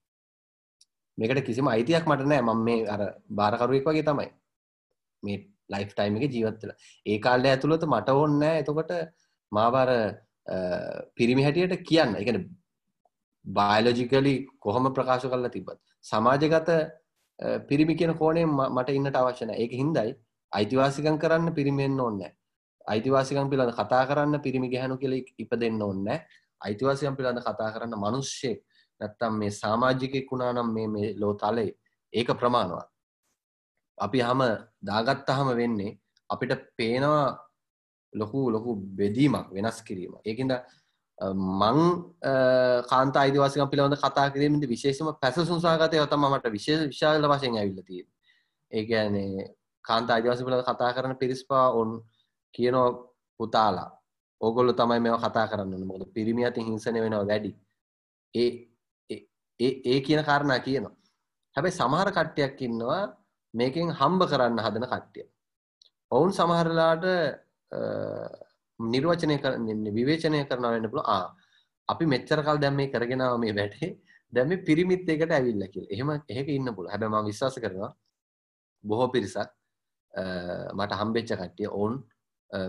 මේකට 1.18 1.44
කිසිම 1.46 1.66
අයිතියක් 1.74 2.04
මට 2.10 2.26
නෑ 2.30 2.42
මම 2.42 2.60
මේ 2.66 2.86
අර 2.94 3.00
බාරකරුවෙක් 3.38 3.84
වගේ 3.88 4.04
තමයි. 4.08 4.28
මේ 5.22 5.38
ලයිෆ් 5.72 5.90
ටයිම් 5.94 6.16
එකේ 6.16 6.30
ජීවත් 6.34 6.62
වෙලා. 6.62 6.76
ඒ 7.06 7.18
කාලේ 7.18 7.50
ඇතුළත 7.54 7.84
මට 7.92 8.08
ඕනේ 8.10 8.38
නෑ 8.42 8.60
එතකොට 8.62 8.92
මාව 9.52 9.74
අර 9.82 9.90
පිරිමි 11.16 11.42
හැටියට 11.46 11.82
කියන්න. 11.88 12.16
ඒ 12.16 12.24
කියන්නේ 12.24 12.46
බයොලොජිකලි 13.44 14.34
කොහොම 14.64 14.92
ප්‍රකාශ 14.96 15.26
කරලා 15.32 15.50
තිබ්බත් 15.56 15.78
සමාජගත 16.04 16.68
අ, 17.38 17.58
පිරිමි 17.68 17.94
කියන 17.94 18.12
කෝණයෙන් 18.20 18.48
ම- 18.48 18.70
මට 18.76 18.88
ඉන්නට 18.98 19.16
අවශ්‍ය 19.16 19.44
නැහැ. 19.46 19.62
ඒක 19.62 19.72
හින්දායි 19.82 20.12
අයිතිවාසිකම් 20.52 21.16
කරන්න 21.22 21.54
පිරිමි 21.58 21.82
වෙන්න 21.84 22.00
ඕනේ 22.00 22.18
නැහැ. 22.18 22.34
අයිතිවාසිකම් 22.86 23.50
පිළිබඳ 23.50 23.74
කතා 23.78 24.02
කරන්න 24.08 24.40
පිරිමි 24.46 24.68
ගැහණු 24.72 24.96
කියලා 25.02 25.18
ඉ- 25.20 25.34
ඉපදෙන්න 25.44 25.82
ඕනේ 25.82 26.04
නැහැ. 26.08 26.26
අයිතිවාසිකම් 26.60 27.16
පිළිබඳ 27.16 27.42
කතා 27.42 27.72
කරන්න 27.72 27.94
මිනිස්සෙක් 27.96 28.58
නැත්තම් 29.00 29.38
මේ 29.40 29.50
සමාජිකයෙක් 29.52 30.30
වුණා 30.30 30.52
නම් 30.52 30.72
මේ 30.72 30.88
මේ 30.88 31.08
ලෝ 31.16 31.34
තලයේ 31.34 31.76
ඒක 32.12 32.28
ප්‍රමාණවත්. 32.32 32.88
අපි 33.98 34.18
හැම 34.20 34.40
දාගත්තාම 34.82 35.48
වෙන්නේ 35.56 35.98
අපිට 36.30 36.52
පේනවා 36.76 37.26
ලොකු 38.12 38.50
ලොකු 38.50 38.76
බෙදීමක් 38.98 39.48
වෙනස් 39.50 39.82
කිරීම. 39.82 40.12
ඒකින්ද 40.24 40.52
මං 41.18 41.78
කාන්ත 42.86 43.16
අයිදවාසිකම් 43.16 43.66
පිළිබඳ 43.66 43.96
කතා 43.96 44.30
කිරීමට 44.30 44.66
විශේෂම 44.66 45.10
පැසසුන් 45.20 45.60
සහගතය 45.60 46.06
තම 46.06 46.24
මට 46.26 46.52
විශේෂ 46.52 46.86
විශාල 46.86 47.22
වශයෙන් 47.24 47.56
ඇවිල්ලතිය 47.56 48.02
ඒගැනේ 48.72 49.54
කාන්ත 49.84 50.10
අයිදවාසි 50.10 50.44
පිළ 50.44 50.62
කතා 50.62 50.92
කරන 50.92 51.16
පිරිස්පා 51.16 51.72
ඔන් 51.72 51.90
කියනෝ 52.54 53.14
පුතාලා 53.40 53.97
ඕගොල්ල 54.40 54.72
තමයි 54.72 55.00
මෙ 55.00 55.10
කතා 55.16 55.46
කරන්න. 55.46 55.84
මොද 55.84 56.02
පිරිමි 56.14 56.44
අති 56.44 56.60
හිංසනය 56.60 56.98
වෙනවා 57.00 57.26
වැඩි. 57.26 57.50
ඒ 58.34 58.50
ඒ 59.60 60.00
කියන 60.00 60.22
කාරණා 60.24 60.60
කියනවා. 60.60 60.94
හැබැයි 61.56 61.78
සමහර 61.78 62.08
කට්ටයක් 62.10 62.62
ඉන්නවා 62.62 63.02
මේකෙන් 63.54 63.90
හම්බ 63.92 64.20
කරන්න 64.30 64.58
හදන 64.58 64.86
කට්ටිය. 64.86 65.26
ඔවුන් 66.10 66.32
සමහරලාට 66.32 67.04
නිර්වචනය 68.80 69.36
කරන්නේ 69.38 69.92
විවේචනය 69.92 70.44
කරන 70.44 70.66
වෙන්න 70.66 70.90
පුළුව 70.90 71.08
ආ 71.08 71.26
අපි 71.88 72.04
මෙච්චර 72.06 72.40
කල් 72.42 72.58
දැම් 72.58 72.76
මේ 72.76 72.92
කරගෙනාව 72.92 73.38
මේ 73.38 73.54
වැටේ 73.54 73.90
දැම 74.32 74.50
පිරිමිත් 74.64 75.08
එකට 75.08 75.32
ඇවිල්ල 75.32 75.64
කියල. 75.72 75.86
එහෙම 75.90 76.08
එහෙක 76.28 76.48
ඉන්න 76.48 76.74
පුළ 76.76 76.90
හැබැම 76.92 77.26
විශ්වාස 77.26 77.56
කරනවා 77.56 77.92
බොහෝ 78.84 79.08
පිරිසක් 79.14 79.50
මට 80.78 80.92
හම්බෙච්ච 81.00 81.30
කට්ටිය 81.32 81.68
ඔවුන් 81.68 81.94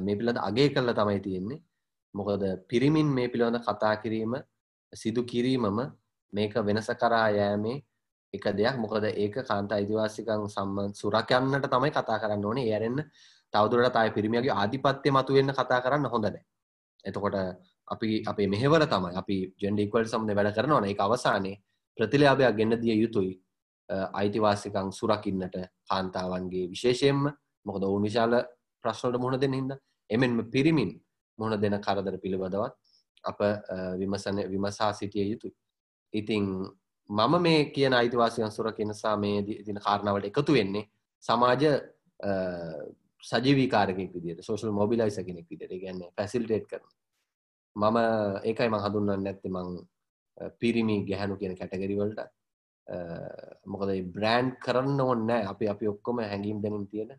මේ 0.01 0.15
පිළඳ 0.15 0.39
අගේ 0.39 0.69
කරලා 0.69 0.93
තමයි 0.93 1.19
තියෙන්නේ. 1.19 1.61
මොකද 2.15 2.43
පිරිමින් 2.67 3.07
මේ 3.07 3.27
පිළිබඳ 3.27 3.59
කතා 3.59 3.95
කිරීම 3.97 4.33
සිදු 4.93 5.23
කිරීමම 5.23 5.79
මේක 6.33 6.53
වෙනස 6.61 6.89
කරා 6.91 7.29
යෑමේ 7.31 7.83
එක 8.33 8.45
දෙයක්. 8.51 8.75
මොකද 8.77 9.03
ඒක 9.05 9.35
කාන්ත 9.43 9.71
අයිතිවාසිකං 9.71 10.47
සම්බන් 10.47 10.93
සුරකයන්නට 10.93 11.65
තමයි 11.67 11.91
කතා 11.91 12.19
කරන්න 12.19 12.45
ඕනේ. 12.45 12.67
ඒරෙන්න්න 12.67 13.03
තවදුරට 13.53 13.95
අය 13.95 14.11
පිරිමියගේ 14.11 14.53
ආධිපත්‍යය 14.53 15.11
මතු 15.11 15.33
වෙන්න 15.33 15.51
කතා 15.51 15.81
කරන්න 15.81 16.05
හොඳනෑ 16.07 16.45
එතකොට 17.05 17.35
අපි 17.87 18.23
අපේ 18.23 18.47
මෙහෙවර 18.47 18.85
තමයි 18.85 19.15
අපි 19.15 19.37
ජෙන්ඩිකවල් 19.57 20.05
සම්න 20.05 20.35
වැඩ 20.35 20.55
කරනවන 20.55 20.85
එක 20.85 20.99
අවසානයේ 20.99 21.61
ප්‍රතිලයාභයක් 21.97 22.55
ගෙන්න්න 22.55 22.81
දිය 22.81 22.95
යුතුයි. 23.01 23.33
අයිතිවාසිකං 23.89 24.91
සුරකින්නට 24.91 25.55
කාන්තාවන්ගේ 25.89 26.69
විශේෂයෙන්ම. 26.69 27.31
මොකද 27.65 27.83
ඔවුන් 27.83 28.03
විශාල 28.03 28.33
ප්‍රශ්නට 28.83 29.17
මුහුණ 29.17 29.39
දෙන්න 29.39 29.53
හිද 29.53 29.71
එමෙන්ම 30.09 30.39
පිරිමින් 30.51 30.91
මුහුණ 31.39 31.61
දෙන 31.61 31.77
කරදර 31.79 32.17
පිළිබඳවත් 32.23 32.73
අප 33.23 33.39
විමසන 33.99 34.37
විමසා 34.51 34.93
සිටිය 34.93 35.25
යුතුයි. 35.31 35.53
ඉතිං 36.13 36.45
මම 37.09 37.33
මේ 37.41 37.71
කියන 37.71 37.93
අයිතිවාසිකන් 37.93 38.51
සුර 38.51 38.71
කෙනසා 38.73 39.15
මේ 39.17 39.41
දින 39.41 39.79
කාරණාවට 39.85 40.25
එකතු 40.25 40.53
වෙන්නේ 40.53 40.89
සමාජ 41.23 41.63
සජීවිකාරකෙක් 43.23 44.11
විදිට 44.15 44.41
සෝෂල් 44.41 44.71
මොබිලයිස 44.71 45.17
කෙනෙක් 45.19 45.47
විදිට 45.49 45.73
ගැන්න 45.83 46.01
පැසිල්ටේට් 46.15 46.67
කරන. 46.67 46.85
මම 47.75 47.97
ඒකයි 48.43 48.69
මං 48.69 48.83
හඳුන්වන්න 48.85 49.23
නැත්ති 49.23 49.49
මං 49.49 49.67
පිරිමි 50.59 50.95
ගැහැනු 51.05 51.35
කියන 51.37 51.55
කැටගරිවලට 51.57 52.19
මොකද 53.65 53.89
බ්‍රෑන්් 54.15 54.47
කරන්න 54.63 55.01
ඔන්න 55.03 55.29
අපි 55.31 55.67
අපි 55.67 55.87
ඔක්කොම 55.87 56.21
හැඟීම් 56.21 56.61
දැනින් 56.61 56.87
තියෙන 56.87 57.11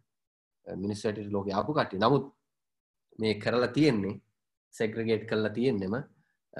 මිනිස්සට 0.66 1.18
ලෝක 1.30 1.48
අපපු 1.52 1.72
කට්ටි 1.72 1.98
නමුත් 1.98 2.24
මේ 3.18 3.34
කරලා 3.36 3.70
තියෙන්නේ 3.70 4.20
සෙග්‍රගේට් 4.74 5.24
කරලා 5.26 5.52
තියෙන්නෙම 5.52 5.94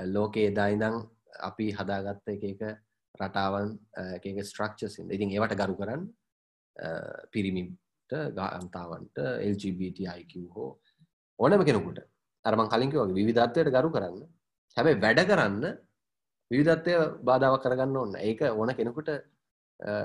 ලෝකයේ 0.06 0.50
එදායිදං 0.52 0.96
අපි 1.40 1.66
හදාගත්ත 1.72 2.28
එක 2.28 2.44
එක 2.44 2.62
රටාවන් 3.14 3.68
එක 4.18 4.40
ස්ට්‍රක්චසින් 4.42 5.10
ඉතින් 5.10 5.30
ඒවට 5.30 5.56
ගරු 5.56 5.74
කරන්න 5.76 6.02
පිරිමිට 7.32 8.12
ගාන්තාවන්ට 8.32 9.18
LGBTIQ 9.44 10.32
හෝ 10.54 10.70
ඕනම 11.38 11.64
කෙනෙකුට. 11.64 12.00
අරමං 12.44 12.68
කලින්ක 12.68 12.94
වගේ 12.94 13.14
විවිධත්වයට 13.14 13.70
ගරු 13.70 13.90
කරන්න. 13.90 14.22
හැබැයි 14.76 15.00
වැඩ 15.00 15.20
කරන්න 15.26 15.64
විවිධත්වය 16.50 16.94
බාධාව 17.24 17.56
කරගන්න 17.62 17.96
ඕන්න 17.96 18.16
ඒක 18.18 18.40
ඕන 18.50 18.74
කෙනෙකුට 18.74 19.10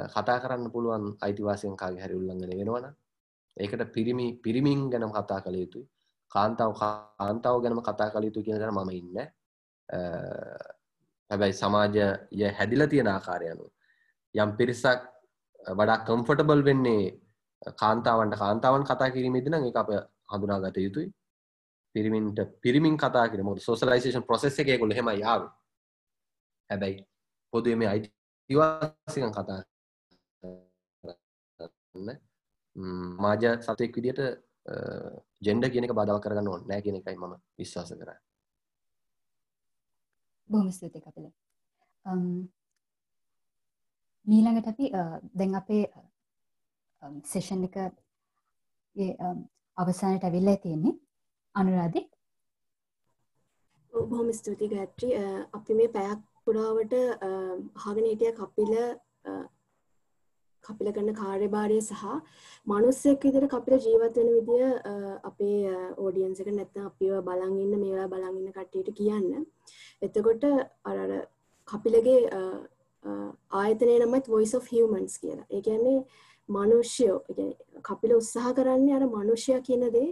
කතා 0.09 0.37
කරන්න 0.39 0.71
පුළුවන් 0.71 1.05
අයිතිවාසයෙන් 1.21 1.75
කාගේ 1.75 2.01
හැරි 2.01 2.15
උල්ලංගන 2.15 2.47
වෙනවන 2.51 2.87
ඒකට 3.57 3.91
පිරිමි 3.95 4.27
පිරිමින් 4.37 4.89
ගැනම් 4.89 5.11
කතා 5.11 5.39
කළ 5.41 5.57
යුතුයි. 5.57 5.87
කාන්තාව 6.31 6.71
කාන්තාව 7.19 7.57
ගැනම 7.63 7.81
කතා 7.81 8.09
කළ 8.11 8.27
යුතු 8.29 8.45
කියන 8.45 8.63
මම 8.69 8.91
ඉන්න. 8.91 9.17
හැබැයි 11.29 11.53
සමාජය 11.53 12.47
හැදිල 12.51 12.87
තියෙන 12.87 13.07
ආකාරයනු 13.07 13.65
යම් 14.35 14.49
පිරිසක් 14.57 15.01
වඩා 15.59 16.03
කම්ෆටබල් 16.07 16.63
වෙන්නේ 16.63 17.03
කාන්තාවන්ට 17.75 18.35
කාන්තාවන් 18.37 18.83
කතා 18.83 19.09
කිරීමේදින 19.09 19.57
එක 19.61 19.77
අප 19.77 19.89
හඳුනා 20.31 20.59
ගත 20.59 20.77
යුතුයි. 20.77 21.07
පිරිමින්ට 21.95 22.39
පිරිමින් 22.61 22.97
කතා 22.97 23.29
කිරීම 23.29 23.55
සෝසලයිසේෂන් 23.59 24.27
ප්‍රසෙස් 24.29 24.59
එක 24.59 24.79
කොළ 24.79 24.93
හෙම 24.93 25.09
යාව 25.15 25.47
හැබැයි 26.69 26.99
පොදුව 27.53 27.77
මේ 27.77 27.89
අයිතිවාසිකන් 27.89 29.31
කතා 29.31 29.61
මාජ 32.75 33.43
සතයෙක් 33.61 33.95
විදිට 33.97 34.21
ජෙන්ඩ 35.41 35.71
කියනක 35.73 35.93
බාධව 35.93 36.21
කරගන්න 36.21 36.47
ඕන්න 36.47 36.67
නෑ 36.67 36.81
කියන 36.81 37.01
එකයි 37.01 37.17
මම 37.17 37.35
විශ්වාස 37.57 37.93
කර 37.93 38.15
බොහොම 40.49 40.71
ස්තුති 40.71 41.01
කපිල. 41.01 41.27
මීළඟට 44.25 44.67
අපි 44.67 44.91
දැන් 45.33 45.55
අපේ 45.55 45.83
සෙෂන් 47.25 47.63
එක 47.67 47.77
අවසානයට 49.77 50.23
ඇවිල්ලා 50.23 50.57
තියෙන්නේ 50.57 50.99
අනුරාධි. 51.55 52.01
බොහොම 53.93 54.29
ස්තුති 54.33 54.69
ගත්‍රි 54.69 55.09
අපි 55.53 55.73
මේ 55.73 55.93
පැයක් 55.95 56.21
පුරාවට 56.45 56.93
හගෙන 57.83 58.09
හිටිය 58.09 58.33
කපිල 58.33 58.73
කපිල 60.67 60.91
කරන 60.95 61.11
කාර්යභාරය 61.21 61.79
සහ 61.81 62.03
මනුස්සෙක් 62.67 63.25
විදිහට 63.25 63.49
කපිල 63.53 63.75
ජීවත් 63.85 64.19
වෙන 64.19 64.29
විදිය 64.37 64.65
අපේ 65.29 65.59
ඕඩියන්ස් 65.97 66.43
එක 66.43 66.51
නැත්නම් 66.51 66.89
අපිව 66.91 67.15
බලන් 67.27 67.57
ඉන්න 67.63 67.79
මේවා 67.83 68.11
බලන් 68.13 68.37
ඉන්න 68.39 68.53
කට්ටියට 68.57 68.93
කියන්න. 68.99 69.45
එතකොට 70.01 70.43
අර 70.89 70.97
අර 70.97 71.11
කපිලගේ 71.67 72.21
ආයතනය 73.53 73.97
නමත් 73.97 74.27
Voice 74.27 74.53
of 74.57 74.71
Humans 74.71 75.17
කියලා. 75.17 75.47
ඒ 75.49 75.61
කියන්නේ 75.61 75.99
මනුෂ්‍යයෝ 76.49 77.19
කපිල 77.83 78.15
උත්සාහ 78.15 78.53
කරන්නේ 78.53 78.95
අර 78.95 79.05
මනුෂ්‍යයා 79.07 79.65
කියන 79.67 79.85
දේ 79.93 80.09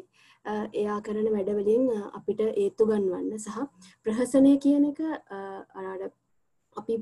එයා 0.74 1.00
කරන 1.02 1.28
වැඩවලින් 1.36 1.88
අපිට 2.14 2.42
ඒත්තු 2.42 2.86
ගන්වන්න 2.86 3.40
සහ 3.40 3.58
ප්‍රහසනය 4.06 4.54
කියන 4.58 4.86
එක 4.92 5.00
අර 5.02 6.12
අපි 6.76 6.98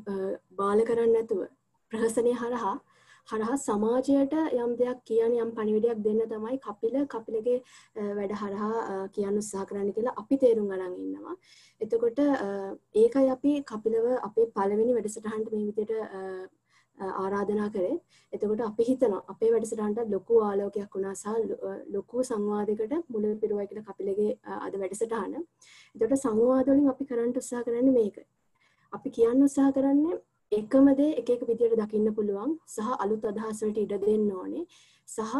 බාල 0.57 0.83
කරන්න 0.89 1.13
නැතුව 1.15 1.41
ප්‍රහසනය 1.91 2.33
හරහා 2.33 2.75
හරහා 3.27 3.57
සමාජයට 3.59 4.33
යම් 4.53 4.71
දෙයක් 4.79 5.03
කියන 5.05 5.35
යම් 5.35 5.51
පණිවිඩයක් 5.57 5.99
දෙන්න 6.05 6.21
තමයි 6.29 6.57
කපිල 6.59 6.95
කපිලගේ 7.07 7.59
වැඩ 8.17 8.33
හරහා 8.35 9.07
කියන්න 9.09 9.41
උත්සාහ 9.41 9.65
කරන්න 9.65 9.93
කියලා 9.93 10.15
අපි 10.17 10.37
තේරුම් 10.37 10.71
අරන් 10.71 10.95
ඉන්නවා. 10.95 11.35
එතකොට 11.81 12.19
ඒකයි 12.95 13.29
අපි 13.35 13.53
කපිලව 13.63 14.09
අපේ 14.21 14.49
පළවෙනි 14.55 14.97
වැඩසටහනට 14.97 15.53
මේ 15.53 15.67
විදිහට 15.69 15.93
ආරාධනා 16.97 17.69
කරේ. 17.69 17.95
එතකොට 18.33 18.61
අපි 18.61 18.83
හිතනවා 18.83 19.21
අපේ 19.27 19.51
වැඩසටහනට 19.53 20.11
ලොකු 20.11 20.41
ආලෝකයක් 20.41 20.95
වුණා 20.95 21.15
සහ 21.15 21.27
ලොකු 21.95 22.23
සංවාදයකට 22.23 22.93
මුල 23.09 23.25
පිරුවයි 23.41 23.67
කියලා 23.67 23.87
කපිලගේ 23.89 24.31
අද 24.57 24.73
වැඩසටහන. 24.81 25.33
එතකොට 25.95 26.23
සංවාද 26.25 26.67
වලින් 26.67 26.91
අපි 26.93 27.05
කරන්න 27.05 27.33
උත්සාහ 27.35 27.63
කරන්නේ 27.63 27.97
මේක. 27.99 28.17
අපි 28.93 29.09
කියන්න 29.11 29.47
උත්සාහ 29.47 29.71
කරන්නේ 29.71 30.19
එකම 30.51 30.87
දේ 30.99 31.11
එක 31.19 31.29
එක 31.29 31.43
විදියට 31.49 31.77
දකින්න 31.79 32.13
පුළුවන්. 32.15 32.55
සහ 32.67 32.89
අලුත් 33.03 33.23
අදහස් 33.29 33.61
වලට 33.63 33.83
ඉඩ 33.83 33.93
දෙන්න 34.03 34.25
ඕනේ. 34.31 34.63
සහ 35.07 35.35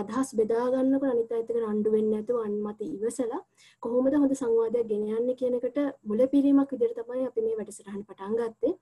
අදහස් 0.00 0.28
බෙදා 0.40 0.66
ගන්නකොට 0.72 1.12
අනිත් 1.12 1.32
අයත් 1.32 1.48
එක්ක 1.50 1.60
රණ්ඩු 1.60 1.94
වෙන්නේ 1.94 2.20
නැතුව 2.20 2.44
අන්මත 2.44 2.82
ඉවසලා 2.86 3.40
කොහොමද 3.82 4.18
හොඳ 4.22 4.34
සංවාදයක් 4.40 4.90
ගෙන 4.90 5.06
යන්නේ 5.16 5.38
කියන 5.40 5.56
එකට 5.58 5.78
මුලපිරීමක් 6.10 6.74
විදියට 6.74 7.00
තමයි 7.00 7.24
අපි 7.30 7.46
මේ 7.46 7.56
වැඩසටහන 7.60 8.04
පටන් 8.08 8.36
ගත්තේ. 8.40 8.74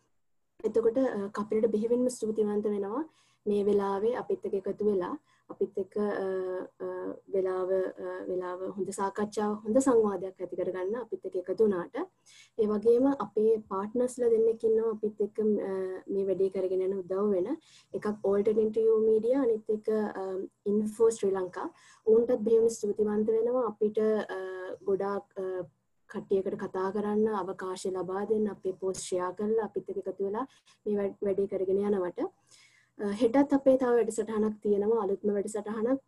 එතකොට 0.60 0.98
කපිලට 1.38 1.70
බෙහෙවින්ම 1.74 2.04
ස්තුතිවන්ත 2.10 2.66
වෙනවා 2.74 3.04
මේ 3.46 3.62
වෙලාවේ 3.68 4.14
අපිත් 4.22 4.46
එක්ක 4.46 4.58
එකතු 4.62 4.90
වෙලා. 4.90 5.14
අපිත් 5.52 5.76
එක්ක 5.82 5.94
වෙලාව 7.34 7.70
වෙලාව 8.28 8.60
හොඳ 8.76 8.88
සාකච්ඡාව 8.98 9.52
හොඳ 9.64 9.76
සංවාදයක් 9.86 10.42
ඇති 10.42 10.58
කරගන්න 10.60 10.96
අපිත් 11.02 11.26
එක්ක 11.28 11.36
එකතු 11.42 11.62
වුණාට. 11.62 11.96
ඒ 12.58 12.66
වගේම 12.72 13.06
අපේ 13.26 13.52
පාර්ට්නර්ස්ලා 13.70 14.32
දෙන්නෙක් 14.34 14.66
ඉන්නවා 14.68 14.94
අපිත් 14.96 15.22
එක්ක 15.26 15.38
මේ 16.12 16.26
වැඩේ 16.28 16.50
කරගෙන 16.56 16.84
යන 16.88 16.98
උදව් 17.00 17.24
වෙන. 17.34 17.48
එකක් 17.96 18.06
ඕල්ටර්නටිව් 18.30 18.90
මීඩියා 19.06 19.44
අනිත් 19.46 19.72
එක 19.76 19.86
ඉන්ෆෝ 20.72 21.10
ශ්‍රී 21.16 21.32
ලංකා 21.38 21.68
උන්ටත් 22.06 22.44
බෙහෙවින් 22.46 22.76
ස්තුතිවන්ත 22.76 23.34
වෙනවා. 23.36 23.64
අපිට 23.70 23.98
ගොඩාක් 24.88 25.26
කට්ටියකට 26.10 26.54
කතා 26.60 26.88
කරන්න 26.94 27.38
අවකාශය 27.38 27.90
ලබා 27.94 28.22
දෙන්න 28.30 28.46
අපේ 28.52 28.74
පෝස්ට් 28.80 29.02
ෂෙයා 29.02 29.32
කරලා 29.38 29.64
අපිත් 29.68 29.88
එක්ක 29.90 29.98
එකතු 30.02 30.26
වෙලා 30.26 30.46
මේ 30.86 31.10
වැඩේ 31.24 31.50
කරගෙන 31.52 31.80
යනවට. 31.88 32.20
හෙටත් 32.98 33.52
අපේ 33.52 33.76
තව 33.76 33.92
වැඩසටහනක් 33.92 34.54
තියෙනවා 34.60 35.02
අලුත්ම 35.02 35.30
වැඩසටහනක් 35.30 36.00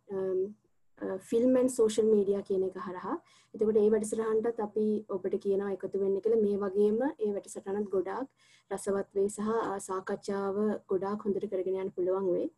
ෆිල්මන් 1.23 1.69
සෝෂල් 1.69 2.07
මීඩිය 2.07 2.41
කියන 2.43 2.63
එක 2.63 2.79
හරහා 2.81 3.17
එතකොට 3.53 3.77
ඒ 3.77 3.89
වැඩසටහන්ටත් 3.89 4.59
අපි 4.59 4.85
ඔබට 5.09 5.35
කියනවා 5.39 5.69
එකතු 5.71 5.99
වෙන්න 5.99 6.17
කියලා 6.19 6.41
මේ 6.41 6.57
වගේම 6.57 6.97
ඒ 7.03 7.29
වැඩසටහනත් 7.29 7.89
ගොඩාක් 7.89 8.27
රසවත් 8.71 9.07
වේ 9.13 9.29
සහ 9.29 9.47
සාකච්ඡාව 9.81 10.57
ගොඩාක් 10.87 11.23
හොඳට 11.23 11.47
කරගෙන 11.47 11.77
යන්න 11.77 11.91
පුළුවන් 11.91 12.27
වේ. 12.29 12.49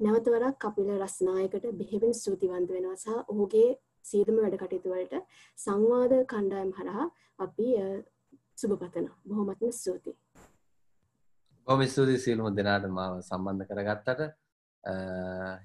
නැවත 0.00 0.26
වරක් 0.28 0.56
කපිල 0.60 0.90
රස්නායකට 0.96 1.66
බෙහෙවින් 1.74 2.14
ස්තුතිවන්ත 2.14 2.70
වෙනවා 2.70 2.96
සහ 2.96 3.18
ඔහුගේ 3.26 3.68
සියලුම 4.04 4.38
වැඩ 4.38 4.56
කටයුතු 4.56 4.90
වලට 4.90 5.22
සංවාද 5.58 6.16
කණ්ඩායම් 6.26 6.72
හරහා 6.72 7.06
අපි 7.38 7.68
සුබ 8.56 8.72
පතනවා. 8.76 9.16
බොහොමත්ම 9.24 9.70
ස්තුතියි. 9.74 10.16
බොහොම 11.70 11.82
ස්තුතියි 11.86 12.18
සියලුම 12.18 12.46
දෙනාට 12.54 12.86
මාව 12.90 13.12
සම්බන්ධ 13.20 13.68
කරගත්තට 13.68 14.20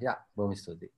යා 0.06 0.18
බොහොම 0.36 0.54
ස්තුතියි. 0.56 0.92